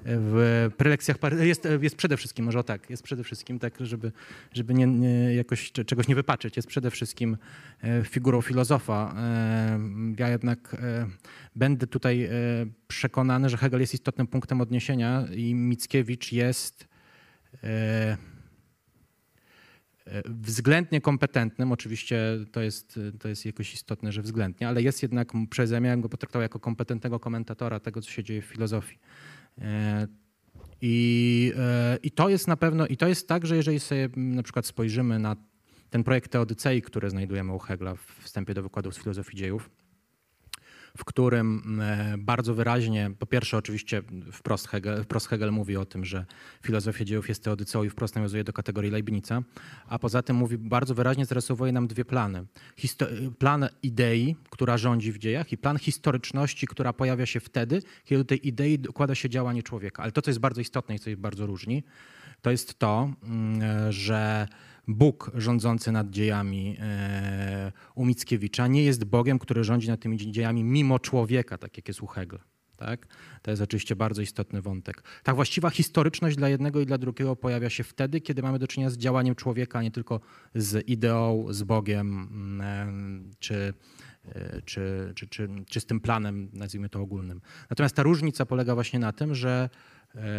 w 0.04 0.70
prelekcjach, 0.76 1.16
jest, 1.40 1.68
jest 1.80 1.96
przede 1.96 2.16
wszystkim, 2.16 2.44
może 2.44 2.58
o 2.58 2.62
tak, 2.62 2.90
jest 2.90 3.02
przede 3.02 3.24
wszystkim 3.24 3.58
tak, 3.58 3.74
żeby, 3.80 4.12
żeby 4.52 4.74
nie, 4.74 4.86
nie, 4.86 5.34
jakoś 5.34 5.72
czegoś 5.72 6.08
nie 6.08 6.14
wypaczyć, 6.14 6.56
jest 6.56 6.68
przede 6.68 6.90
wszystkim 6.90 7.36
e, 7.82 8.04
figurą 8.04 8.40
filozofa. 8.40 9.14
E, 9.16 9.78
ja 10.18 10.28
jednak 10.28 10.74
e, 10.74 11.06
będę 11.56 11.86
tutaj 11.86 12.28
przekonany, 12.88 13.48
że 13.48 13.56
Hegel 13.56 13.80
jest 13.80 13.94
istotnym 13.94 14.26
punktem 14.26 14.60
odniesienia 14.60 15.24
i 15.36 15.54
Mickiewicz 15.54 16.32
jest 16.32 16.87
względnie 20.24 21.00
kompetentnym, 21.00 21.72
oczywiście 21.72 22.20
to 22.52 22.60
jest, 22.60 23.00
to 23.18 23.28
jest 23.28 23.46
jakoś 23.46 23.74
istotne, 23.74 24.12
że 24.12 24.22
względnie, 24.22 24.68
ale 24.68 24.82
jest 24.82 25.02
jednak, 25.02 25.32
przeze 25.50 25.80
mnie 25.80 25.96
go 25.96 26.08
potraktował 26.08 26.42
jako 26.42 26.60
kompetentnego 26.60 27.20
komentatora 27.20 27.80
tego, 27.80 28.02
co 28.02 28.10
się 28.10 28.24
dzieje 28.24 28.42
w 28.42 28.44
filozofii. 28.44 28.98
E, 29.58 30.06
I, 30.80 31.52
e, 31.56 31.98
I 32.02 32.10
to 32.10 32.28
jest 32.28 32.48
na 32.48 32.56
pewno, 32.56 32.86
i 32.86 32.96
to 32.96 33.08
jest 33.08 33.28
tak, 33.28 33.46
że 33.46 33.56
jeżeli 33.56 33.80
sobie 33.80 34.08
na 34.16 34.42
przykład 34.42 34.66
spojrzymy 34.66 35.18
na 35.18 35.36
ten 35.90 36.04
projekt 36.04 36.32
Teodycei, 36.32 36.82
który 36.82 37.10
znajdujemy 37.10 37.52
u 37.52 37.58
Hegla 37.58 37.94
w 37.94 38.24
wstępie 38.24 38.54
do 38.54 38.62
wykładów 38.62 38.94
z 38.94 38.98
filozofii 38.98 39.36
dziejów, 39.36 39.70
w 40.98 41.04
którym 41.04 41.80
e, 41.80 42.14
bardzo 42.18 42.54
wyraźnie, 42.54 43.10
po 43.18 43.26
pierwsze 43.26 43.56
oczywiście 43.56 44.02
wprost 44.32 44.68
Hegel, 44.68 45.04
wprost 45.04 45.28
Hegel 45.28 45.52
mówi 45.52 45.76
o 45.76 45.84
tym, 45.84 46.04
że 46.04 46.24
filozofia 46.62 47.04
dziejów 47.04 47.28
jest 47.28 47.44
teodycą 47.44 47.84
i 47.84 47.90
wprost 47.90 48.14
nawiązuje 48.14 48.44
do 48.44 48.52
kategorii 48.52 48.90
Leibnica, 48.90 49.42
a 49.88 49.98
poza 49.98 50.22
tym 50.22 50.36
mówi 50.36 50.58
bardzo 50.58 50.94
wyraźnie, 50.94 51.26
zarysowuje 51.26 51.72
nam 51.72 51.86
dwie 51.86 52.04
plany. 52.04 52.46
Histo 52.76 53.06
plan 53.38 53.68
idei, 53.82 54.36
która 54.50 54.76
rządzi 54.76 55.12
w 55.12 55.18
dziejach 55.18 55.52
i 55.52 55.58
plan 55.58 55.78
historyczności, 55.78 56.66
która 56.66 56.92
pojawia 56.92 57.26
się 57.26 57.40
wtedy, 57.40 57.82
kiedy 58.04 58.24
do 58.24 58.28
tej 58.28 58.48
idei 58.48 58.78
dokłada 58.78 59.14
się 59.14 59.28
działanie 59.28 59.62
człowieka. 59.62 60.02
Ale 60.02 60.12
to, 60.12 60.22
co 60.22 60.30
jest 60.30 60.40
bardzo 60.40 60.60
istotne 60.60 60.94
i 60.94 60.98
co 60.98 61.10
jest 61.10 61.22
bardzo 61.22 61.46
różni, 61.46 61.82
to 62.42 62.50
jest 62.50 62.78
to, 62.78 63.10
mm, 63.22 63.92
że 63.92 64.48
Bóg 64.88 65.30
rządzący 65.34 65.92
nad 65.92 66.10
dziejami 66.10 66.76
e, 66.80 67.72
u 67.94 68.04
Mickiewicza 68.04 68.66
nie 68.66 68.84
jest 68.84 69.04
Bogiem, 69.04 69.38
który 69.38 69.64
rządzi 69.64 69.88
nad 69.88 70.00
tymi 70.00 70.32
dziejami 70.32 70.64
mimo 70.64 70.98
człowieka, 70.98 71.58
tak 71.58 71.76
jak 71.76 71.88
jest 71.88 72.02
u 72.02 72.06
Hegla. 72.06 72.38
Tak? 72.76 73.06
To 73.42 73.50
jest 73.50 73.62
oczywiście 73.62 73.96
bardzo 73.96 74.22
istotny 74.22 74.62
wątek. 74.62 75.02
Ta 75.22 75.34
właściwa 75.34 75.70
historyczność 75.70 76.36
dla 76.36 76.48
jednego 76.48 76.80
i 76.80 76.86
dla 76.86 76.98
drugiego 76.98 77.36
pojawia 77.36 77.70
się 77.70 77.84
wtedy, 77.84 78.20
kiedy 78.20 78.42
mamy 78.42 78.58
do 78.58 78.66
czynienia 78.66 78.90
z 78.90 78.96
działaniem 78.96 79.34
człowieka, 79.34 79.78
a 79.78 79.82
nie 79.82 79.90
tylko 79.90 80.20
z 80.54 80.88
ideą, 80.88 81.46
z 81.50 81.62
Bogiem 81.62 82.28
mm, 82.30 83.30
czy, 83.38 83.74
e, 84.24 84.62
czy, 84.62 85.12
czy, 85.14 85.26
czy, 85.28 85.48
czy 85.66 85.80
z 85.80 85.86
tym 85.86 86.00
planem, 86.00 86.50
nazwijmy 86.52 86.88
to 86.88 87.00
ogólnym. 87.00 87.40
Natomiast 87.70 87.96
ta 87.96 88.02
różnica 88.02 88.46
polega 88.46 88.74
właśnie 88.74 88.98
na 88.98 89.12
tym, 89.12 89.34
że 89.34 89.68
E, 89.68 89.97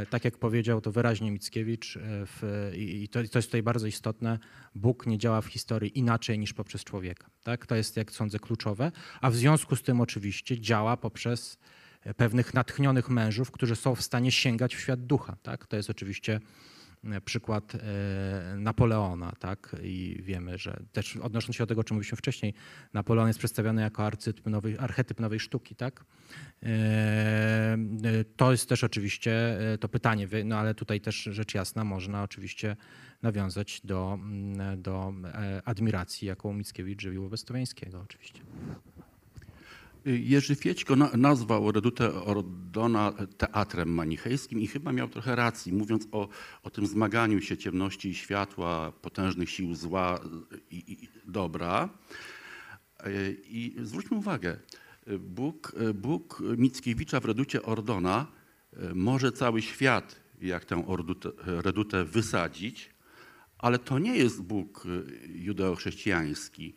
tak 0.09 0.25
jak 0.25 0.37
powiedział 0.37 0.81
to 0.81 0.91
wyraźnie 0.91 1.31
Mickiewicz, 1.31 1.97
e, 1.97 1.99
w, 2.25 2.71
i 2.75 3.09
to, 3.09 3.19
to, 3.31 3.37
jest 3.37 3.47
tutaj 3.47 3.63
bardzo 3.63 3.87
istotne, 3.87 4.39
Bóg 4.75 5.05
nie 5.05 5.17
działa 5.17 5.41
w 5.41 5.45
historii 5.45 5.99
inaczej 5.99 6.39
niż 6.39 6.53
poprzez 6.53 6.83
człowieka. 6.83 7.29
Tak? 7.43 7.65
To 7.65 7.75
jest, 7.75 7.97
jak 7.97 8.11
sądzę, 8.11 8.39
kluczowe, 8.39 8.91
a 9.21 9.29
w 9.29 9.35
związku 9.35 9.75
z 9.75 9.81
tym 9.81 10.01
oczywiście 10.01 10.59
działa 10.59 10.97
poprzez 10.97 11.57
e, 12.03 12.13
pewnych 12.13 12.53
natchnionych 12.53 13.09
mężów, 13.09 13.51
którzy 13.51 13.75
są 13.75 13.95
w 13.95 14.01
stanie 14.01 14.31
sięgać 14.31 14.75
w 14.75 14.79
świat 14.79 15.05
ducha. 15.05 15.35
Tak? 15.43 15.67
To 15.67 15.77
jest 15.77 15.89
oczywiście 15.89 16.33
E, 16.35 16.78
przykład 17.25 17.75
e, 17.75 17.79
Napoleona, 18.57 19.31
tak? 19.39 19.75
I 19.83 20.19
wiemy, 20.23 20.57
że 20.57 20.83
też 20.91 21.17
odnosząc 21.17 21.55
się 21.55 21.63
do 21.63 21.67
tego, 21.67 21.81
o 21.81 21.83
czym 21.83 21.95
mówiliśmy 21.95 22.17
wcześniej, 22.17 22.53
Napoleon 22.93 23.27
jest 23.27 23.39
przedstawiony 23.39 23.81
jako 23.81 24.05
archetyp 24.05 24.45
nowej, 24.45 24.77
archetyp 24.77 25.19
nowej 25.19 25.39
sztuki, 25.39 25.75
tak? 25.75 26.05
E, 26.63 27.77
to 28.35 28.51
jest 28.51 28.69
też 28.69 28.83
oczywiście 28.83 29.57
to 29.79 29.89
pytanie, 29.89 30.27
no 30.45 30.57
ale 30.57 30.75
tutaj 30.75 31.01
też 31.01 31.15
rzecz 31.15 31.53
jasna 31.53 31.83
można 31.83 32.23
oczywiście 32.23 32.75
nawiązać 33.21 33.81
do, 33.83 34.13
mm, 34.13 34.81
do 34.81 35.13
admiracji, 35.65 36.27
jaką 36.27 36.53
Mickiewicz 36.53 37.01
żywił 37.01 37.23
wobec 37.23 37.39
Stowiańskiego 37.39 37.99
oczywiście. 37.99 38.41
Jerzy 40.17 40.55
Fiećko 40.55 40.95
nazwał 40.95 41.71
Redutę 41.71 42.13
Ordona 42.13 43.13
teatrem 43.37 43.93
manichejskim 43.93 44.59
i 44.59 44.67
chyba 44.67 44.91
miał 44.91 45.07
trochę 45.09 45.35
racji, 45.35 45.73
mówiąc 45.73 46.07
o, 46.11 46.29
o 46.63 46.69
tym 46.69 46.87
zmaganiu 46.87 47.41
się 47.41 47.57
ciemności 47.57 48.09
i 48.09 48.15
światła, 48.15 48.91
potężnych 48.91 49.49
sił 49.49 49.75
zła 49.75 50.19
i, 50.71 50.93
i 50.93 51.07
dobra. 51.25 51.89
I 53.43 53.75
zwróćmy 53.83 54.17
uwagę, 54.17 54.59
Bóg, 55.19 55.75
Bóg 55.93 56.43
Mickiewicza 56.57 57.19
w 57.19 57.25
Reducie 57.25 57.63
Ordona 57.63 58.27
może 58.93 59.31
cały 59.31 59.61
świat, 59.61 60.19
jak 60.41 60.65
tę 60.65 60.83
Redutę 61.45 62.05
wysadzić, 62.05 62.89
ale 63.57 63.79
to 63.79 63.99
nie 63.99 64.17
jest 64.17 64.41
Bóg 64.41 64.87
judeo-chrześcijański. 65.29 66.73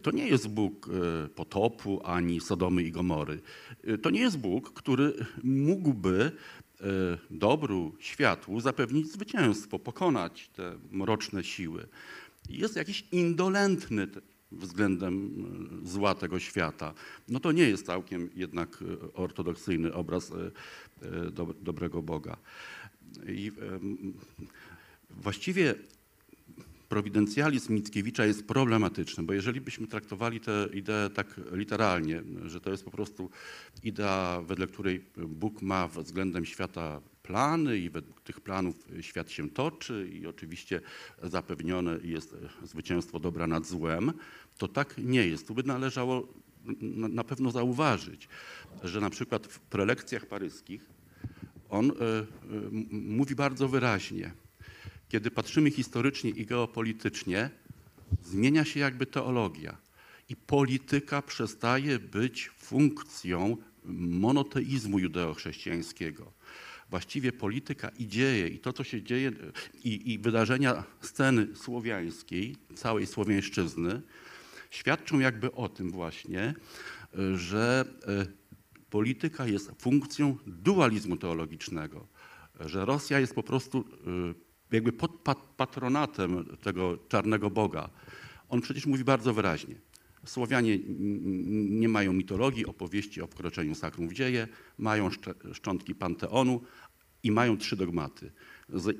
To 0.00 0.10
nie 0.10 0.28
jest 0.28 0.48
Bóg 0.48 0.88
e, 0.88 1.28
potopu 1.28 2.00
ani 2.04 2.40
Sodomy 2.40 2.82
i 2.82 2.92
Gomory. 2.92 3.40
E, 3.84 3.98
to 3.98 4.10
nie 4.10 4.20
jest 4.20 4.38
Bóg, 4.38 4.72
który 4.72 5.14
mógłby 5.44 6.32
e, 6.80 6.84
dobru, 7.30 7.96
światłu 7.98 8.60
zapewnić 8.60 9.12
zwycięstwo, 9.12 9.78
pokonać 9.78 10.48
te 10.48 10.78
mroczne 10.90 11.44
siły. 11.44 11.86
Jest 12.48 12.76
jakiś 12.76 13.04
indolentny 13.12 14.08
względem 14.52 15.44
zła 15.84 16.14
tego 16.14 16.38
świata. 16.38 16.94
No 17.28 17.40
to 17.40 17.52
nie 17.52 17.68
jest 17.68 17.86
całkiem 17.86 18.30
jednak 18.34 18.84
ortodoksyjny 19.14 19.94
obraz 19.94 20.32
dobrego 21.62 22.02
Boga. 22.02 22.36
I 23.28 23.52
właściwie 25.10 25.74
prowidencjalizm 26.92 27.74
Mickiewicza 27.74 28.26
jest 28.26 28.46
problematyczny, 28.46 29.24
bo 29.24 29.32
jeżeli 29.32 29.60
byśmy 29.60 29.86
traktowali 29.86 30.40
tę 30.40 30.68
ideę 30.72 31.10
tak 31.10 31.40
literalnie, 31.52 32.22
że 32.46 32.60
to 32.60 32.70
jest 32.70 32.84
po 32.84 32.90
prostu 32.90 33.30
idea, 33.82 34.42
wedle 34.46 34.66
której 34.66 35.04
Bóg 35.16 35.62
ma 35.62 35.88
względem 35.88 36.44
świata 36.44 37.00
plany 37.22 37.78
i 37.78 37.90
według 37.90 38.20
tych 38.20 38.40
planów 38.40 38.88
świat 39.00 39.30
się 39.30 39.50
toczy 39.50 40.10
i 40.12 40.26
oczywiście 40.26 40.80
zapewnione 41.22 41.98
jest 42.02 42.36
zwycięstwo 42.62 43.20
dobra 43.20 43.46
nad 43.46 43.66
złem, 43.66 44.12
to 44.58 44.68
tak 44.68 44.94
nie 44.98 45.26
jest. 45.26 45.48
Tu 45.48 45.54
by 45.54 45.62
należało 45.62 46.28
na 46.90 47.24
pewno 47.24 47.50
zauważyć, 47.50 48.28
że 48.84 49.00
na 49.00 49.10
przykład 49.10 49.46
w 49.46 49.60
prelekcjach 49.60 50.26
paryskich 50.26 50.90
on 51.68 51.90
y, 51.90 51.92
y, 51.92 51.94
mówi 52.90 53.34
bardzo 53.34 53.68
wyraźnie, 53.68 54.32
kiedy 55.12 55.30
patrzymy 55.30 55.70
historycznie 55.70 56.30
i 56.30 56.46
geopolitycznie, 56.46 57.50
zmienia 58.22 58.64
się 58.64 58.80
jakby 58.80 59.06
teologia 59.06 59.76
i 60.28 60.36
polityka 60.36 61.22
przestaje 61.22 61.98
być 61.98 62.48
funkcją 62.48 63.56
monoteizmu 63.84 64.98
judeochrześcijańskiego. 64.98 66.32
Właściwie 66.90 67.32
polityka 67.32 67.88
i 67.88 68.08
dzieje 68.08 68.48
i 68.48 68.58
to, 68.58 68.72
co 68.72 68.84
się 68.84 69.02
dzieje, 69.02 69.32
i, 69.84 70.12
i 70.12 70.18
wydarzenia 70.18 70.84
sceny 71.00 71.56
słowiańskiej, 71.56 72.56
całej 72.74 73.06
słowiańszczyzny, 73.06 74.02
świadczą 74.70 75.18
jakby 75.18 75.52
o 75.52 75.68
tym 75.68 75.90
właśnie, 75.90 76.54
że 77.34 77.84
e, 78.06 78.26
polityka 78.90 79.46
jest 79.46 79.70
funkcją 79.78 80.36
dualizmu 80.46 81.16
teologicznego, 81.16 82.06
że 82.60 82.84
Rosja 82.84 83.20
jest 83.20 83.34
po 83.34 83.42
prostu 83.42 83.84
y, 84.40 84.51
jakby 84.72 84.92
pod 84.92 85.12
patronatem 85.56 86.56
tego 86.62 86.98
czarnego 87.08 87.50
Boga. 87.50 87.90
On 88.48 88.60
przecież 88.60 88.86
mówi 88.86 89.04
bardzo 89.04 89.34
wyraźnie. 89.34 89.74
Słowianie 90.26 90.78
nie 91.70 91.88
mają 91.88 92.12
mitologii, 92.12 92.66
opowieści 92.66 93.22
o 93.22 93.26
wkroczeniu 93.26 93.74
sakrum 93.74 94.08
w 94.08 94.12
dzieje, 94.12 94.48
mają 94.78 95.10
szczątki 95.52 95.94
panteonu 95.94 96.60
i 97.22 97.30
mają 97.30 97.56
trzy 97.56 97.76
dogmaty. 97.76 98.32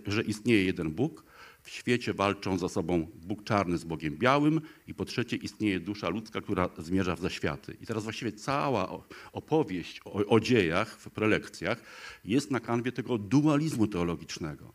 Że 0.07 0.23
istnieje 0.23 0.65
jeden 0.65 0.91
Bóg, 0.91 1.25
w 1.63 1.71
świecie 1.71 2.15
walczą 2.15 2.59
ze 2.59 2.69
sobą 2.69 3.07
Bóg 3.15 3.45
czarny 3.45 3.79
z 3.79 3.85
Bogiem 3.85 4.17
białym 4.17 4.61
i 4.87 4.95
po 4.95 5.05
trzecie 5.05 5.37
istnieje 5.37 5.81
dusza 5.81 6.09
ludzka, 6.09 6.41
która 6.41 6.69
zmierza 6.79 7.17
w 7.17 7.21
zaświaty. 7.21 7.77
I 7.81 7.87
teraz 7.87 8.05
właściwie 8.05 8.33
cała 8.33 9.03
opowieść 9.33 10.01
o, 10.05 10.27
o 10.27 10.41
dziejach 10.41 10.99
w 10.99 11.11
prelekcjach 11.11 11.83
jest 12.25 12.51
na 12.51 12.61
kanwie 12.61 12.93
tego 12.93 13.19
dualizmu 13.19 13.87
teologicznego. 13.87 14.75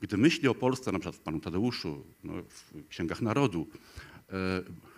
Gdy 0.00 0.16
myśli 0.16 0.48
o 0.48 0.54
Polsce, 0.54 0.92
na 0.92 0.98
przykład 0.98 1.16
w 1.16 1.20
Panu 1.20 1.40
Tadeuszu, 1.40 2.04
no, 2.24 2.32
w 2.48 2.88
Księgach 2.88 3.22
Narodu, 3.22 3.66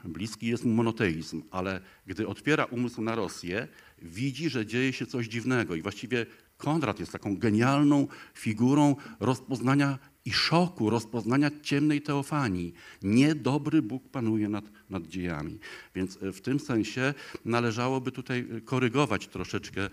e, 0.05 0.09
bliski 0.09 0.46
jest 0.46 0.64
mu 0.64 0.72
monoteizm, 0.72 1.42
ale 1.50 1.80
gdy 2.07 2.28
otwiera 2.28 2.64
umysł 2.64 3.03
na 3.03 3.14
Rosję, 3.14 3.68
widzi, 4.03 4.50
że 4.50 4.66
dzieje 4.66 4.92
się 4.92 5.07
coś 5.07 5.26
dziwnego 5.26 5.74
i 5.74 5.82
właściwie 5.82 6.26
Konrad 6.57 7.00
jest 7.00 7.12
taką 7.12 7.36
genialną 7.36 8.07
figurą 8.34 8.96
rozpoznania 9.20 9.98
i 10.24 10.32
szoku 10.32 10.90
rozpoznania 10.90 11.50
ciemnej 11.62 12.03
teofanii. 12.03 12.72
Niedobry 13.03 13.82
Bóg 13.82 14.09
panuje 14.09 14.48
nad, 14.48 14.64
nad 14.90 15.07
dziejami. 15.07 15.59
Więc 15.94 16.22
e, 16.22 16.32
w 16.32 16.40
tym 16.40 16.61
sensie 16.61 17.14
należałoby 17.44 18.12
tutaj 18.12 18.46
e, 18.57 18.61
korygować 18.61 19.28
troszeczkę 19.28 19.88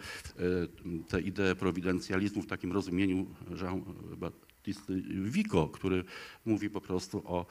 tę 1.08 1.22
ideę 1.22 1.56
prowidencjalizmu 1.56 2.42
w 2.42 2.48
takim 2.48 2.72
rozumieniu 2.72 3.26
Jean-Baptiste 3.62 4.49
Vico, 5.24 5.68
który 5.68 6.04
mówi 6.46 6.70
po 6.70 6.82
prostu 6.82 7.24
o 7.26 7.46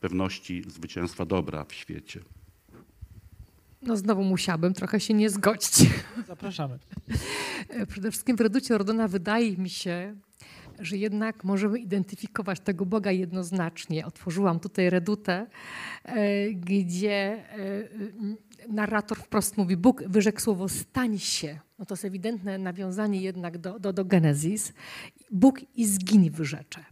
pewności 0.00 0.62
zwycięstwa 0.68 1.24
dobra 1.24 1.64
w 1.64 1.72
świecie. 1.72 2.20
No 3.82 3.96
znowu 3.96 4.24
musiałabym 4.24 4.74
trochę 4.74 5.00
się 5.00 5.14
nie 5.14 5.30
zgodzić. 5.30 5.90
Zapraszamy. 6.26 6.78
Przede 7.88 8.10
wszystkim 8.10 8.36
w 8.36 8.40
Reducie 8.40 8.74
Ordona 8.74 9.08
wydaje 9.08 9.56
mi 9.56 9.70
się, 9.70 10.16
że 10.80 10.96
jednak 10.96 11.44
możemy 11.44 11.78
identyfikować 11.78 12.60
tego 12.60 12.86
Boga 12.86 13.10
jednoznacznie. 13.10 14.06
Otworzyłam 14.06 14.60
tutaj 14.60 14.90
redutę, 14.90 15.46
e, 16.04 16.50
gdzie 16.50 17.44
e, 18.68 18.68
narrator 18.68 19.18
wprost 19.18 19.56
mówi, 19.56 19.76
Bóg 19.76 20.02
wyrzekł 20.06 20.40
słowo 20.40 20.68
stań 20.68 21.18
się. 21.18 21.58
No 21.78 21.84
to 21.84 21.94
jest 21.94 22.04
ewidentne 22.04 22.58
nawiązanie 22.58 23.20
jednak 23.20 23.58
do, 23.58 23.78
do, 23.78 23.92
do 23.92 24.04
Genezis. 24.04 24.72
Bóg 25.30 25.60
i 25.76 25.86
zgiń 25.86 26.30
wyrzecze. 26.30 26.84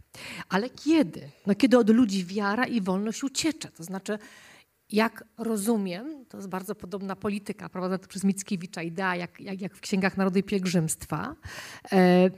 Ale 0.49 0.69
kiedy? 0.69 1.29
No 1.47 1.55
kiedy 1.55 1.77
od 1.77 1.89
ludzi 1.89 2.25
wiara 2.25 2.65
i 2.65 2.81
wolność 2.81 3.23
uciecze. 3.23 3.71
To 3.71 3.83
znaczy 3.83 4.19
jak 4.93 5.23
rozumiem, 5.37 6.25
to 6.29 6.37
jest 6.37 6.49
bardzo 6.49 6.75
podobna 6.75 7.15
polityka 7.15 7.69
prowadzona 7.69 8.07
przez 8.07 8.23
Mickiewicza, 8.23 8.81
idea 8.81 9.15
jak, 9.15 9.39
jak, 9.39 9.61
jak 9.61 9.75
w 9.75 9.81
Księgach 9.81 10.17
Narodu 10.17 10.39
i 10.39 10.43
Pielgrzymstwa. 10.43 11.35
E, 11.91 12.29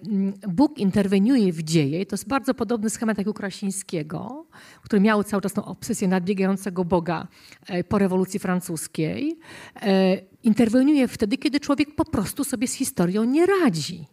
Bóg 0.47 0.78
interweniuje 0.78 1.53
w 1.53 1.64
dzieje 1.64 2.01
i 2.01 2.06
to 2.06 2.14
jest 2.14 2.28
bardzo 2.28 2.53
podobny 2.53 2.89
schemat 2.89 3.18
jak 3.18 3.28
u 3.28 3.34
Krasińskiego, 3.34 4.45
który 4.82 5.01
miał 5.01 5.24
cały 5.24 5.41
czas 5.41 5.53
tą 5.53 5.66
obsesję 5.66 6.08
nadbiegającego 6.08 6.86
Boga 6.86 7.28
e, 7.68 7.84
po 7.84 7.97
rewolucji 7.97 8.39
francuskiej. 8.39 9.39
E, 9.82 10.18
interweniuje 10.43 11.08
wtedy, 11.08 11.38
kiedy 11.38 11.60
człowiek 11.60 11.95
po 11.95 12.06
prostu 12.06 12.43
sobie 12.43 12.68
z 12.68 12.74
historią 12.74 13.24
nie 13.24 13.45
radzi. 13.45 14.06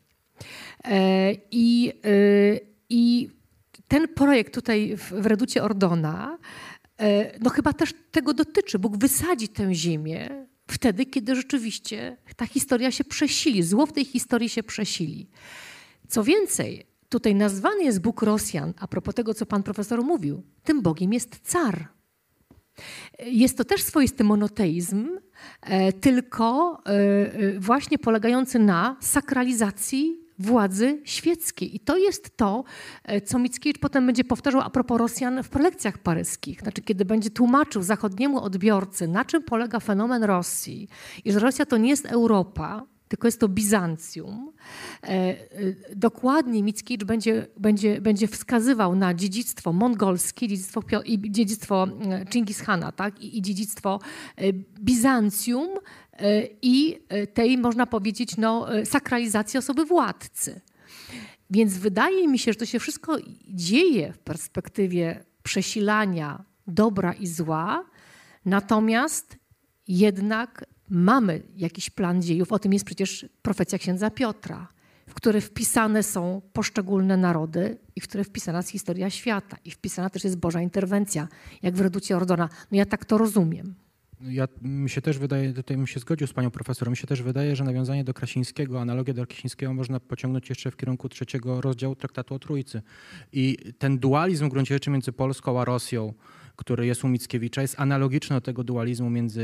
I, 1.50 1.92
i 2.88 3.28
ten 3.88 4.08
projekt 4.08 4.54
tutaj 4.54 4.96
w, 4.96 5.12
w 5.12 5.26
Reducie 5.26 5.62
Ordona 5.62 6.38
no 7.40 7.50
chyba 7.50 7.72
też 7.72 7.94
tego 8.10 8.34
dotyczy. 8.34 8.78
Bóg 8.78 8.96
wysadzi 8.96 9.48
tę 9.48 9.74
ziemię 9.74 10.46
wtedy, 10.66 11.06
kiedy 11.06 11.34
rzeczywiście 11.34 12.16
ta 12.36 12.46
historia 12.46 12.90
się 12.90 13.04
przesili, 13.04 13.62
zło 13.62 13.86
w 13.86 13.92
tej 13.92 14.04
historii 14.04 14.48
się 14.48 14.62
przesili. 14.62 15.28
Co 16.08 16.24
więcej, 16.24 16.86
tutaj 17.08 17.34
nazwany 17.34 17.84
jest 17.84 18.00
Bóg 18.00 18.22
Rosjan, 18.22 18.74
a 18.78 18.88
propos 18.88 19.14
tego, 19.14 19.34
co 19.34 19.46
pan 19.46 19.62
profesor 19.62 20.04
mówił, 20.04 20.42
tym 20.62 20.82
Bogiem 20.82 21.12
jest 21.12 21.40
car. 21.42 21.88
Jest 23.26 23.58
to 23.58 23.64
też 23.64 23.82
swoisty 23.82 24.24
monoteizm, 24.24 25.08
e, 25.60 25.92
tylko 25.92 26.78
e, 26.86 27.60
właśnie 27.60 27.98
polegający 27.98 28.58
na 28.58 28.96
sakralizacji 29.00 30.21
władzy 30.38 31.00
świeckiej. 31.04 31.76
I 31.76 31.80
to 31.80 31.96
jest 31.96 32.36
to, 32.36 32.64
e, 33.04 33.20
co 33.20 33.38
Mickiewicz 33.38 33.78
potem 33.78 34.06
będzie 34.06 34.24
powtarzał 34.24 34.60
a 34.60 34.70
propos 34.70 34.98
Rosjan 34.98 35.42
w 35.42 35.48
prelekcjach 35.48 35.98
paryskich. 35.98 36.60
Znaczy, 36.60 36.82
kiedy 36.82 37.04
będzie 37.04 37.30
tłumaczył 37.30 37.82
zachodniemu 37.82 38.40
odbiorcy, 38.40 39.08
na 39.08 39.24
czym 39.24 39.42
polega 39.42 39.80
fenomen 39.80 40.24
Rosji 40.24 40.88
i 41.24 41.32
że 41.32 41.38
Rosja 41.38 41.66
to 41.66 41.76
nie 41.76 41.90
jest 41.90 42.06
Europa, 42.06 42.86
tylko 43.12 43.28
jest 43.28 43.40
to 43.40 43.48
Bizancjum. 43.48 44.52
E, 45.02 45.08
e, 45.08 45.36
dokładnie 45.96 46.62
Mickiewicz 46.62 47.04
będzie, 47.04 47.46
będzie, 47.56 48.00
będzie 48.00 48.28
wskazywał 48.28 48.96
na 48.96 49.14
dziedzictwo 49.14 49.72
mongolskie 49.72 50.48
dziedzictwo, 50.48 50.82
i 51.04 51.30
dziedzictwo 51.30 51.88
Chingis 52.32 52.60
Hana 52.60 52.92
tak? 52.92 53.20
I, 53.20 53.38
i 53.38 53.42
dziedzictwo 53.42 54.00
Bizancjum, 54.80 55.68
i 56.62 56.98
e, 57.08 57.26
tej, 57.26 57.58
można 57.58 57.86
powiedzieć, 57.86 58.36
no, 58.36 58.74
e, 58.74 58.86
sakralizacji 58.86 59.58
osoby 59.58 59.84
władcy. 59.84 60.60
Więc 61.50 61.78
wydaje 61.78 62.28
mi 62.28 62.38
się, 62.38 62.52
że 62.52 62.58
to 62.58 62.66
się 62.66 62.78
wszystko 62.78 63.16
dzieje 63.48 64.12
w 64.12 64.18
perspektywie 64.18 65.24
przesilania 65.42 66.44
dobra 66.66 67.12
i 67.12 67.26
zła, 67.26 67.84
natomiast 68.44 69.36
jednak 69.88 70.64
mamy 70.90 71.42
jakiś 71.56 71.90
plan 71.90 72.22
dziejów. 72.22 72.52
O 72.52 72.58
tym 72.58 72.72
jest 72.72 72.84
przecież 72.84 73.26
profecja 73.42 73.78
księdza 73.78 74.10
Piotra, 74.10 74.68
w 75.08 75.14
które 75.14 75.40
wpisane 75.40 76.02
są 76.02 76.42
poszczególne 76.52 77.16
narody 77.16 77.78
i 77.96 78.00
w 78.00 78.08
które 78.08 78.24
wpisana 78.24 78.58
jest 78.58 78.70
historia 78.70 79.10
świata 79.10 79.56
i 79.64 79.70
wpisana 79.70 80.10
też 80.10 80.24
jest 80.24 80.36
Boża 80.36 80.60
interwencja, 80.60 81.28
jak 81.62 81.74
w 81.74 81.80
Reducie 81.80 82.16
Ordona. 82.16 82.48
No 82.70 82.78
ja 82.78 82.86
tak 82.86 83.04
to 83.04 83.18
rozumiem. 83.18 83.74
Ja 84.28 84.48
mi 84.62 84.90
się 84.90 85.02
też 85.02 85.18
wydaje, 85.18 85.52
tutaj 85.52 85.76
bym 85.76 85.86
się 85.86 86.00
zgodził 86.00 86.26
z 86.26 86.32
panią 86.32 86.50
profesor, 86.50 86.90
mi 86.90 86.96
się 86.96 87.06
też 87.06 87.22
wydaje, 87.22 87.56
że 87.56 87.64
nawiązanie 87.64 88.04
do 88.04 88.14
Krasińskiego, 88.14 88.80
analogię 88.80 89.14
do 89.14 89.26
Krasińskiego 89.26 89.74
można 89.74 90.00
pociągnąć 90.00 90.48
jeszcze 90.48 90.70
w 90.70 90.76
kierunku 90.76 91.08
trzeciego 91.08 91.60
rozdziału 91.60 91.94
traktatu 91.94 92.34
o 92.34 92.38
Trójcy. 92.38 92.82
I 93.32 93.58
ten 93.78 93.98
dualizm 93.98 94.46
w 94.46 94.50
gruncie 94.50 94.74
rzeczy 94.74 94.90
między 94.90 95.12
Polską 95.12 95.60
a 95.60 95.64
Rosją, 95.64 96.14
który 96.56 96.86
jest 96.86 97.04
u 97.04 97.08
Mickiewicza, 97.08 97.62
jest 97.62 97.80
analogiczny 97.80 98.36
do 98.36 98.40
tego 98.40 98.64
dualizmu 98.64 99.10
między 99.10 99.40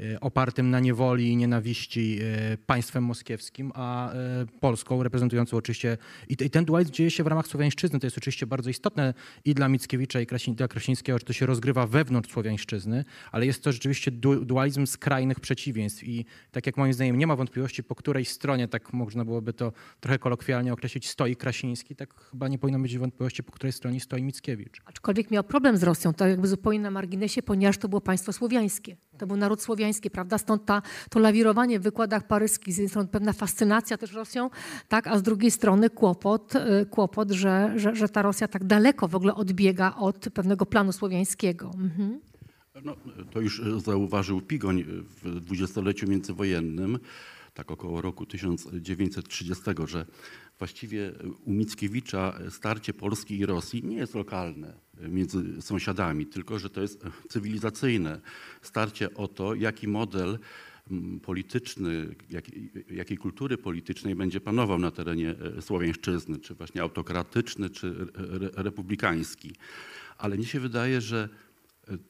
y, 0.00 0.04
y, 0.04 0.20
opartym 0.20 0.70
na 0.70 0.80
niewoli 0.80 1.28
i 1.28 1.36
nienawiści 1.36 2.18
y, 2.52 2.58
państwem 2.66 3.04
moskiewskim, 3.04 3.72
a 3.74 4.12
Polską, 4.60 5.02
reprezentującą 5.02 5.56
oczywiście... 5.56 5.98
I 6.28 6.36
ten 6.36 6.64
dualizm 6.64 6.92
dzieje 6.92 7.10
się 7.10 7.24
w 7.24 7.26
ramach 7.26 7.46
słowiańszczyzny. 7.46 8.00
To 8.00 8.06
jest 8.06 8.18
oczywiście 8.18 8.46
bardzo 8.46 8.70
istotne 8.70 9.14
i 9.44 9.54
dla 9.54 9.68
Mickiewicza, 9.68 10.20
i 10.20 10.26
dla 10.54 10.68
Krasińskiego, 10.68 11.18
że 11.18 11.24
to 11.24 11.32
się 11.32 11.46
rozgrywa 11.46 11.86
wewnątrz 11.86 12.32
słowiańszczyzny, 12.32 13.04
ale 13.32 13.46
jest 13.46 13.62
to 13.62 13.72
rzeczywiście 13.72 14.10
dualizm 14.42 14.86
skrajnych 14.86 15.40
przeciwieństw. 15.40 16.04
I 16.04 16.24
tak 16.52 16.66
jak 16.66 16.76
moim 16.76 16.92
zdaniem 16.92 17.18
nie 17.18 17.26
ma 17.26 17.36
wątpliwości, 17.36 17.82
po 17.82 17.94
której 17.94 18.24
stronie, 18.24 18.68
tak 18.68 18.92
można 18.92 19.24
byłoby 19.24 19.52
to 19.52 19.72
trochę 20.00 20.18
kolokwialnie 20.18 20.72
określić, 20.72 21.08
stoi 21.08 21.36
Krasiński, 21.36 21.96
tak 21.96 22.14
chyba 22.30 22.48
nie 22.48 22.58
powinno 22.58 22.78
być 22.78 22.98
wątpliwości, 22.98 23.42
po 23.42 23.52
której 23.52 23.72
stronie 23.72 24.00
stoi 24.00 24.22
Mickiewicz. 24.22 24.80
Aczkolwiek 24.84 25.30
miał 25.30 25.44
problem 25.44 25.76
z 25.76 25.82
Rosją. 25.82 26.14
To 26.14 26.25
jakby 26.28 26.48
zupełnie 26.48 26.80
na 26.80 26.90
marginesie, 26.90 27.42
ponieważ 27.42 27.78
to 27.78 27.88
było 27.88 28.00
państwo 28.00 28.32
słowiańskie. 28.32 28.96
To 29.18 29.26
był 29.26 29.36
naród 29.36 29.62
słowiański, 29.62 30.10
prawda? 30.10 30.38
Stąd 30.38 30.64
ta, 30.64 30.82
to 31.10 31.18
lawirowanie 31.18 31.80
w 31.80 31.82
wykładach 31.82 32.26
paryskich, 32.26 32.74
z 32.74 32.76
jednej 32.76 32.88
strony 32.88 33.08
pewna 33.08 33.32
fascynacja 33.32 33.96
też 33.96 34.12
Rosją, 34.12 34.50
tak? 34.88 35.06
a 35.06 35.18
z 35.18 35.22
drugiej 35.22 35.50
strony 35.50 35.90
kłopot, 35.90 36.54
y, 36.54 36.86
kłopot 36.86 37.30
że, 37.30 37.72
że, 37.76 37.96
że 37.96 38.08
ta 38.08 38.22
Rosja 38.22 38.48
tak 38.48 38.64
daleko 38.64 39.08
w 39.08 39.14
ogóle 39.14 39.34
odbiega 39.34 39.94
od 39.94 40.28
pewnego 40.34 40.66
planu 40.66 40.92
słowiańskiego. 40.92 41.70
Mhm. 41.74 42.20
No, 42.84 42.96
to 43.30 43.40
już 43.40 43.62
zauważył 43.76 44.40
Pigoń 44.40 44.84
w 45.22 45.40
dwudziestoleciu 45.40 46.08
międzywojennym, 46.08 46.98
tak 47.56 47.70
około 47.70 48.00
roku 48.00 48.26
1930, 48.26 49.64
że 49.86 50.06
właściwie 50.58 51.12
u 51.44 51.52
Mickiewicza 51.52 52.38
starcie 52.50 52.94
Polski 52.94 53.38
i 53.38 53.46
Rosji 53.46 53.84
nie 53.84 53.96
jest 53.96 54.14
lokalne 54.14 54.74
między 55.08 55.62
sąsiadami, 55.62 56.26
tylko 56.26 56.58
że 56.58 56.70
to 56.70 56.80
jest 56.80 57.04
cywilizacyjne 57.28 58.20
starcie 58.62 59.14
o 59.14 59.28
to, 59.28 59.54
jaki 59.54 59.88
model 59.88 60.38
mm, 60.90 61.20
polityczny, 61.20 62.14
jak, 62.30 62.44
jakiej 62.90 63.16
kultury 63.16 63.58
politycznej 63.58 64.14
będzie 64.14 64.40
panował 64.40 64.78
na 64.78 64.90
terenie 64.90 65.34
e, 65.58 65.62
Słowiańszczyzny, 65.62 66.38
czy 66.38 66.54
właśnie 66.54 66.82
autokratyczny, 66.82 67.70
czy 67.70 68.06
republikański. 68.56 69.52
Ale 70.18 70.36
mnie 70.36 70.46
się 70.46 70.60
wydaje, 70.60 71.00
że 71.00 71.28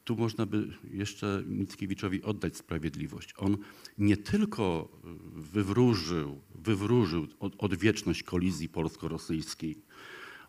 tu 0.04 0.16
można 0.16 0.46
by 0.46 0.68
jeszcze 0.84 1.42
Mickiewiczowi 1.46 2.22
oddać 2.22 2.56
sprawiedliwość. 2.56 3.34
On 3.36 3.56
nie 3.98 4.16
tylko 4.16 4.88
wywróżył, 5.34 6.40
wywróżył 6.54 7.26
odwieczność 7.58 8.22
kolizji 8.22 8.68
polsko-rosyjskiej, 8.68 9.82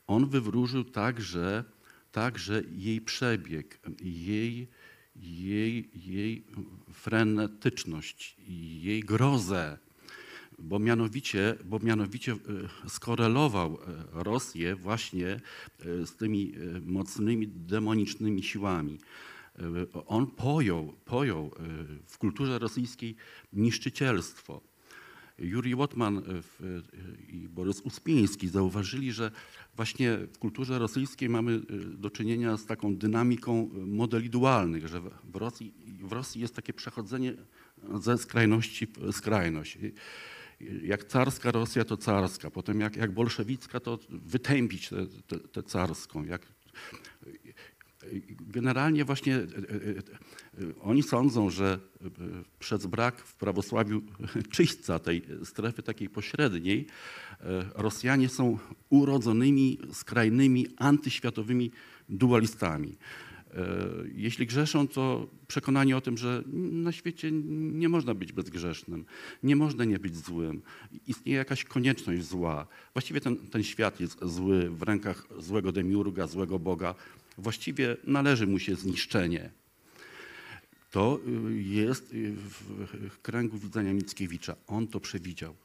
on 0.07 0.29
wywróżył 0.29 0.83
także, 0.83 1.63
także 2.11 2.63
jej 2.71 3.01
przebieg, 3.01 3.79
jej, 4.01 4.67
jej, 5.15 5.89
jej 5.95 6.45
frenetyczność, 6.93 8.37
jej 8.83 8.99
grozę, 8.99 9.77
bo 10.59 10.79
mianowicie, 10.79 11.55
bo 11.65 11.79
mianowicie 11.79 12.31
e, 12.31 12.89
skorelował 12.89 13.73
e, 13.73 14.23
Rosję 14.23 14.75
właśnie 14.75 15.27
e, 15.27 15.39
z 16.05 16.15
tymi 16.15 16.53
mocnymi 16.85 17.47
demonicznymi 17.47 18.43
siłami. 18.43 18.99
On 20.05 20.27
pojął, 20.27 20.93
pojął 21.05 21.51
w 22.05 22.17
kulturze 22.17 22.59
rosyjskiej 22.59 23.15
niszczycielstwo. 23.53 24.61
Juri 25.39 25.75
Łotman 25.75 26.21
i 27.29 27.47
Borys 27.49 27.81
Uspiński 27.81 28.47
zauważyli, 28.47 29.11
że 29.11 29.31
właśnie 29.75 30.17
w 30.17 30.37
kulturze 30.37 30.79
rosyjskiej 30.79 31.29
mamy 31.29 31.59
do 31.97 32.09
czynienia 32.09 32.57
z 32.57 32.65
taką 32.65 32.95
dynamiką 32.95 33.69
modeli 33.73 34.29
dualnych, 34.29 34.87
że 34.87 35.01
w 35.23 35.35
Rosji, 35.35 35.73
w 35.99 36.11
Rosji 36.11 36.41
jest 36.41 36.55
takie 36.55 36.73
przechodzenie 36.73 37.33
ze 37.99 38.17
skrajności 38.17 38.87
w 38.87 39.13
skrajność 39.13 39.77
jak 40.83 41.03
carska 41.03 41.51
Rosja, 41.51 41.85
to 41.85 41.97
carska. 41.97 42.51
Potem 42.51 42.79
jak, 42.79 42.95
jak 42.95 43.11
bolszewicka, 43.11 43.79
to 43.79 43.99
wytępić 44.09 44.89
tę 45.51 45.63
carską. 45.63 46.23
Jak, 46.23 46.41
generalnie 48.39 49.05
właśnie 49.05 49.35
e, 49.35 49.39
e, 49.39 49.43
e, 49.43 50.81
oni 50.81 51.03
sądzą, 51.03 51.49
że 51.49 51.79
przez 52.59 52.85
brak 52.85 53.21
w 53.21 53.35
prawosławiu 53.35 54.01
czyśćca 54.53 54.99
tej 54.99 55.21
strefy 55.43 55.83
takiej 55.83 56.09
pośredniej, 56.09 56.87
Rosjanie 57.75 58.29
są 58.29 58.57
urodzonymi, 58.89 59.77
skrajnymi, 59.93 60.67
antyświatowymi 60.77 61.71
dualistami. 62.09 62.97
E, 63.53 63.67
jeśli 64.15 64.47
grzeszą, 64.47 64.87
to 64.87 65.27
przekonanie 65.47 65.97
o 65.97 66.01
tym, 66.01 66.17
że 66.17 66.43
na 66.71 66.91
świecie 66.91 67.31
nie 67.31 67.89
można 67.89 68.13
być 68.13 68.31
bezgrzesznym, 68.31 69.05
nie 69.43 69.55
można 69.55 69.85
nie 69.85 69.99
być 69.99 70.17
złym. 70.17 70.61
Istnieje 71.07 71.37
jakaś 71.37 71.63
konieczność 71.63 72.23
zła. 72.23 72.67
Właściwie 72.93 73.21
ten, 73.21 73.37
ten 73.37 73.63
świat 73.63 73.99
jest 73.99 74.19
zły 74.21 74.69
w 74.69 74.83
rękach 74.83 75.27
złego 75.39 75.71
demiurga, 75.71 76.27
złego 76.27 76.59
Boga. 76.59 76.95
Właściwie 77.37 77.97
należy 78.03 78.47
mu 78.47 78.59
się 78.59 78.75
zniszczenie. 78.75 79.49
To 80.91 81.19
y, 81.49 81.61
jest 81.61 82.13
y, 82.13 82.33
w 83.09 83.19
kręgu 83.21 83.57
widzenia 83.57 83.93
Mickiewicza. 83.93 84.55
On 84.67 84.87
to 84.87 84.99
przewidział. 84.99 85.55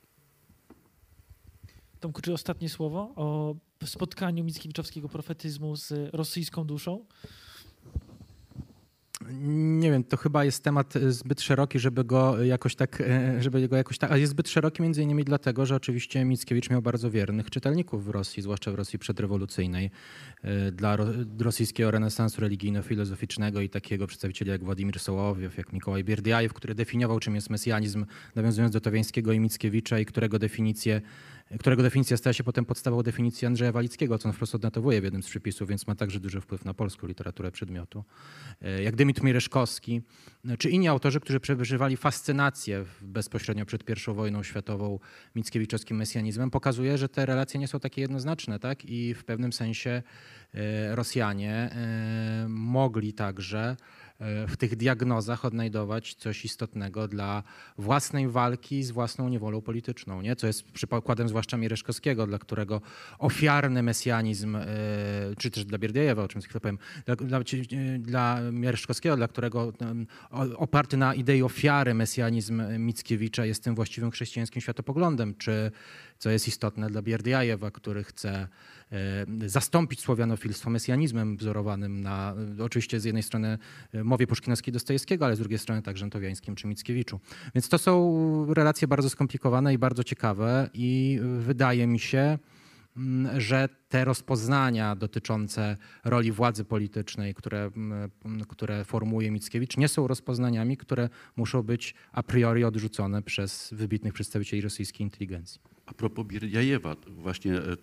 Tomku, 2.01 2.22
czy 2.22 2.33
ostatnie 2.33 2.68
słowo 2.68 3.12
o 3.16 3.55
spotkaniu 3.85 4.45
Mickiewiczowskiego 4.45 5.09
profetyzmu 5.09 5.76
z 5.76 6.14
rosyjską 6.14 6.64
duszą? 6.64 7.05
Nie 9.53 9.91
wiem, 9.91 10.05
to 10.05 10.16
chyba 10.16 10.45
jest 10.45 10.64
temat 10.64 10.95
zbyt 11.09 11.41
szeroki, 11.41 11.79
żeby 11.79 12.05
go 12.05 12.45
jakoś 12.45 12.75
tak, 12.75 13.01
e, 13.01 13.43
żeby 13.43 13.68
go 13.68 13.77
jakoś 13.77 13.99
tak, 13.99 14.12
a 14.12 14.16
jest 14.16 14.31
zbyt 14.31 14.49
szeroki 14.49 14.83
między 14.83 15.03
innymi 15.03 15.25
dlatego, 15.25 15.66
że 15.66 15.77
oczywiście 15.77 16.25
Mickiewicz 16.25 16.70
miał 16.70 16.83
bardzo 16.83 17.11
wiernych 17.11 17.51
czytelników 17.51 18.05
w 18.05 18.09
Rosji, 18.09 18.43
zwłaszcza 18.43 18.73
w 18.73 18.75
Rosji 18.75 18.99
przedrewolucyjnej. 18.99 19.91
E, 20.43 20.73
dla 20.73 20.97
rosyjskiego 21.39 21.91
renesansu 21.91 22.41
religijno-filozoficznego 22.41 23.61
i 23.61 23.68
takiego 23.68 24.07
przedstawicieli 24.07 24.51
jak 24.51 24.64
Władimir 24.64 25.01
Sołowiew, 25.01 25.59
jak 25.59 25.73
Mikołaj 25.73 26.05
Bierdiajew, 26.05 26.53
który 26.53 26.75
definiował 26.75 27.20
czym 27.20 27.35
jest 27.35 27.51
mesjanizm, 27.51 28.07
nawiązując 28.35 28.73
do 28.73 28.81
Towiańskiego 28.81 29.33
i 29.33 29.41
Mickiewicza 29.41 29.99
i 29.99 30.07
którego 30.07 30.39
definicję 30.39 31.01
którego 31.59 31.83
definicja 31.83 32.17
stała 32.17 32.35
się 32.35 32.45
potem 32.45 32.65
podstawą 32.65 33.03
definicji 33.03 33.47
Andrzeja 33.47 33.73
Walickiego, 33.73 34.19
co 34.19 34.29
on 34.29 34.33
wprost 34.33 34.55
odnotowuje 34.55 35.01
w 35.01 35.05
jednym 35.05 35.23
z 35.23 35.27
przypisów, 35.27 35.69
więc 35.69 35.87
ma 35.87 35.95
także 35.95 36.21
duży 36.21 36.41
wpływ 36.41 36.65
na 36.65 36.75
polską 36.75 37.07
literaturę 37.07 37.51
przedmiotu. 37.51 38.05
E, 38.63 38.83
jak 38.83 38.97
Dymitr 38.97 39.23
Mireszkowski, 39.23 40.03
e, 40.49 40.57
czy 40.57 40.71
inni 40.71 40.89
autorzy, 40.89 41.21
którzy 41.21 41.41
przeżywali 41.41 41.97
fascynację 41.97 42.85
bezpośrednio 43.03 43.67
przed 43.67 43.91
I 43.91 44.15
wojną 44.15 44.43
światową 44.43 44.99
mickiewiczowskim 45.35 45.97
mesjanizmem, 45.97 46.51
pokazuje, 46.51 46.99
że 46.99 47.09
te 47.09 47.27
relacje 47.27 47.61
nie 47.61 47.69
są 47.69 47.81
takie 47.81 48.01
jednoznaczne, 48.01 48.59
tak? 48.59 48.85
I 48.85 49.15
w 49.15 49.25
pewnym 49.25 49.53
sensie 49.53 50.03
e, 50.55 50.97
Rosjanie 50.97 51.71
mogli 52.49 53.13
także 53.13 53.77
w 54.49 54.57
tych 54.57 54.77
diagnozach 54.77 55.45
odnajdować 55.45 56.14
coś 56.14 56.45
istotnego 56.45 57.09
dla 57.09 57.43
własnej 57.79 58.29
walki 58.29 58.83
z 58.83 58.91
własną 58.91 59.29
niewolą 59.29 59.61
polityczną, 59.61 60.23
nie? 60.23 60.37
co 60.37 60.47
jest 60.47 60.64
przykładem 60.64 61.29
zwłaszcza 61.29 61.57
Miereszkowskiego, 61.57 62.27
dla 62.27 62.39
którego 62.39 62.81
ofiarny 63.18 63.83
mesjanizm, 63.83 64.57
e, 64.57 64.66
czy 65.39 65.51
też 65.51 65.64
dla 65.64 65.79
Bierdiejewa, 65.79 66.23
o 66.23 66.29
czym 66.29 66.43
chwilę 66.43 66.61
powiem, 66.61 66.79
dla, 67.07 67.16
dla, 67.16 67.41
dla 67.99 68.41
Miereszkowskiego, 68.53 69.16
dla 69.16 69.29
którego 69.29 69.73
oparty 70.57 70.97
na 70.97 71.14
idei 71.14 71.43
ofiary 71.43 71.95
mesjanizm 71.95 72.62
Mickiewicza 72.79 73.45
jest 73.45 73.64
tym 73.64 73.75
właściwym 73.75 74.11
chrześcijańskim 74.11 74.62
światopoglądem, 74.62 75.35
czy 75.35 75.70
co 76.23 76.31
jest 76.31 76.49
istotne 76.49 76.91
dla 76.91 77.03
Bierdiajewa, 77.03 77.70
który 77.70 78.05
chce 78.05 78.49
e, 78.93 79.49
zastąpić 79.49 80.01
słowianofilstwo 80.01 80.70
mesjanizmem 80.70 81.37
wzorowanym 81.37 82.01
na, 82.01 82.35
oczywiście 82.61 83.01
z 83.01 83.05
jednej 83.05 83.23
strony 83.23 83.59
e, 83.93 84.05
mowie 84.05 84.27
puszkinowskiej 84.27 84.73
Dostojewskiego, 84.73 85.25
ale 85.25 85.37
z 85.37 85.39
drugiej 85.39 85.59
strony 85.59 85.83
także 85.83 86.11
Towiańskim 86.11 86.55
czy 86.55 86.66
Mickiewiczu. 86.66 87.20
Więc 87.55 87.68
to 87.68 87.79
są 87.79 88.55
relacje 88.55 88.89
bardzo 88.89 89.11
skomplikowane 89.11 89.75
i 89.75 89.79
bardzo 89.79 90.05
ciekawe 90.05 90.70
i 90.75 91.20
wydaje 91.39 91.87
mi 91.87 91.99
się, 91.99 92.39
mm, 92.97 93.41
że 93.41 93.68
te 93.89 94.05
rozpoznania 94.05 94.97
dotyczące 94.97 95.77
roli 96.05 96.33
władzy 96.33 96.64
politycznej, 96.64 97.35
które, 97.35 97.70
mm, 97.77 98.11
które 98.49 98.85
formułuje 98.85 99.31
Mickiewicz, 99.31 99.77
nie 99.77 99.89
są 99.89 100.07
rozpoznaniami, 100.07 100.77
które 100.77 101.09
muszą 101.37 101.62
być 101.62 101.95
a 102.12 102.23
priori 102.23 102.64
odrzucone 102.64 103.23
przez 103.23 103.68
wybitnych 103.73 104.12
przedstawicieli 104.12 104.62
rosyjskiej 104.62 105.05
inteligencji. 105.05 105.72
A 105.87 105.95
propos 105.95 106.26
Bierdiajewa, 106.26 106.97
właśnie 107.07 107.57
e, 107.57 107.76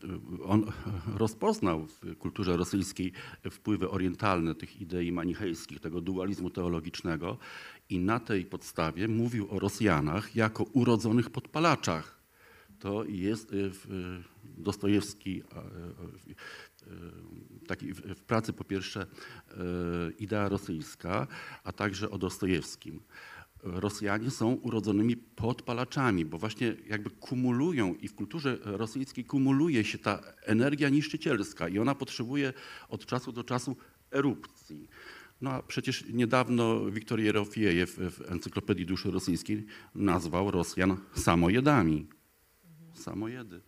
on 0.43 0.71
rozpoznał 1.23 1.87
w 1.87 2.17
kulturze 2.17 2.57
rosyjskiej 2.57 3.11
wpływy 3.51 3.89
orientalne 3.89 4.55
tych 4.55 4.81
idei 4.81 5.11
manichejskich, 5.11 5.79
tego 5.79 6.01
dualizmu 6.01 6.49
teologicznego 6.49 7.37
i 7.89 7.99
na 7.99 8.19
tej 8.19 8.45
podstawie 8.45 9.07
mówił 9.07 9.47
o 9.49 9.59
Rosjanach 9.59 10.35
jako 10.35 10.63
urodzonych 10.63 11.29
podpalaczach. 11.29 12.19
To 12.79 13.03
jest 13.05 13.53
e, 13.53 13.55
w 13.55 13.87
Dostojewski 14.43 15.41
e, 15.41 15.61
taki 17.67 17.93
w 17.93 18.21
pracy 18.21 18.53
po 18.53 18.63
pierwsze 18.63 19.05
idea 20.19 20.49
rosyjska, 20.49 21.27
a 21.63 21.71
także 21.71 22.09
o 22.09 22.17
Dostojewskim. 22.17 22.99
Rosjanie 23.63 24.31
są 24.31 24.53
urodzonymi 24.53 25.17
podpalaczami, 25.17 26.25
bo 26.25 26.37
właśnie 26.37 26.75
jakby 26.87 27.09
kumulują 27.09 27.95
i 27.95 28.07
w 28.07 28.15
kulturze 28.15 28.57
rosyjskiej 28.63 29.25
kumuluje 29.25 29.83
się 29.83 29.97
ta 29.97 30.21
energia 30.45 30.89
niszczycielska 30.89 31.67
i 31.67 31.79
ona 31.79 31.95
potrzebuje 31.95 32.53
od 32.89 33.05
czasu 33.05 33.31
do 33.31 33.43
czasu 33.43 33.75
erupcji. 34.11 34.87
No 35.41 35.51
a 35.51 35.63
przecież 35.63 36.05
niedawno 36.13 36.91
Wiktor 36.91 37.19
Jerofiejew 37.19 37.95
w 37.95 38.31
Encyklopedii 38.31 38.85
Duszy 38.85 39.11
Rosyjskiej 39.11 39.65
nazwał 39.95 40.51
Rosjan 40.51 40.97
samojedami. 41.15 42.07
Samojedy. 42.93 43.61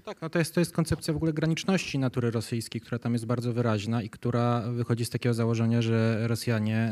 No 0.00 0.04
tak, 0.04 0.22
no 0.22 0.30
to, 0.30 0.38
jest, 0.38 0.54
to 0.54 0.60
jest 0.60 0.72
koncepcja 0.72 1.14
w 1.14 1.16
ogóle 1.16 1.32
graniczności 1.32 1.98
natury 1.98 2.30
rosyjskiej, 2.30 2.80
która 2.80 2.98
tam 2.98 3.12
jest 3.12 3.26
bardzo 3.26 3.52
wyraźna 3.52 4.02
i 4.02 4.10
która 4.10 4.60
wychodzi 4.60 5.04
z 5.04 5.10
takiego 5.10 5.34
założenia, 5.34 5.82
że 5.82 6.28
Rosjanie 6.28 6.76
e, 6.76 6.88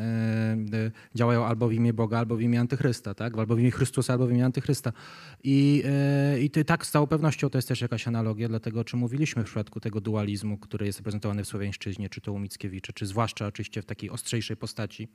e, 0.73 0.91
działają 1.15 1.45
albo 1.45 1.69
w 1.69 1.73
imię 1.73 1.93
Boga, 1.93 2.19
albo 2.19 2.37
w 2.37 2.41
imię 2.41 2.61
Antychrysta, 2.61 3.15
tak? 3.15 3.39
albo 3.39 3.57
w 3.57 3.61
imię 3.61 3.71
Chrystusa, 3.71 4.13
albo 4.13 4.27
w 4.27 4.31
imię 4.31 4.45
Antychrysta. 4.45 4.93
I, 5.45 5.83
e, 5.87 6.41
i 6.41 6.51
tak 6.51 6.87
z 6.87 6.91
całą 6.91 7.07
pewnością 7.07 7.51
to 7.51 7.59
jest 7.59 7.69
też 7.69 7.81
jakaś 7.81 8.09
analogia 8.09 8.49
dla 8.49 8.61
tego, 8.61 8.81
o 8.81 8.85
czym 8.85 8.99
mówiliśmy 8.99 9.43
w 9.43 9.47
przypadku 9.47 9.81
tego 9.81 10.01
dualizmu, 10.01 10.59
który 10.59 10.87
jest 10.87 10.99
reprezentowany 10.99 11.45
w 11.45 11.49
Słowiańszczyźnie, 11.49 12.09
czy 12.09 12.21
to 12.21 12.33
u 12.33 12.39
Mickiewicza, 12.39 12.93
czy 12.93 13.07
zwłaszcza 13.07 13.47
oczywiście 13.47 13.83
w 13.83 13.87
takiej 13.87 14.11
ostrzejszej 14.11 14.57
postaci 14.57 15.09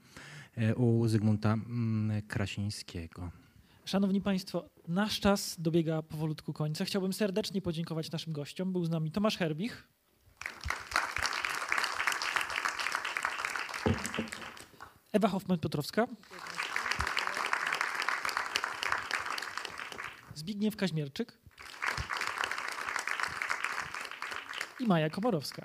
u 0.75 1.07
Zygmunta 1.07 1.53
mm, 1.53 2.21
Krasińskiego. 2.27 3.42
Szanowni 3.85 4.21
Państwo, 4.21 4.69
nasz 4.87 5.19
czas 5.19 5.55
dobiega 5.59 6.01
powolutku 6.01 6.53
końca. 6.53 6.85
Chciałbym 6.85 7.13
serdecznie 7.13 7.61
podziękować 7.61 8.11
naszym 8.11 8.33
gościom. 8.33 8.73
Był 8.73 8.85
z 8.85 8.89
nami 8.89 9.11
Tomasz 9.11 9.37
Herbich. 9.37 9.87
Ewa 15.11 15.27
Hoffman-Piotrowska. 15.27 16.07
Zbigniew 20.35 20.75
Kaźmierczyk. 20.75 21.37
I 24.79 24.87
Maja 24.87 25.09
Komorowska. 25.09 25.61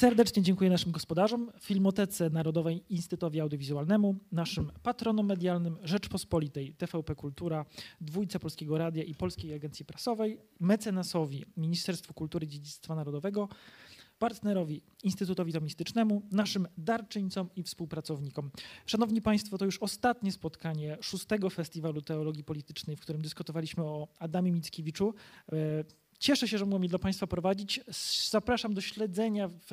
Serdecznie 0.00 0.42
dziękuję 0.42 0.70
naszym 0.70 0.92
gospodarzom, 0.92 1.50
Filmotece 1.60 2.30
Narodowej 2.30 2.84
Instytutowi 2.88 3.40
Audiowizualnemu, 3.40 4.16
naszym 4.32 4.70
patronom 4.82 5.26
medialnym 5.26 5.76
Rzeczpospolitej, 5.82 6.74
TVP 6.74 7.14
Kultura, 7.14 7.64
Dwójce 8.00 8.38
Polskiego 8.38 8.78
Radia 8.78 9.02
i 9.02 9.14
Polskiej 9.14 9.54
Agencji 9.54 9.84
Prasowej, 9.84 10.38
mecenasowi 10.60 11.44
Ministerstwu 11.56 12.14
Kultury 12.14 12.46
i 12.46 12.48
Dziedzictwa 12.48 12.94
Narodowego, 12.94 13.48
partnerowi 14.18 14.82
Instytutowi 15.02 15.52
Tomistycznemu, 15.52 16.22
naszym 16.32 16.68
darczyńcom 16.78 17.48
i 17.56 17.62
współpracownikom. 17.62 18.50
Szanowni 18.86 19.22
Państwo, 19.22 19.58
to 19.58 19.64
już 19.64 19.78
ostatnie 19.78 20.32
spotkanie 20.32 20.98
szóstego 21.00 21.50
Festiwalu 21.50 22.02
Teologii 22.02 22.44
Politycznej, 22.44 22.96
w 22.96 23.00
którym 23.00 23.22
dyskutowaliśmy 23.22 23.84
o 23.84 24.08
Adamie 24.18 24.52
Mickiewiczu. 24.52 25.14
E, 26.20 26.22
Cieszę 26.22 26.48
się, 26.48 26.58
że 26.58 26.64
mogłem 26.64 26.82
je 26.82 26.88
dla 26.88 26.98
Państwa 26.98 27.26
prowadzić. 27.26 27.80
Zapraszam 28.30 28.74
do 28.74 28.80
śledzenia 28.80 29.48
w 29.48 29.70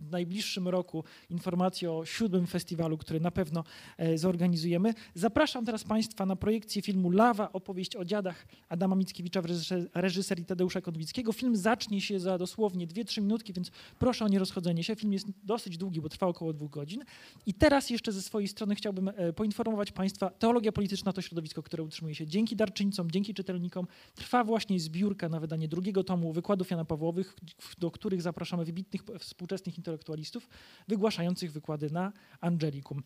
najbliższym 0.00 0.68
roku 0.68 1.04
informacji 1.30 1.86
o 1.86 2.04
siódmym 2.04 2.46
festiwalu, 2.46 2.98
który 2.98 3.20
na 3.20 3.30
pewno 3.30 3.64
e, 3.98 4.18
zorganizujemy. 4.18 4.94
Zapraszam 5.14 5.66
teraz 5.66 5.84
Państwa 5.84 6.26
na 6.26 6.36
projekcję 6.36 6.82
filmu 6.82 7.10
Lawa, 7.10 7.52
opowieść 7.52 7.96
o 7.96 8.04
dziadach 8.04 8.46
Adama 8.68 8.96
Mickiewicza 8.96 9.42
w 9.42 9.46
reżyserii 9.94 10.44
Tadeusza 10.44 10.80
Konwickiego. 10.80 11.32
Film 11.32 11.56
zacznie 11.56 12.00
się 12.00 12.20
za 12.20 12.38
dosłownie 12.38 12.86
2-3 12.86 13.22
minutki, 13.22 13.52
więc 13.52 13.70
proszę 13.98 14.24
o 14.24 14.28
nierozchodzenie 14.28 14.84
się. 14.84 14.96
Film 14.96 15.12
jest 15.12 15.26
dosyć 15.42 15.78
długi, 15.78 16.00
bo 16.00 16.08
trwa 16.08 16.26
około 16.26 16.52
dwóch 16.52 16.70
godzin. 16.70 17.04
I 17.46 17.54
teraz 17.54 17.90
jeszcze 17.90 18.12
ze 18.12 18.22
swojej 18.22 18.48
strony 18.48 18.74
chciałbym 18.74 19.08
e, 19.08 19.32
poinformować 19.32 19.92
Państwa, 19.92 20.30
teologia 20.30 20.72
polityczna 20.72 21.12
to 21.12 21.22
środowisko, 21.22 21.62
które 21.62 21.82
utrzymuje 21.82 22.14
się 22.14 22.26
dzięki 22.26 22.56
darczyńcom, 22.56 23.10
dzięki 23.10 23.34
czytelnikom. 23.34 23.86
Trwa 24.14 24.44
właśnie 24.44 24.80
zbiórka 24.80 25.28
na 25.28 25.40
wydanie 25.40 25.68
drugiego 25.68 26.04
tomu 26.04 26.32
wykładów 26.32 26.70
Jana 26.70 26.84
Pawłowych, 26.84 27.36
do 27.78 27.90
których 27.90 28.22
zapraszamy 28.22 28.64
wybitnych 28.64 29.02
współczesnych 29.18 29.78
intelektualistów 29.90 30.48
wygłaszających 30.88 31.52
wykłady 31.52 31.90
na 31.90 32.12
Angelikum. 32.40 33.02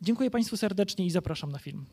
Dziękuję 0.00 0.30
Państwu 0.30 0.56
serdecznie 0.56 1.06
i 1.06 1.10
zapraszam 1.10 1.52
na 1.52 1.58
film. 1.58 1.84